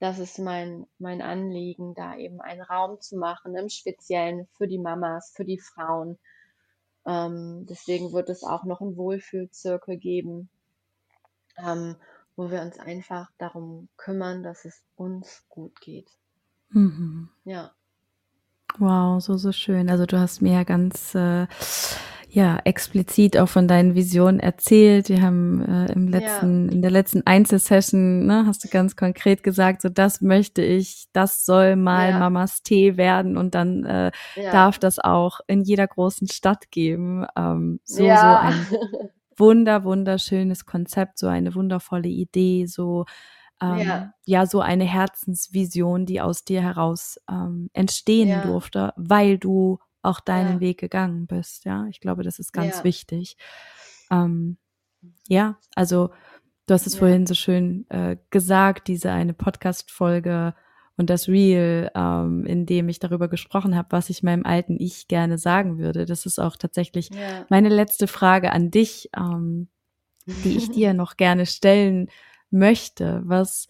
das 0.01 0.19
ist 0.19 0.39
mein, 0.39 0.87
mein 0.99 1.23
Anliegen, 1.23 1.95
da 1.95 2.17
eben 2.17 2.41
einen 2.41 2.63
Raum 2.63 3.01
zu 3.01 3.17
machen, 3.17 3.55
im 3.55 3.69
Speziellen 3.69 4.49
für 4.57 4.67
die 4.67 4.79
Mamas, 4.79 5.33
für 5.35 5.45
die 5.45 5.59
Frauen. 5.61 6.19
Ähm, 7.07 7.67
deswegen 7.69 8.13
wird 8.13 8.29
es 8.29 8.43
auch 8.43 8.65
noch 8.65 8.81
einen 8.81 8.97
Wohlfühlzirkel 8.97 9.97
geben, 9.99 10.51
ähm, 11.57 11.97
wo 12.41 12.51
wir 12.51 12.63
uns 12.63 12.79
einfach 12.79 13.29
darum 13.37 13.91
kümmern, 13.99 14.43
dass 14.43 14.65
es 14.65 14.83
uns 14.97 15.45
gut 15.51 15.79
geht. 15.83 16.09
Mhm. 16.71 17.29
Ja, 17.45 17.73
Wow, 18.79 19.21
so, 19.21 19.37
so 19.37 19.53
schön. 19.53 19.91
Also 19.91 20.07
du 20.07 20.19
hast 20.19 20.41
mir 20.41 20.53
ja 20.53 20.63
ganz 20.63 21.15
äh, 21.15 21.47
ja, 22.29 22.61
explizit 22.65 23.37
auch 23.37 23.49
von 23.49 23.67
deinen 23.67 23.97
Visionen 23.97 24.39
erzählt. 24.39 25.09
Wir 25.09 25.21
haben 25.21 25.61
äh, 25.63 25.93
im 25.93 26.09
ja, 26.13 26.21
letzten, 26.21 26.69
in 26.69 26.81
der 26.81 26.93
letzten 26.93 27.27
Einzelsession, 27.27 28.25
ne, 28.25 28.45
hast 28.47 28.65
du 28.65 28.69
ganz 28.69 28.95
konkret 28.95 29.43
gesagt, 29.43 29.83
so 29.83 29.89
das 29.89 30.21
möchte 30.21 30.63
ich, 30.63 31.09
das 31.13 31.45
soll 31.45 31.75
mal 31.75 32.11
ja, 32.11 32.19
Mamas 32.21 32.63
Tee 32.63 32.97
werden 32.97 33.37
und 33.37 33.55
dann 33.55 33.85
äh, 33.85 34.13
ja, 34.37 34.53
darf 34.53 34.79
das 34.79 34.99
auch 35.01 35.41
in 35.49 35.63
jeder 35.63 35.89
großen 35.89 36.29
Stadt 36.29 36.71
geben. 36.71 37.27
Ähm, 37.37 37.81
so, 37.85 37.97
so 37.97 38.05
ja, 38.05 38.39
ein 38.39 38.67
wunder, 39.41 39.85
wunderschönes 39.85 40.67
Konzept, 40.67 41.19
so 41.19 41.27
eine 41.27 41.55
wundervolle 41.55 42.09
Idee, 42.09 42.67
so 42.67 43.07
ja, 43.63 43.77
ähm, 43.79 44.13
ja, 44.25 44.47
so 44.47 44.61
eine 44.61 44.85
Herzensvision, 44.85 46.07
die 46.07 46.21
aus 46.21 46.45
dir 46.45 46.63
heraus 46.63 47.21
ähm, 47.29 47.69
entstehen 47.75 48.29
ja, 48.29 48.43
durfte, 48.43 48.93
weil 48.97 49.39
du 49.39 49.79
auch 50.03 50.21
deinen 50.21 50.55
ja, 50.55 50.61
Weg 50.61 50.79
gegangen 50.81 51.27
bist. 51.27 51.67
Ja, 51.67 51.87
ich 51.91 52.01
glaube, 52.01 52.23
das 52.23 52.39
ist 52.39 52.53
ganz 52.53 52.79
ja, 52.79 52.85
wichtig. 52.85 53.37
Ähm, 54.11 54.57
ja, 55.29 55.59
also 55.75 56.11
du 56.67 56.75
hast 56.75 56.87
es 56.87 56.95
ja, 56.95 57.01
vorhin 57.01 57.27
so 57.27 57.35
schön 57.35 57.85
äh, 57.91 58.17
gesagt, 58.31 58.89
diese 58.89 59.13
eine 59.13 59.35
Podcast-Folge 59.35 60.55
und 61.01 61.09
das 61.09 61.29
Reel, 61.29 61.91
ähm, 61.95 62.45
in 62.45 62.67
dem 62.67 62.91
ich 62.91 62.99
darüber 62.99 63.29
gesprochen 63.29 63.75
habe, 63.75 63.89
was 63.91 64.11
ich 64.11 64.23
meinem 64.23 64.45
alten 64.45 64.77
Ich 64.79 65.09
gerne 65.09 65.39
sagen 65.39 65.79
würde. 65.79 66.05
Das 66.05 66.27
ist 66.27 66.39
auch 66.39 66.57
tatsächlich 66.57 67.09
ja. 67.09 67.47
meine 67.49 67.71
letzte 67.71 68.07
Frage 68.07 68.53
an 68.53 68.71
dich, 68.71 69.09
ähm, 69.17 69.69
die 70.27 70.59
ich 70.59 70.71
dir 70.71 70.93
noch 70.95 71.17
gerne 71.17 71.47
stellen 71.47 72.11
möchte. 72.51 73.23
Was 73.25 73.67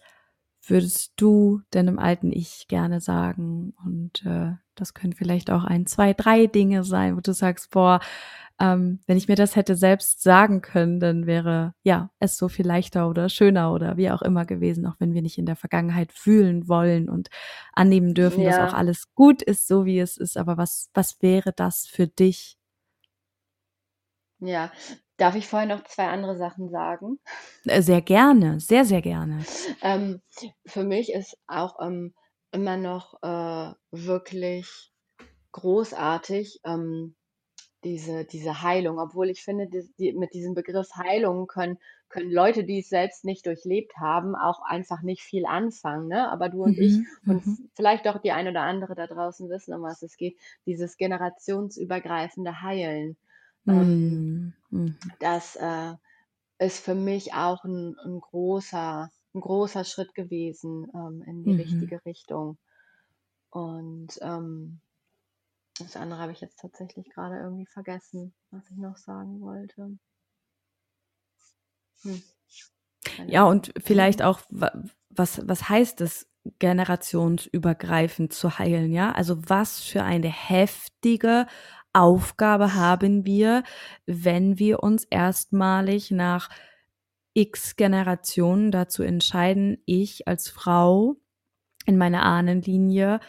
würdest 0.67 1.13
du 1.15 1.61
deinem 1.71 1.99
alten 1.99 2.33
Ich 2.33 2.67
gerne 2.67 2.99
sagen? 2.99 3.75
Und 3.85 4.25
äh, 4.25 4.51
das 4.81 4.93
können 4.95 5.13
vielleicht 5.13 5.51
auch 5.51 5.63
ein, 5.65 5.87
zwei, 5.87 6.13
drei 6.13 6.47
Dinge 6.47 6.83
sein, 6.83 7.17
wo 7.17 7.21
du 7.21 7.33
sagst, 7.33 7.71
boah, 7.71 8.01
ähm, 8.59 8.99
wenn 9.07 9.17
ich 9.17 9.27
mir 9.27 9.35
das 9.35 9.55
hätte 9.55 9.75
selbst 9.75 10.21
sagen 10.23 10.61
können, 10.61 10.99
dann 10.99 11.25
wäre 11.27 11.73
ja 11.83 12.11
es 12.19 12.37
so 12.37 12.49
viel 12.49 12.67
leichter 12.67 13.09
oder 13.09 13.29
schöner 13.29 13.73
oder 13.73 13.97
wie 13.97 14.11
auch 14.11 14.21
immer 14.21 14.45
gewesen, 14.45 14.85
auch 14.87 14.95
wenn 14.99 15.13
wir 15.13 15.21
nicht 15.23 15.37
in 15.39 15.45
der 15.47 15.55
Vergangenheit 15.55 16.11
fühlen 16.13 16.67
wollen 16.67 17.09
und 17.09 17.29
annehmen 17.73 18.13
dürfen, 18.13 18.43
dass 18.43 18.59
auch 18.59 18.73
Ja, 18.73 18.73
alles 18.73 19.13
gut 19.15 19.41
ist, 19.41 19.67
so 19.67 19.85
wie 19.85 19.99
es 19.99 20.17
ist. 20.17 20.37
Aber 20.37 20.57
was, 20.57 20.89
was 20.93 21.21
wäre 21.21 21.53
das 21.55 21.87
für 21.87 22.07
dich? 22.07 22.57
ja. 24.39 24.71
Darf 25.17 25.35
ich 25.35 25.47
vorher 25.47 25.67
noch 25.67 25.83
zwei 25.85 26.07
andere 26.09 26.35
Sachen 26.37 26.69
sagen? 26.69 27.19
Äh, 27.65 27.81
Sehr 27.81 28.01
gerne, 28.01 28.59
sehr, 28.59 28.85
sehr 28.85 29.01
gerne. 29.01 29.47
Ähm, 29.81 30.21
für 30.65 30.83
mich 30.83 31.11
ist 31.13 31.37
auch 31.47 31.79
ähm, 31.81 32.13
immer 32.51 32.77
noch 32.77 33.21
äh, 33.23 33.73
wirklich 33.91 34.91
großartig 35.51 36.61
ähm, 36.63 37.15
diese, 37.83 38.25
diese 38.25 38.61
Heilung, 38.61 38.99
obwohl 38.99 39.29
ich 39.29 39.43
finde, 39.43 39.67
die, 39.67 39.89
die, 39.97 40.13
mit 40.13 40.33
diesem 40.33 40.53
Begriff 40.53 40.89
Heilung 40.95 41.47
können, 41.47 41.79
können 42.09 42.31
Leute, 42.31 42.63
die 42.63 42.79
es 42.79 42.89
selbst 42.89 43.25
nicht 43.25 43.45
durchlebt 43.45 43.97
haben, 43.97 44.35
auch 44.35 44.61
einfach 44.63 45.01
nicht 45.01 45.23
viel 45.23 45.45
anfangen. 45.45 46.07
Ne? 46.07 46.29
Aber 46.29 46.49
du 46.49 46.63
und 46.63 46.77
ich 46.77 46.93
Mhm, 46.93 47.07
und 47.25 47.45
mhm, 47.45 47.69
vielleicht 47.73 48.07
auch 48.07 48.19
die 48.19 48.31
ein 48.31 48.47
oder 48.47 48.61
andere 48.61 48.95
da 48.95 49.07
draußen 49.07 49.49
wissen, 49.49 49.73
um 49.73 49.81
was 49.81 50.03
es 50.03 50.17
geht, 50.17 50.37
dieses 50.65 50.97
generationsübergreifende 50.97 52.61
Heilen. 52.61 53.17
Ähm, 53.67 54.53
mm, 54.69 54.75
mhm, 54.75 54.95
das 55.19 55.55
äh, 55.55 55.93
ist 56.59 56.83
für 56.83 56.95
mich 56.95 57.33
auch 57.33 57.63
ein, 57.63 57.97
ein 58.05 58.19
großer, 58.19 59.09
ein 59.33 59.41
großer 59.41 59.83
Schritt 59.85 60.13
gewesen 60.15 60.87
ähm, 60.95 61.23
in 61.27 61.43
die 61.43 61.51
mhm. 61.51 61.53
richtige 61.53 62.03
Richtung. 62.05 62.57
Und 63.51 64.19
ähm, 64.21 64.81
das 65.79 65.97
andere 65.97 66.21
habe 66.21 66.31
ich 66.31 66.41
jetzt 66.41 66.59
tatsächlich 66.61 67.09
gerade 67.09 67.37
irgendwie 67.39 67.67
vergessen, 67.67 68.33
was 68.51 68.69
ich 68.71 68.77
noch 68.77 68.97
sagen 68.97 69.41
wollte. 69.41 69.97
Hm, 72.03 72.17
Ja, 73.27 73.45
und 73.45 73.71
vielleicht 73.83 74.21
auch, 74.21 74.41
wa- 74.49 74.71
was, 75.09 75.41
was 75.47 75.69
heißt 75.69 76.01
es, 76.01 76.27
generationsübergreifend 76.59 78.33
zu 78.33 78.57
heilen, 78.57 78.91
ja? 78.91 79.11
Also 79.11 79.37
was 79.47 79.79
für 79.81 80.03
eine 80.03 80.29
heftige 80.29 81.45
Aufgabe 81.93 82.73
haben 82.73 83.25
wir, 83.25 83.63
wenn 84.05 84.57
wir 84.57 84.81
uns 84.81 85.03
erstmalig 85.09 86.09
nach 86.11 86.49
x 87.33 87.75
Generationen 87.75 88.71
dazu 88.71 89.03
entscheiden, 89.03 89.77
ich 89.85 90.27
als 90.27 90.49
Frau 90.49 91.15
in 91.85 91.97
meiner 91.97 92.23
Ahnenlinie 92.23 93.19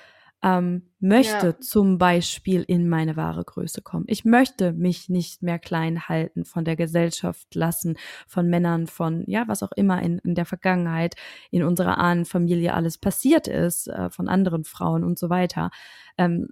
ähm, 0.43 0.91
möchte 0.99 1.47
Ja, 1.47 1.61
zum 1.61 1.99
Beispiel 1.99 2.65
in 2.67 2.89
meine 2.89 3.17
wahre 3.17 3.45
Größe 3.45 3.81
kommen. 3.81 4.05
Ich 4.09 4.25
möchte 4.25 4.73
mich 4.73 5.09
nicht 5.09 5.43
mehr 5.43 5.59
klein 5.61 6.09
halten 6.09 6.45
von 6.45 6.65
der 6.65 6.75
Gesellschaft 6.75 7.55
lassen, 7.55 7.97
von 8.27 8.49
Männern, 8.49 8.89
von 8.89 9.25
ja, 9.29 9.47
was 9.47 9.63
auch 9.63 9.73
immer 9.73 10.03
in, 10.03 10.19
in 10.19 10.35
der 10.35 10.45
Vergangenheit 10.45 11.15
in 11.51 11.63
unserer 11.63 11.99
Ahnenfamilie 11.99 12.75
alles 12.75 12.99
passiert 12.99 13.47
ist, 13.47 13.87
äh, 13.87 14.11
von 14.11 14.29
anderen 14.29 14.65
Frauen 14.65 15.05
und 15.05 15.19
so 15.19 15.31
weiter. 15.31 15.71
Ähm, 16.19 16.49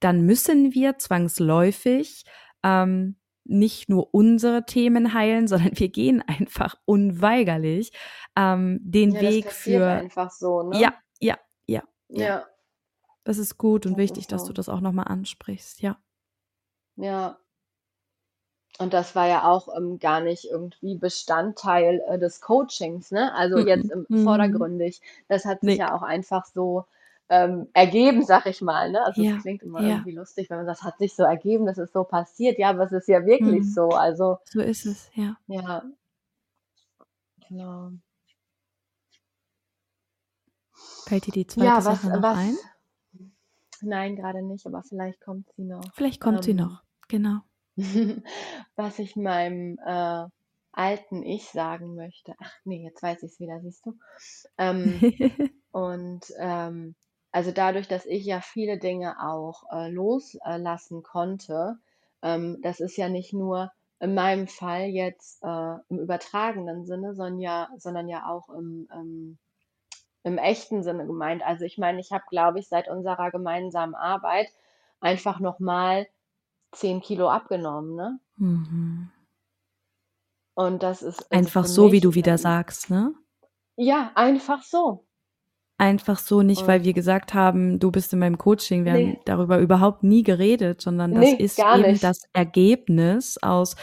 dann 0.00 0.22
müssen 0.22 0.74
wir 0.74 0.98
zwangsläufig 0.98 2.24
ähm, 2.64 3.16
nicht 3.44 3.88
nur 3.88 4.14
unsere 4.14 4.64
Themen 4.66 5.14
heilen, 5.14 5.48
sondern 5.48 5.78
wir 5.78 5.88
gehen 5.88 6.22
einfach 6.26 6.76
unweigerlich 6.84 7.92
ähm, 8.36 8.78
den 8.82 9.12
ja, 9.12 9.22
das 9.22 9.30
Weg 9.30 9.44
passiert 9.46 9.82
für 9.82 9.86
einfach 9.90 10.30
so, 10.30 10.72
ja, 10.72 10.90
ne? 10.90 10.94
ja, 11.20 11.38
ja, 11.66 11.82
ja. 12.08 12.26
Ja, 12.26 12.46
Das 13.24 13.38
ist 13.38 13.58
gut 13.58 13.86
und 13.86 13.98
das 13.98 13.98
wichtig, 13.98 14.26
dass 14.28 14.44
du 14.44 14.52
das 14.52 14.68
auch 14.68 14.80
nochmal 14.80 15.08
ansprichst. 15.08 15.80
Ja. 15.82 15.98
Ja. 16.96 17.38
und 18.78 18.92
das 18.94 19.14
war 19.14 19.26
ja 19.28 19.44
auch, 19.44 19.68
ähm, 19.76 19.98
gar 19.98 20.20
nicht 20.20 20.44
irgendwie 20.46 20.96
Bestandteil, 20.96 22.02
äh, 22.08 22.18
des 22.18 22.40
Coachings, 22.40 23.10
ne? 23.10 23.32
Also, 23.34 23.58
jetzt 23.58 23.90
im 23.90 24.06
vordergründig. 24.10 25.00
Das 25.28 25.44
hat 25.44 25.64
sich 25.64 25.76
Ne. 25.78 25.78
ja 25.78 25.94
auch 25.94 26.02
einfach 26.02 26.46
so, 26.46 26.84
ähm, 27.28 27.68
ergeben, 27.74 28.24
sage 28.24 28.50
ich 28.50 28.60
mal, 28.62 28.90
ne? 28.90 29.04
Also, 29.04 29.22
es 29.22 29.28
Ja, 29.28 29.38
klingt 29.38 29.62
immer 29.62 29.84
ja. 29.84 29.86
irgendwie 29.86 30.12
lustig, 30.14 30.50
wenn 30.50 30.58
man 30.58 30.66
sagt: 30.66 30.82
„Hat 30.82 30.98
sich 30.98 31.14
so 31.14 31.24
ergeben, 31.24 31.66
das 31.66 31.78
ist 31.78 31.92
so 31.92 32.04
passiert.“ 32.04 32.58
Ja, 32.58 32.70
aber 32.70 32.84
es 32.84 32.92
ist 32.92 33.08
ja 33.08 33.24
wirklich 33.26 33.64
Mhm. 33.64 33.72
so. 33.72 33.94
Also 33.94 34.38
So 34.44 34.60
ist 34.60 34.86
es, 34.86 35.10
ja. 35.14 35.36
ja. 35.46 35.82
Genau. 37.48 37.92
Fällt 41.06 41.26
dir 41.28 41.32
die 41.32 41.46
zweite 41.46 41.76
Ja, 41.76 41.84
was 41.84 42.02
Sache 42.02 42.10
noch 42.10 42.22
was 42.22 42.38
ein? 42.38 42.58
nein, 43.82 44.16
grade 44.16 44.42
nicht, 44.42 44.66
aber 44.66 44.82
vielleicht 44.82 45.20
kommt 45.20 45.48
sie 45.56 45.64
noch. 45.64 45.92
Vielleicht 45.94 46.20
kommt 46.20 46.42
sie 46.42 46.54
Ähm, 46.54 46.54
noch, 46.54 46.82
genau. 47.08 47.40
was 48.76 48.98
ich 48.98 49.16
meinem, 49.16 49.78
äh, 49.84 50.26
alten 50.72 51.22
Ich 51.22 51.50
sagen 51.50 51.94
möchte 51.94 52.34
ach 52.38 52.54
ne, 52.64 52.82
jetzt 52.82 53.02
weiß 53.02 53.22
ich's 53.22 53.40
wieder, 53.40 53.60
siehst 53.60 53.84
du? 53.86 53.92
Ähm, 54.58 55.06
und, 55.72 56.26
ähm, 56.38 56.96
also, 57.32 57.50
dadurch, 57.50 57.88
dass 57.88 58.06
ich 58.06 58.24
ja 58.24 58.40
viele 58.40 58.78
Dinge 58.78 59.16
auch, 59.22 59.64
äh, 59.72 59.88
los 59.90 60.36
äh, 60.44 60.58
lassen 60.58 61.02
konnte, 61.02 61.78
ähm, 62.22 62.58
das 62.62 62.80
ist 62.80 62.96
ja 62.96 63.08
nicht 63.08 63.32
nur 63.32 63.72
in 64.00 64.14
meinem 64.14 64.48
Fall 64.48 64.86
jetzt, 64.86 65.42
äh, 65.42 65.74
im 65.88 65.98
übertragenen 65.98 66.86
Sinne, 66.86 67.14
sondern 67.14 67.40
ja 67.40 67.68
sondern 67.78 68.08
ja 68.08 68.26
auch 68.28 68.48
im, 68.50 68.88
ähm 68.92 69.38
im 70.24 70.38
echten 70.38 70.82
Sinne 70.82 71.06
gemeint. 71.06 71.42
Also, 71.42 71.64
ich 71.64 71.78
meine, 71.78 72.00
ich 72.00 72.12
habe, 72.12 72.24
glaube 72.30 72.60
ich, 72.60 72.68
seit 72.68 72.88
unserer 72.88 73.30
gemeinsamen 73.30 73.94
Arbeit 73.94 74.48
einfach 75.00 75.40
noch 75.40 75.58
mal 75.58 76.06
10 76.72 77.00
Kilo 77.00 77.28
abgenommen, 77.28 77.94
ne? 77.96 78.20
Mhm. 78.36 79.10
Und 80.54 80.82
das 80.82 81.02
ist 81.02 81.20
also, 81.32 81.38
Einfach 81.38 81.66
so, 81.66 81.92
wie 81.92 82.00
du 82.00 82.14
wieder 82.14 82.38
sagst, 82.38 82.90
ne? 82.90 83.14
Ja, 83.76 84.12
einfach 84.14 84.62
so. 84.62 85.04
Einfach 85.82 86.18
so, 86.20 86.42
nicht 86.42 86.68
weil 86.68 86.84
Und 86.84 86.84
wir 86.84 86.92
gesagt 86.92 87.34
haben: 87.34 87.80
„Du 87.80 87.90
bist 87.90 88.12
in 88.12 88.20
meinem 88.20 88.38
Coaching.“ 88.38 88.84
Wir 88.84 88.92
haben 88.92 89.16
Ne. 89.16 89.22
darüber 89.24 89.58
überhaupt 89.58 90.04
nie 90.04 90.22
geredet, 90.22 90.80
sondern 90.80 91.12
das 91.12 91.32
Ne, 91.32 91.32
ist 91.32 91.66
eben 91.70 91.98
nicht. 91.98 92.00
das 92.00 92.22
Ergebnis 92.32 93.36
aus 93.42 93.74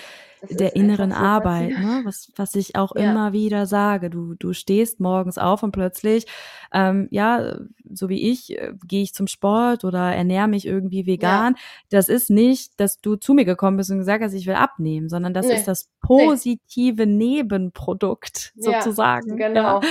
Das 0.41 0.51
der 0.51 0.75
ist 0.77 0.77
inneren 0.77 1.11
so 1.13 1.13
Arbeit, 1.13 1.77
ne? 1.77 2.01
Was 2.05 2.31
was 2.37 2.55
ich 2.55 2.75
auch 2.77 2.93
Ja. 2.95 3.19
immer 3.19 3.33
wieder 3.33 3.65
sage. 3.65 4.09
Du 4.09 4.33
du 4.35 4.53
stehst 4.53 5.01
morgens 5.01 5.37
auf 5.37 5.61
und 5.61 5.71
plötzlich, 5.73 6.25
ähm, 6.73 7.07
ja, 7.11 7.57
so 7.91 8.07
wie 8.09 8.31
ich, 8.31 8.57
äh, 8.57 8.73
gehe 8.87 9.03
ich 9.03 9.13
zum 9.13 9.27
Sport 9.27 9.83
oder 9.83 10.15
ernähre 10.15 10.47
mich 10.47 10.65
irgendwie 10.65 11.05
Ja. 11.17 11.45
vegan. 11.45 11.55
Das 11.89 12.07
ist 12.07 12.29
nicht, 12.29 12.79
dass 12.79 13.01
du 13.01 13.17
zu 13.17 13.33
mir 13.33 13.43
gekommen 13.45 13.75
bist 13.77 13.91
und 13.91 13.97
gesagt 13.99 14.23
hast: 14.23 14.33
„Ich 14.33 14.47
will 14.47 14.55
abnehmen“, 14.55 15.09
sondern 15.09 15.33
das 15.33 15.49
ist 15.49 15.67
Ne, 15.67 15.67
das 15.67 15.89
positive 16.01 17.05
Nebenprodukt 17.05 18.53
Ja, 18.55 18.93
sozusagen, 18.95 19.43
ja, 19.53 19.75
genau. 19.75 19.83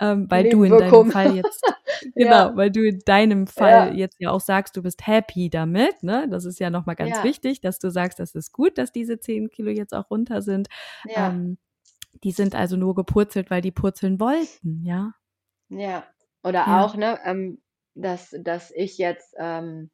Ähm, 0.00 0.26
weil 0.30 0.46
du 0.46 0.62
in 0.64 0.76
deinem. 0.78 1.04
Fall 1.04 1.30
jetzt 1.30 1.62
Ja. 2.16 2.16
genau, 2.16 2.56
weil 2.56 2.70
du 2.70 2.82
in 2.86 3.00
deinem 3.06 3.46
Fall 3.46 3.88
Ja. 3.88 3.94
jetzt 3.94 4.16
ja 4.20 4.30
auch 4.30 4.40
sagst, 4.40 4.76
du 4.76 4.82
bist 4.82 5.06
happy 5.06 5.50
damit, 5.50 6.02
ne? 6.02 6.28
Das 6.30 6.44
ist 6.44 6.60
ja 6.60 6.70
noch 6.70 6.86
mal 6.86 6.94
ganz 6.94 7.22
Ja. 7.22 7.22
wichtig, 7.22 7.60
dass 7.60 7.78
du 7.80 7.90
sagst, 7.90 8.18
das 8.20 8.34
ist 8.34 8.52
gut, 8.52 8.78
dass 8.78 8.92
diese 8.92 9.20
10 9.20 9.50
Kilo 9.50 9.70
jetzt 9.70 9.94
auch 9.94 10.10
runter 10.10 10.42
sind. 10.42 10.68
Ja. 11.04 11.28
Ähm, 11.28 11.58
die 12.24 12.32
sind 12.32 12.54
also 12.56 12.76
nur 12.76 12.94
gepurzelt, 12.96 13.50
weil 13.50 13.62
die 13.62 13.72
purzeln 13.72 14.20
wollten, 14.20 14.82
ja? 14.84 15.14
Ja. 15.70 16.04
Oder 16.42 16.66
Ja. 16.66 16.84
auch, 16.84 16.94
ne, 16.96 17.18
ähm, 17.24 17.60
dass 17.94 18.34
dass 18.42 18.70
ich 18.70 18.96
jetzt, 18.98 19.34
ähm, 19.38 19.90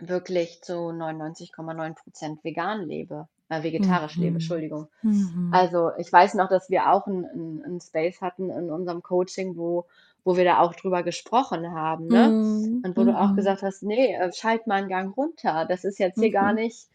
wirklich 0.00 0.62
zu 0.62 0.92
99,9 0.92 1.94
% 1.96 2.44
vegan 2.44 2.82
lebe 2.88 3.28
äh, 3.52 3.62
vegetarisch 3.64 4.18
lebe, 4.18 4.36
Mhm. 4.36 4.36
Entschuldigung. 4.36 4.88
Mhm. 5.02 5.62
Also, 5.62 5.92
ich 5.98 6.12
weiß 6.12 6.34
noch, 6.34 6.48
dass 6.50 6.70
wir 6.70 6.90
auch 6.92 7.06
'n 7.08 7.24
'n 7.26 7.62
'n 7.66 7.80
Space 7.82 8.20
hatten 8.22 8.50
in 8.50 8.70
unserem 8.70 9.02
Coaching, 9.02 9.56
wo 9.56 9.86
wo 10.24 10.36
wir 10.36 10.44
da 10.44 10.60
auch 10.60 10.74
drüber 10.76 11.02
gesprochen 11.04 11.72
haben, 11.74 12.08
ne? 12.10 12.34
Mhm. 12.38 12.84
Und 12.84 12.96
wo 12.98 13.04
du 13.04 13.16
auch 13.18 13.34
Mhm. 13.34 13.36
gesagt 13.36 13.62
hast: 13.62 13.82
„Ne, 13.84 14.14
äh, 14.16 14.32
schalte 14.32 14.68
mal 14.68 14.82
'n 14.84 14.88
Gang 14.90 15.16
runter. 15.16 15.66
Das 15.68 15.84
ist 15.84 15.98
jetzt 16.00 16.18
hier 16.20 16.30
gar 16.32 16.52
Mhm. 16.52 16.54
nicht 16.54 16.88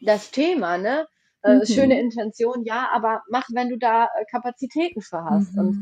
das 0.00 0.30
Thema, 0.32 0.78
ne? 0.78 1.08
Äh, 1.42 1.66
schöne 1.66 1.98
Mhm. 1.98 2.00
Intention, 2.00 2.64
ja, 2.64 2.88
aber 2.92 3.22
mach, 3.30 3.48
wenn 3.54 3.70
du 3.70 3.78
da, 3.78 4.06
äh, 4.06 4.24
Kapazitäten 4.30 5.02
für 5.02 5.24
hast.“ 5.24 5.56
Und 5.58 5.78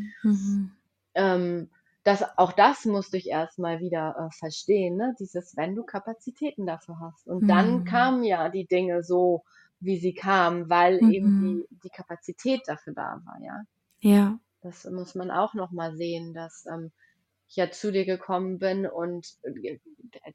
ähm, 1.15 1.71
das 2.05 2.25
auch 2.39 2.53
das 2.53 2.85
musste 2.87 3.17
ich 3.19 3.29
erst 3.29 3.59
mal 3.59 3.81
wieder, 3.81 4.15
äh, 4.19 4.35
verstehen, 4.39 4.97
ne? 4.97 5.15
Dieses 5.19 5.57
wenn 5.57 5.75
du 5.75 5.85
Kapazitäten 5.85 6.67
dafür 6.67 6.99
hast. 7.01 7.27
Und 7.29 7.49
dann 7.51 7.85
Mhm. 7.85 7.85
kamen 7.85 8.25
ja 8.25 8.49
die 8.49 8.67
Dinge 8.67 9.03
so, 9.03 9.45
wie 9.81 9.99
sie 9.99 10.15
kamen, 10.15 10.69
weil 10.71 11.03
eben 11.07 11.31
Mhm. 11.31 11.39
die 11.39 11.67
die 11.71 11.91
Kapazität 11.91 12.63
dafür 12.67 12.95
da 12.95 13.21
war, 13.25 13.39
ja? 13.43 13.63
Ja. 14.01 14.39
Das 14.63 14.85
muss 14.85 15.15
man 15.17 15.31
auch 15.33 15.55
noch 15.55 15.73
mal 15.73 15.97
sehen, 15.97 16.33
dass, 16.35 16.65
ähm, 16.67 16.93
ich 17.49 17.57
ja 17.57 17.71
zu 17.71 17.91
dir 17.93 18.05
gekommen 18.07 18.59
bin 18.59 18.87
und, 18.87 19.27
äh, 19.43 19.79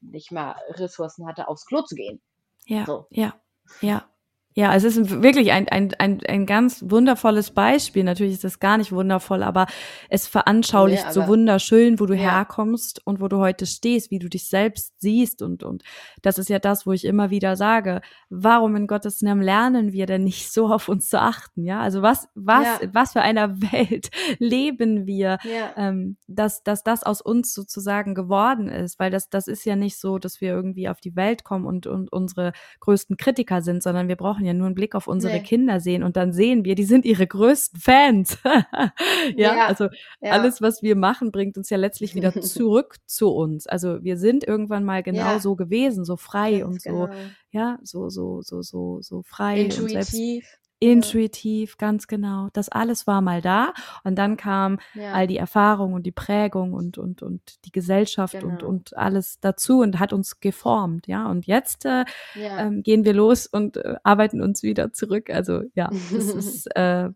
nicht 0.02 0.32
mal 0.32 0.56
Ressourcen 0.70 1.26
hatte, 1.26 1.48
aufs 1.48 1.66
Klo 1.66 1.82
zu 1.82 1.94
gehen. 1.94 2.20
Ja, 2.66 2.86
So. 2.86 3.10
ja, 3.10 3.40
ja. 3.80 4.13
Ja, 4.56 4.72
es 4.76 4.84
ist 4.84 5.20
wirklich 5.20 5.50
ein 5.50 5.68
ein 5.68 5.92
ein 5.98 6.20
ein 6.28 6.46
ganz 6.46 6.84
wundervolles 6.88 7.50
Beispiel. 7.50 8.04
Natürlich 8.04 8.34
ist 8.34 8.44
das 8.44 8.60
gar 8.60 8.78
nicht 8.78 8.92
wundervoll, 8.92 9.42
aber 9.42 9.66
es 10.08 10.28
veranschaulicht 10.28 11.10
so 11.10 11.22
aber 11.22 11.26
wunderschön, 11.26 11.98
wo 11.98 12.06
du 12.06 12.14
ja. 12.16 12.22
herkommst 12.32 13.04
und 13.04 13.20
wo 13.20 13.26
du 13.26 13.38
heute 13.38 13.66
stehst, 13.66 14.12
wie 14.12 14.20
du 14.20 14.28
dich 14.28 14.48
selbst 14.48 14.94
siehst 15.00 15.42
und 15.42 15.64
und 15.64 15.82
das 16.22 16.38
ist 16.38 16.48
ja 16.50 16.60
das, 16.60 16.86
wo 16.86 16.92
ich 16.92 17.04
immer 17.04 17.30
wieder 17.30 17.56
sage: 17.56 18.00
„Warum 18.30 18.76
in 18.76 18.86
Gottes 18.86 19.22
Namen 19.22 19.42
lernen 19.42 19.92
wir 19.92 20.06
denn 20.06 20.22
nicht 20.22 20.52
so 20.52 20.68
auf 20.68 20.88
uns 20.88 21.08
zu 21.08 21.20
achten?“ 21.20 21.64
Ja, 21.64 21.80
also, 21.80 22.02
was 22.02 22.28
was 22.36 22.78
Ja. 22.80 22.88
was 22.92 23.12
für 23.12 23.22
einer 23.22 23.60
Welt 23.72 24.10
leben 24.38 25.04
wir, 25.04 25.38
Ja. 25.42 25.74
ähm, 25.76 26.16
dass 26.28 26.62
dass 26.62 26.84
das 26.84 27.02
aus 27.02 27.20
uns 27.20 27.52
sozusagen 27.54 28.14
geworden 28.14 28.68
ist? 28.68 29.00
Weil 29.00 29.10
das 29.10 29.28
das 29.30 29.48
ist 29.48 29.64
ja 29.64 29.74
nicht 29.74 29.98
so, 29.98 30.18
dass 30.18 30.40
wir 30.40 30.50
irgendwie 30.52 30.88
auf 30.88 31.00
die 31.00 31.16
Welt 31.16 31.42
kommen 31.42 31.66
und 31.66 31.88
und 31.88 32.12
unsere 32.12 32.52
größten 32.78 33.16
Kritiker 33.16 33.60
sind, 33.60 33.82
sondern 33.82 34.06
wir 34.06 34.14
brauchen 34.16 34.43
ja 34.44 34.54
nur 34.54 34.66
'n 34.68 34.74
Blick 34.74 34.94
auf 34.94 35.06
unsere 35.08 35.34
Ne. 35.34 35.40
Kinder 35.40 35.80
sehen 35.80 36.02
und 36.02 36.16
dann 36.16 36.32
sehen 36.32 36.64
wir, 36.64 36.74
die 36.74 36.84
sind 36.84 37.04
ihre 37.04 37.26
größten 37.26 37.80
Fans. 37.80 38.38
Ja, 39.36 39.56
Ja, 39.56 39.66
also, 39.66 39.88
ja. 40.20 40.30
alles, 40.32 40.60
was 40.62 40.82
wir 40.82 40.96
machen, 40.96 41.32
bringt 41.32 41.56
uns 41.58 41.70
ja 41.70 41.76
letztlich 41.78 42.14
wieder 42.14 42.32
zurück 42.40 42.96
zu 43.06 43.30
uns. 43.30 43.66
Also, 43.66 44.02
wir 44.04 44.16
sind 44.18 44.44
irgendwann 44.44 44.84
mal 44.84 45.02
genau 45.02 45.36
Ja. 45.36 45.38
so 45.38 45.56
gewesen, 45.56 46.04
so 46.04 46.16
frei 46.16 46.58
Ganz 46.60 46.64
und 46.64 46.82
so 46.82 47.08
genau. 47.08 47.34
ja, 47.50 47.78
so 47.82 48.08
so 48.10 48.42
so 48.42 48.62
so 48.62 49.00
so 49.02 49.22
frei 49.22 49.74
und 49.76 49.90
selbst 49.90 50.22
Intuitiv. 50.22 50.58
Intuitiv, 50.92 51.76
ganz 51.78 52.06
genau. 52.06 52.48
Das 52.52 52.68
alles 52.68 53.06
war 53.06 53.20
mal 53.20 53.40
da 53.42 53.72
und 54.04 54.16
dann 54.16 54.36
kam 54.36 54.78
all 55.10 55.22
Ja. 55.22 55.26
die 55.26 55.36
Erfahrung 55.38 55.94
und 55.94 56.04
die 56.06 56.12
Prägung 56.12 56.72
und 56.72 56.98
und 56.98 57.22
und 57.22 57.64
die 57.66 57.72
Gesellschaft 57.72 58.42
und 58.44 58.58
Genau. 58.58 58.68
und 58.70 58.96
alles 58.96 59.38
dazu 59.40 59.80
und 59.80 59.98
hat 60.00 60.12
uns 60.12 60.40
geformt, 60.40 61.06
ja? 61.08 61.26
Und 61.30 61.46
jetzt, 61.46 61.84
äh, 61.86 62.04
Ja. 62.34 62.58
ähm, 62.60 62.82
gehen 62.82 63.04
wir 63.04 63.14
los 63.14 63.46
und, 63.46 63.76
äh, 63.78 63.96
arbeiten 64.04 64.40
uns 64.42 64.62
wieder 64.62 64.92
zurück. 64.92 65.30
Also, 65.30 65.62
ja, 65.74 65.94
das 66.10 66.34
ist, 66.34 66.66
äh, 66.76 67.10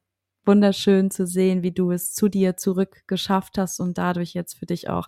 wunderschön 0.47 1.11
zu 1.11 1.27
sehen, 1.27 1.62
wie 1.62 1.73
du 1.73 1.91
es 1.93 2.14
zu 2.14 2.29
dir 2.29 2.57
zurückgeschafft 2.57 3.59
hast 3.59 3.81
und 3.81 3.99
dadurch 3.99 4.33
jetzt 4.35 4.55
für 4.59 4.66
dich 4.66 4.89
auch, 4.89 5.07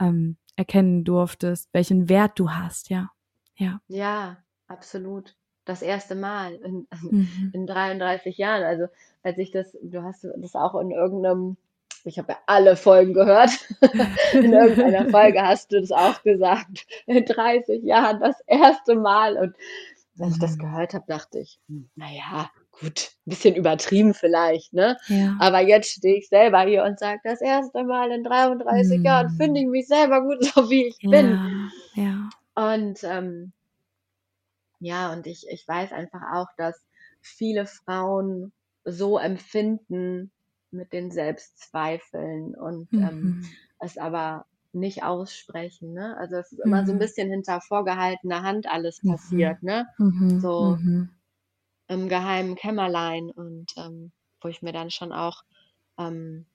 ähm, 0.00 0.38
erkennen 0.56 1.04
durftest, 1.04 1.68
welchen 1.72 2.08
Wert 2.08 2.38
du 2.38 2.50
hast, 2.50 2.90
ja. 2.90 3.10
Ja. 3.56 3.80
Ja, 3.88 4.38
absolut. 4.68 5.36
Das 5.68 5.82
1. 5.82 6.14
Mal 6.14 6.54
in 6.54 6.88
Mhm. 7.12 7.52
in 7.52 7.66
33 7.66 8.38
Jahren. 8.38 8.62
Also, 8.64 8.86
als 9.22 9.36
ich 9.36 9.50
das 9.50 9.76
du 9.82 10.02
hast 10.02 10.26
das 10.38 10.54
auch 10.54 10.74
in 10.80 10.90
irgend 10.90 11.20
'nem 11.20 11.56
ich 12.04 12.18
habe 12.18 12.32
ja 12.32 12.38
alle 12.46 12.74
Folgen 12.76 13.12
gehört. 13.12 13.50
In 14.40 14.52
irgendeiner 14.54 15.04
Folge 15.10 15.42
hast 15.42 15.72
du 15.72 15.80
das 15.80 15.92
auch 15.92 16.22
gesagt. 16.22 16.86
In 17.06 17.26
30 17.26 17.82
Jahren 17.84 18.20
das 18.20 18.36
1. 18.46 18.94
Mal 18.94 19.36
und 19.36 19.54
als 20.18 20.34
ich 20.34 20.38
das 20.38 20.56
Mhm. 20.56 20.58
gehört 20.58 20.94
habe, 20.94 21.04
dachte 21.08 21.38
ich: 21.40 21.60
„Hm, 21.68 21.90
na 21.96 22.06
ja, 22.10 22.50
gut, 22.80 23.10
bisschen 23.26 23.54
übertrieben 23.56 24.14
vielleicht, 24.14 24.72
ne?“ 24.72 24.96
Ja. 25.08 25.38
Aber 25.38 25.60
jetzt 25.60 25.90
stehe 25.92 26.16
ich 26.18 26.28
selber 26.28 26.60
hier 26.62 26.84
und 26.84 26.98
sage: 26.98 27.20
„Das 27.24 27.42
1. 27.42 27.84
Mal 27.84 28.10
in 28.12 28.24
33 28.24 29.02
Jahren 29.04 29.30
finde 29.30 29.60
Mhm. 29.60 29.62
ich 29.62 29.66
mich 29.66 29.88
selber 29.88 30.22
gut, 30.22 30.42
so 30.44 30.70
wie 30.70 30.86
ich 30.88 31.00
bin.“ 31.10 31.40
Ja, 31.42 31.70
ja. 31.94 32.28
Und, 32.56 33.04
ähm 33.04 33.52
ja, 34.80 35.12
und 35.12 35.26
ich 35.26 35.46
ich 35.50 35.66
weiß 35.68 35.92
einfach 35.92 36.22
auch, 36.34 36.48
dass 36.56 36.86
viele 37.22 37.66
Frauen 37.66 38.52
so 38.84 39.18
empfinden 39.18 40.32
mit 40.70 40.92
den 40.92 41.10
Selbstzweifeln 41.10 42.54
und, 42.56 42.90
ähm, 43.02 43.34
Mhm. 43.34 43.58
es 43.80 43.98
aber 43.98 44.46
nicht 44.72 45.02
aussprechen, 45.04 45.92
ne? 45.94 46.16
Also, 46.18 46.36
es 46.36 46.52
ist 46.52 46.60
immer 46.60 46.84
so 46.86 46.92
'n 46.92 46.98
Mhm. 46.98 47.00
bisschen 47.00 47.30
hinter 47.30 47.60
vorgehaltener 47.62 48.42
Hand 48.42 48.66
alles 48.68 49.02
Mhm. 49.02 49.04
passiert, 49.04 49.62
ne? 49.62 49.86
Mhm. 49.98 50.34
So 50.36 50.78
Mhm. 50.78 51.18
im 51.90 52.08
geheimen 52.08 52.54
Kämmerlein 52.54 53.30
und, 53.30 53.72
ähm, 53.78 54.12
wo 54.42 54.48
ich 54.48 54.60
mir 54.62 54.72
dann 54.72 54.90
schon 54.90 55.10
auch, 55.12 55.42
ähm, 55.98 56.46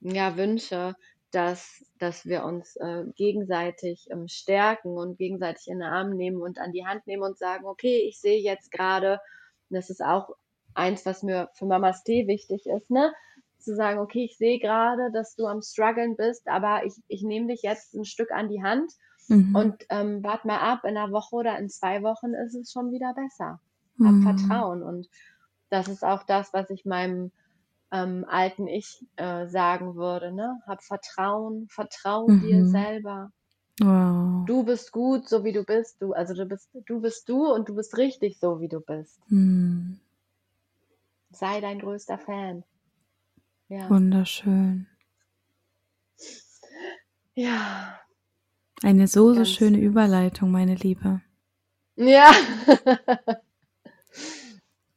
ja, 0.00 0.36
wünsche, 0.36 0.96
dass 1.30 1.84
dass 1.98 2.24
wir 2.26 2.44
uns, 2.44 2.76
äh, 2.76 3.04
gegenseitig, 3.14 4.08
ähm, 4.10 4.26
stärken 4.26 4.96
und 4.96 5.18
gegenseitig 5.18 5.68
in 5.68 5.78
den 5.80 5.88
Arm 5.88 6.10
nehmen 6.10 6.40
und 6.40 6.58
an 6.58 6.72
die 6.72 6.86
Hand 6.86 7.06
nehmen 7.06 7.22
und 7.22 7.38
sagen: 7.38 7.66
„Okay, 7.66 8.06
ich 8.08 8.20
sehe 8.20 8.40
jetzt 8.40 8.72
grade, 8.72 9.20
das 9.68 9.90
ist 9.90 10.02
auch 10.02 10.30
eins, 10.74 11.06
was 11.06 11.22
mir 11.22 11.48
für 11.54 11.66
Mamas 11.66 12.04
Tee 12.04 12.26
wichtig 12.26 12.66
ist, 12.66 12.90
ne? 12.90 13.12
Zu 13.58 13.76
sagen, 13.76 14.00
okay, 14.00 14.24
ich 14.24 14.38
sehe 14.38 14.58
gerade, 14.58 15.10
dass 15.12 15.36
du 15.36 15.46
am 15.46 15.60
struggeln 15.62 16.16
bist, 16.16 16.48
aber 16.48 16.84
ich, 16.86 16.94
ich 17.08 17.22
nehme 17.22 17.48
dich 17.48 17.62
jetzt 17.62 17.94
ein 17.94 18.04
Stück 18.04 18.30
an 18.30 18.48
die 18.48 18.62
Hand 18.62 18.92
mhm. 19.28 19.54
und 19.54 19.86
ähm, 19.90 20.22
warte 20.22 20.46
mal 20.46 20.58
ab, 20.58 20.84
in 20.84 20.96
einer 20.96 21.12
Woche 21.12 21.36
oder 21.36 21.58
in 21.58 21.68
zwei 21.68 22.02
Wochen 22.02 22.32
ist 22.32 22.54
es 22.54 22.72
schon 22.72 22.90
wieder 22.90 23.12
besser. 23.14 23.60
Hab 23.98 24.12
mhm. 24.12 24.22
Vertrauen. 24.22 24.82
Und 24.82 25.08
das 25.68 25.88
ist 25.88 26.04
auch 26.04 26.22
das, 26.22 26.54
was 26.54 26.70
ich 26.70 26.86
meinem 26.86 27.32
ähm, 27.92 28.24
alten 28.28 28.66
Ich 28.66 29.04
äh, 29.16 29.46
sagen 29.46 29.96
würde, 29.96 30.32
ne? 30.32 30.60
Hab 30.66 30.82
Vertrauen, 30.82 31.68
vertrau 31.68 32.28
mhm. 32.28 32.40
dir 32.40 32.66
selber. 32.66 33.32
Wow. 33.80 34.44
Du 34.46 34.62
bist 34.64 34.92
gut, 34.92 35.28
so 35.28 35.42
wie 35.44 35.52
du 35.52 35.64
bist. 35.64 36.00
Du, 36.02 36.12
also 36.12 36.34
du 36.34 36.46
bist, 36.46 36.68
du 36.86 37.00
bist 37.00 37.28
du 37.28 37.52
und 37.52 37.68
du 37.68 37.74
bist 37.74 37.96
richtig, 37.96 38.38
so 38.38 38.60
wie 38.60 38.68
du 38.68 38.80
bist. 38.80 39.18
Mhm. 39.28 39.98
Sei 41.30 41.60
dein 41.60 41.78
größter 41.78 42.18
Fan. 42.18 42.64
Ja. 43.68 43.88
Wunderschön. 43.88 44.86
Ja. 47.34 47.98
Eine 48.82 49.06
so, 49.06 49.32
so 49.34 49.44
schöne 49.44 49.78
Überleitung, 49.78 50.50
meine 50.50 50.74
Liebe. 50.74 51.22
Ja. 51.96 52.30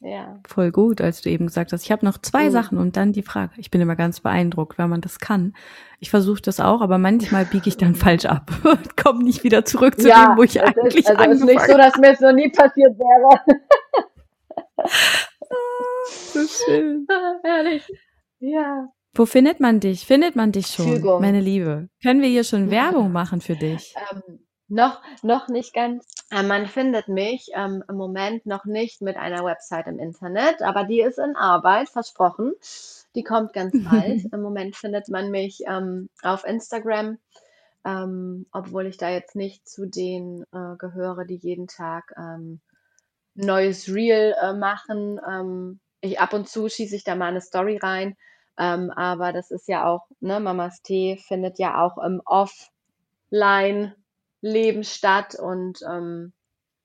Ja. 0.03 0.37
Voll 0.45 0.71
gut, 0.71 0.99
als 0.99 1.21
du 1.21 1.29
eben 1.29 1.47
gesagt 1.47 1.71
hast, 1.71 1.83
ich 1.83 1.91
habe 1.91 2.05
noch 2.05 2.17
zwei 2.17 2.47
mhm. 2.47 2.51
Sachen 2.51 2.77
und 2.77 2.97
dann 2.97 3.13
die 3.13 3.23
Frage. 3.23 3.53
Ich 3.55 3.71
bin 3.71 3.79
immer 3.79 3.95
ganz 3.95 4.19
beeindruckt, 4.19 4.77
wenn 4.77 4.89
man 4.89 4.99
das 4.99 5.19
kann. 5.19 5.55
Ich 6.01 6.09
versuche 6.09 6.41
das 6.41 6.59
auch, 6.59 6.81
aber 6.81 6.97
manchmal 6.97 7.45
biege 7.45 7.69
ich 7.69 7.77
dann 7.77 7.95
falsch 7.95 8.25
ab 8.25 8.51
und 8.63 8.97
komme 8.97 9.23
nicht 9.23 9.45
wieder 9.45 9.63
zurück 9.63 9.99
zu 9.99 10.09
ja, 10.09 10.27
dem, 10.27 10.37
wo 10.37 10.43
ich 10.43 10.61
eigentlich 10.61 10.95
ist, 10.95 11.07
also 11.09 11.23
angefangen 11.23 11.49
ist 11.49 11.55
nicht 11.55 11.71
so, 11.71 11.77
dass 11.77 11.97
mir 11.97 12.11
es 12.11 12.19
noch 12.19 12.33
nie 12.33 12.49
passiert 12.49 12.97
wäre. 12.99 13.59
Ah, 15.55 16.05
so 16.07 16.39
schön. 16.47 17.05
Ehrlich. 17.43 17.87
Ja. 18.39 18.87
Wo 19.13 19.27
findet 19.27 19.59
man 19.59 19.79
dich? 19.79 20.07
Findet 20.07 20.35
man 20.35 20.51
dich 20.51 20.67
schon, 20.67 20.87
Fügung. 20.87 21.21
meine 21.21 21.39
Liebe? 21.39 21.89
Können 22.01 22.21
wir 22.21 22.29
hier 22.29 22.43
schon 22.43 22.71
Werbung 22.71 23.11
machen 23.11 23.39
für 23.39 23.55
dich? 23.55 23.93
Ähm, 24.11 24.39
noch, 24.68 25.01
noch 25.22 25.47
nicht 25.47 25.74
ganz. 25.74 26.05
Äh, 26.32 26.43
man 26.43 26.68
findet 26.68 27.07
mich 27.07 27.51
ähm, 27.53 27.84
im 27.88 27.95
Moment 27.95 28.45
noch 28.45 28.66
nicht 28.66 29.01
mit 29.01 29.18
einer 29.18 29.43
Website 29.43 29.88
im 29.88 29.99
Internet, 29.99 30.61
aber 30.61 30.84
die 30.84 31.01
ist 31.01 31.20
in 31.20 31.36
Arbeit, 31.36 31.89
versprochen. 31.89 32.53
Die 33.16 33.24
kommt 33.24 33.53
ganz 33.53 33.74
bald. 33.89 34.26
Im 34.32 34.41
Moment 34.41 34.76
findet 34.76 35.09
man 35.09 35.32
mich 35.32 35.64
ähm, 35.68 36.09
auf 36.22 36.45
Instagram, 36.45 37.18
ähm, 37.86 38.45
obwohl 38.51 38.88
ich 38.88 38.97
da 38.97 39.09
jetzt 39.09 39.36
nicht 39.36 39.68
zu 39.68 39.86
denen 39.86 40.43
äh, 40.53 40.76
gehöre, 40.78 41.26
die 41.26 41.38
jeden 41.38 41.68
Tag 41.68 42.14
ähm, 42.18 42.59
neues 43.36 43.88
Reel 43.93 44.36
äh, 44.41 44.53
machen. 44.53 45.20
Ähm, 45.28 45.80
ich 46.01 46.20
ab 46.20 46.34
und 46.34 46.49
zu 46.49 46.70
schieße 46.70 46.95
ich 46.95 47.03
da 47.03 47.16
mal 47.16 47.28
eine 47.28 47.41
Story 47.41 47.78
rein, 47.78 48.16
ähm, 48.57 48.91
aber 48.91 49.34
das 49.34 49.51
ist 49.51 49.68
ja 49.68 49.86
auch, 49.86 50.07
ne, 50.20 50.39
Mamas 50.39 50.82
Tee 50.82 51.18
findet 51.18 51.59
ja 51.59 51.82
auch 51.82 51.97
im 51.97 52.22
Offline 52.26 53.95
Leben 54.43 54.83
statt 54.83 55.35
und 55.39 55.79
ähm, 55.89 56.33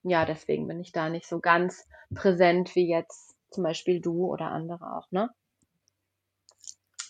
ja, 0.05 0.25
deswegen 0.25 0.69
bin 0.69 0.81
ich 0.81 0.93
da 0.93 1.09
nicht 1.09 1.27
so 1.27 1.41
ganz 1.41 1.85
präsent 2.15 2.75
wie 2.77 2.89
jetzt 2.89 3.35
zum 3.51 3.65
Beispiel 3.65 4.01
du 4.01 4.27
oder 4.27 4.47
andere 4.47 4.97
auch, 4.97 5.11
ne? 5.11 5.29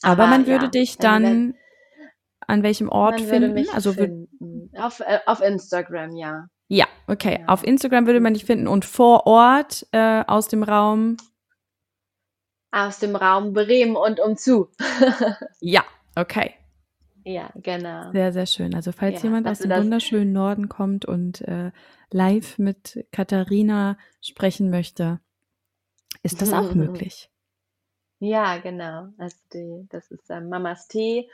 Aber, 0.03 0.23
Aber 0.23 0.27
man 0.31 0.47
würde 0.47 0.67
ja, 0.67 0.71
dich 0.71 0.97
dann 0.97 1.55
an 2.47 2.63
welchem 2.63 2.89
Ort 2.89 3.21
finden? 3.21 3.69
also 3.75 3.93
finden. 3.93 4.71
Auf, 4.79 5.01
äh, 5.01 5.19
auf 5.27 5.41
Instagram, 5.41 6.17
ja. 6.17 6.47
Ja, 6.69 6.87
okay. 7.09 7.41
Ja. 7.41 7.49
Auf 7.49 7.65
Instagram 7.65 8.07
würde 8.07 8.21
man 8.21 8.35
dich 8.35 8.45
finden 8.45 8.69
und 8.69 8.85
vor 8.85 9.27
Ort 9.27 9.87
äh, 9.93 10.25
aus 10.27 10.49
dem 10.49 10.63
Raum. 10.63 11.17
Aus 12.71 13.01
dem 13.01 13.17
Raum 13.17 13.53
Bremen 13.53 13.97
und 13.97 14.21
umzu. 14.21 14.71
ja, 15.61 15.83
okay. 16.15 16.55
Ja, 17.29 17.51
genau. 17.57 18.11
Sehr, 18.13 18.33
sehr 18.33 18.47
schön. 18.47 18.75
Also 18.75 18.91
falls 18.91 19.17
ja, 19.17 19.25
jemand 19.25 19.47
aus 19.47 19.59
dem 19.59 19.71
wunderschönen 19.71 20.33
Norden 20.33 20.71
kommt 20.71 21.05
und 21.05 21.43
äh, 21.43 21.73
live 22.11 22.57
mit 22.57 23.07
Katharina 23.13 23.99
sprechen 24.23 24.71
möchte, 24.71 25.21
ist 26.23 26.41
das 26.41 26.55
auch 26.55 26.73
möglich. 26.75 27.31
Ja, 28.19 28.57
genau. 28.57 29.09
Also 29.19 29.37
die, 29.53 29.87
das 29.91 30.11
ist 30.11 30.31
äh, 30.31 30.41
Mamas 30.41 30.89
Tee, 30.89 31.29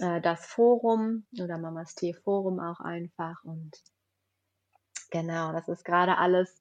äh, 0.00 0.20
das 0.20 0.46
Forum 0.46 1.22
oder 1.40 1.58
Mamas 1.58 1.94
Tee 1.94 2.12
Forum 2.12 2.58
auch 2.58 2.80
einfach. 2.80 3.44
Und 3.44 3.70
genau, 5.12 5.52
das 5.52 5.68
ist 5.68 5.84
gerade 5.84 6.18
alles, 6.18 6.60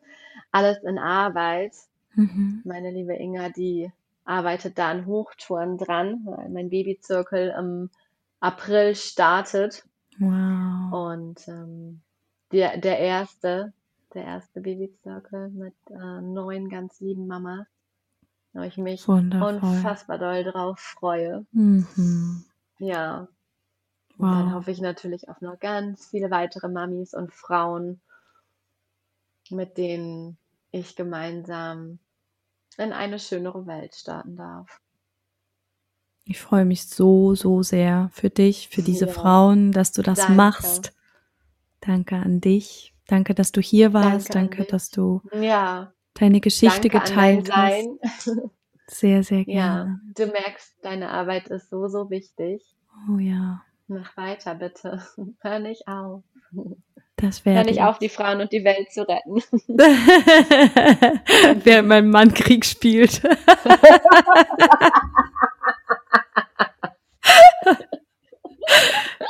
alles 0.51 0.77
in 0.83 0.99
Arbeit. 0.99 1.73
Mhm. 2.13 2.61
Meine 2.65 2.91
liebe 2.91 3.15
Inga, 3.15 3.49
die 3.49 3.91
arbeitet 4.25 4.77
da 4.77 4.91
an 4.91 5.07
Hochtouren 5.07 5.79
dran, 5.79 6.21
weil 6.25 6.49
mein 6.49 6.69
Babyzirkel 6.69 7.55
im 7.57 7.89
April 8.39 8.95
startet. 8.95 9.83
Wow. 10.19 11.11
Und 11.11 11.47
ähm, 11.47 12.01
der, 12.51 12.77
der 12.77 12.99
erste, 12.99 13.73
der 14.13 14.23
erste 14.25 14.61
Baby-Circle 14.61 15.49
mit 15.49 15.75
äh, 15.89 16.21
neun 16.21 16.69
ganz 16.69 16.99
lieben 16.99 17.27
Mamas, 17.27 17.67
wo 18.53 18.61
ich 18.61 18.77
mich 18.77 19.07
Wundervoll. 19.07 19.55
unfassbar 19.55 20.17
doll 20.17 20.43
drauf 20.43 20.79
freue. 20.79 21.45
Mhm. 21.51 22.43
Ja. 22.79 23.27
Und 24.17 24.27
wow. 24.27 24.31
dann 24.33 24.53
hoffe 24.53 24.71
ich 24.71 24.81
natürlich 24.81 25.29
auf 25.29 25.39
noch 25.41 25.59
ganz 25.59 26.07
viele 26.07 26.31
weitere 26.31 26.67
Mamis 26.67 27.13
und 27.13 27.33
Frauen, 27.33 28.01
mit 29.49 29.77
denen 29.77 30.37
ich 30.71 30.95
gemeinsam 30.95 31.99
in 32.77 32.93
eine 32.93 33.19
schönere 33.19 33.65
Welt 33.65 33.95
starten 33.95 34.35
darf. 34.35 34.81
Ich 36.29 36.39
freue 36.39 36.63
mich 36.63 36.85
so, 36.85 37.33
so 37.33 37.63
sehr 37.63 38.11
für 38.13 38.29
dich, 38.29 38.69
für 38.69 38.83
diese 38.83 39.07
ja. 39.07 39.11
Frauen, 39.11 39.71
dass 39.71 39.91
du 39.93 40.03
das 40.03 40.19
Danke. 40.19 40.33
machst. 40.33 40.93
Danke 41.81 42.17
an 42.17 42.39
dich. 42.39 42.93
Danke, 43.07 43.33
dass 43.33 43.51
du 43.51 43.61
hier 43.61 43.93
warst. 43.93 44.35
Danke, 44.35 44.57
Danke 44.57 44.71
dass 44.71 44.91
du 44.91 45.23
ja. 45.33 45.91
deine 46.13 46.39
Geschichte 46.39 46.87
Danke 46.87 46.99
geteilt 46.99 47.51
hast. 47.51 48.29
Sehr, 48.91 49.23
sehr 49.23 49.45
gerne. 49.45 50.01
Ja, 50.15 50.25
du 50.25 50.31
merkst, 50.31 50.77
deine 50.81 51.11
Arbeit 51.11 51.47
ist 51.49 51.69
so, 51.69 51.87
so 51.87 52.09
wichtig. 52.09 52.63
Oh 53.07 53.19
ja. 53.19 53.61
Mach 53.87 54.17
weiter, 54.17 54.55
bitte. 54.55 55.03
Hör 55.41 55.59
nicht 55.59 55.87
auf. 55.87 56.23
Das 57.17 57.45
wäre. 57.45 57.57
Hör 57.57 57.65
nicht 57.65 57.83
auf, 57.83 57.99
die 57.99 58.09
Frauen 58.09 58.41
und 58.41 58.51
die 58.51 58.63
Welt 58.63 58.91
zu 58.91 59.07
retten. 59.07 59.43
Während 61.63 61.87
mein 61.87 62.09
Mann 62.09 62.33
Krieg 62.33 62.65
spielt. 62.65 63.21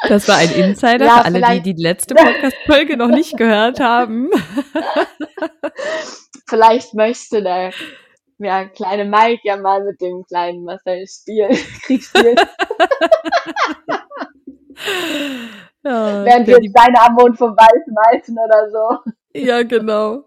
Das 0.10 0.28
war 0.28 0.38
ein 0.38 0.51
Insider 0.51 1.05
ja, 1.05 1.18
für 1.20 1.26
alle, 1.26 1.62
die 1.62 1.76
die 1.76 1.82
letzte 1.82 2.16
Podcast-Folge 2.16 2.97
noch 2.97 3.10
nicht 3.10 3.38
gehört 3.38 3.80
haben. 3.80 4.30
Vielleicht 6.49 6.95
möchte 6.95 7.43
der 7.43 7.72
ja, 8.39 8.66
kleine 8.66 9.05
Mike 9.05 9.41
ja 9.43 9.57
mal 9.57 9.84
mit 9.84 10.01
dem 10.01 10.24
kleinen 10.28 10.64
Marcel 10.64 11.05
spielen, 11.07 11.51
Krieg 11.84 12.03
spielen. 12.03 12.36
Ja, 15.84 16.26
Während 16.26 16.47
wir 16.47 16.60
die 16.60 16.70
Beine 16.70 16.99
am 17.01 17.14
Mond 17.14 17.38
vorbeischmeißen 17.38 18.36
oder 18.36 18.70
so. 18.72 19.12
Ja, 19.36 19.62
genau. 19.62 20.24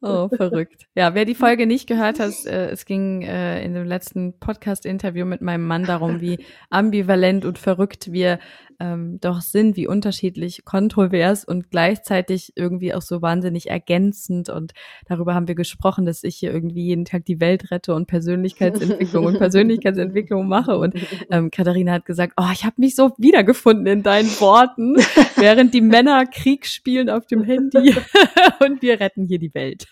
Oh, 0.00 0.28
verrückt. 0.28 0.86
Ja, 0.94 1.14
wer 1.14 1.24
die 1.24 1.34
Folge 1.34 1.66
nicht 1.66 1.88
gehört 1.88 2.20
hat, 2.20 2.32
äh, 2.46 2.70
es 2.70 2.86
ging 2.86 3.22
äh, 3.22 3.62
in 3.64 3.74
dem 3.74 3.84
letzten 3.84 4.38
Podcast-Interview 4.38 5.26
mit 5.26 5.42
meinem 5.42 5.66
Mann 5.66 5.84
darum, 5.84 6.20
wie 6.20 6.46
ambivalent 6.70 7.44
und 7.44 7.58
verrückt 7.58 8.12
wir 8.12 8.38
ähm, 8.80 9.18
doch 9.20 9.40
sind, 9.40 9.76
wie 9.76 9.86
unterschiedlich 9.86 10.64
kontrovers 10.64 11.44
und 11.44 11.70
gleichzeitig 11.70 12.52
irgendwie 12.56 12.94
auch 12.94 13.02
so 13.02 13.22
wahnsinnig 13.22 13.70
ergänzend. 13.70 14.48
Und 14.48 14.72
darüber 15.06 15.34
haben 15.34 15.48
wir 15.48 15.54
gesprochen, 15.54 16.06
dass 16.06 16.24
ich 16.24 16.36
hier 16.36 16.52
irgendwie 16.52 16.84
jeden 16.84 17.04
Tag 17.04 17.24
die 17.24 17.40
Welt 17.40 17.70
rette 17.70 17.94
und 17.94 18.06
Persönlichkeitsentwicklung 18.06 19.24
und 19.24 19.38
Persönlichkeitsentwicklung 19.38 20.48
mache. 20.48 20.78
Und 20.78 20.94
ähm, 21.30 21.50
Katharina 21.50 21.92
hat 21.92 22.04
gesagt, 22.04 22.34
oh, 22.36 22.50
ich 22.52 22.64
habe 22.64 22.76
mich 22.78 22.94
so 22.94 23.12
wiedergefunden 23.18 23.86
in 23.86 24.02
deinen 24.02 24.28
Worten, 24.40 24.96
während 25.36 25.74
die 25.74 25.80
Männer 25.80 26.26
Krieg 26.26 26.66
spielen 26.66 27.10
auf 27.10 27.26
dem 27.26 27.42
Handy 27.42 27.94
und 28.60 28.82
wir 28.82 29.00
retten 29.00 29.26
hier 29.26 29.38
die 29.38 29.54
Welt. 29.54 29.86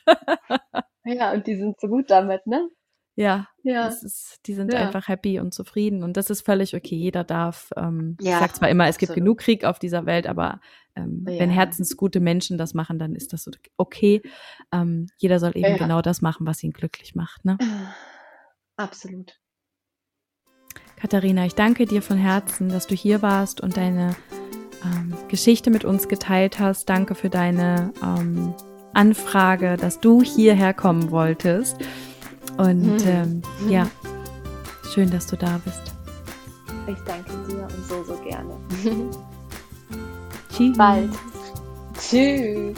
ja, 1.04 1.32
und 1.32 1.46
die 1.46 1.56
sind 1.56 1.80
so 1.80 1.88
gut 1.88 2.10
damit, 2.10 2.46
ne? 2.46 2.68
Ja, 3.14 3.48
ja. 3.62 3.88
Ist, 3.88 4.40
die 4.46 4.54
sind 4.54 4.72
ja. 4.72 4.80
einfach 4.80 5.08
happy 5.08 5.38
und 5.38 5.52
zufrieden 5.52 6.02
und 6.02 6.16
das 6.16 6.30
ist 6.30 6.44
völlig 6.44 6.74
okay. 6.74 6.96
Jeder 6.96 7.24
darf, 7.24 7.70
ähm, 7.76 8.16
ja, 8.20 8.34
ich 8.34 8.38
sag 8.38 8.56
zwar 8.56 8.70
immer, 8.70 8.88
es 8.88 8.96
gibt 8.96 9.14
genug 9.14 9.38
Krieg 9.38 9.64
auf 9.64 9.78
dieser 9.78 10.06
Welt, 10.06 10.26
aber 10.26 10.60
ähm, 10.96 11.24
ja. 11.28 11.38
wenn 11.38 11.50
herzensgute 11.50 12.20
Menschen 12.20 12.56
das 12.56 12.72
machen, 12.72 12.98
dann 12.98 13.14
ist 13.14 13.32
das 13.32 13.48
okay. 13.76 14.22
Ähm, 14.72 15.08
jeder 15.18 15.38
soll 15.40 15.52
eben 15.54 15.76
genau 15.76 16.00
das 16.00 16.22
machen, 16.22 16.46
was 16.46 16.62
ihn 16.62 16.72
glücklich 16.72 17.14
macht. 17.14 17.44
Ne? 17.44 17.58
Absolut. 18.76 19.38
Katharina, 20.96 21.44
ich 21.44 21.54
danke 21.54 21.84
dir 21.84 22.00
von 22.00 22.16
Herzen, 22.16 22.68
dass 22.68 22.86
du 22.86 22.94
hier 22.94 23.22
warst 23.22 23.60
und 23.60 23.76
deine 23.76 24.14
ähm, 24.84 25.14
Geschichte 25.28 25.70
mit 25.70 25.84
uns 25.84 26.08
geteilt 26.08 26.58
hast. 26.58 26.88
Danke 26.88 27.14
für 27.14 27.28
deine 27.28 27.92
ähm, 28.02 28.54
Anfrage, 28.94 29.76
dass 29.76 30.00
du 30.00 30.22
hierher 30.22 30.72
kommen 30.72 31.10
wolltest. 31.10 31.76
Und 32.58 32.82
mhm. 32.82 32.98
ähm, 33.06 33.42
ja, 33.68 33.86
schön, 34.92 35.10
dass 35.10 35.26
du 35.26 35.36
da 35.36 35.60
bist. 35.64 35.94
Ich 36.86 36.98
danke 37.06 37.30
dir 37.48 37.62
und 37.62 37.88
so, 37.88 38.02
so 38.04 38.16
gerne. 38.22 38.54
Tschüss. 40.52 40.76
Bald. 40.76 41.10
Tschüss. 41.98 42.76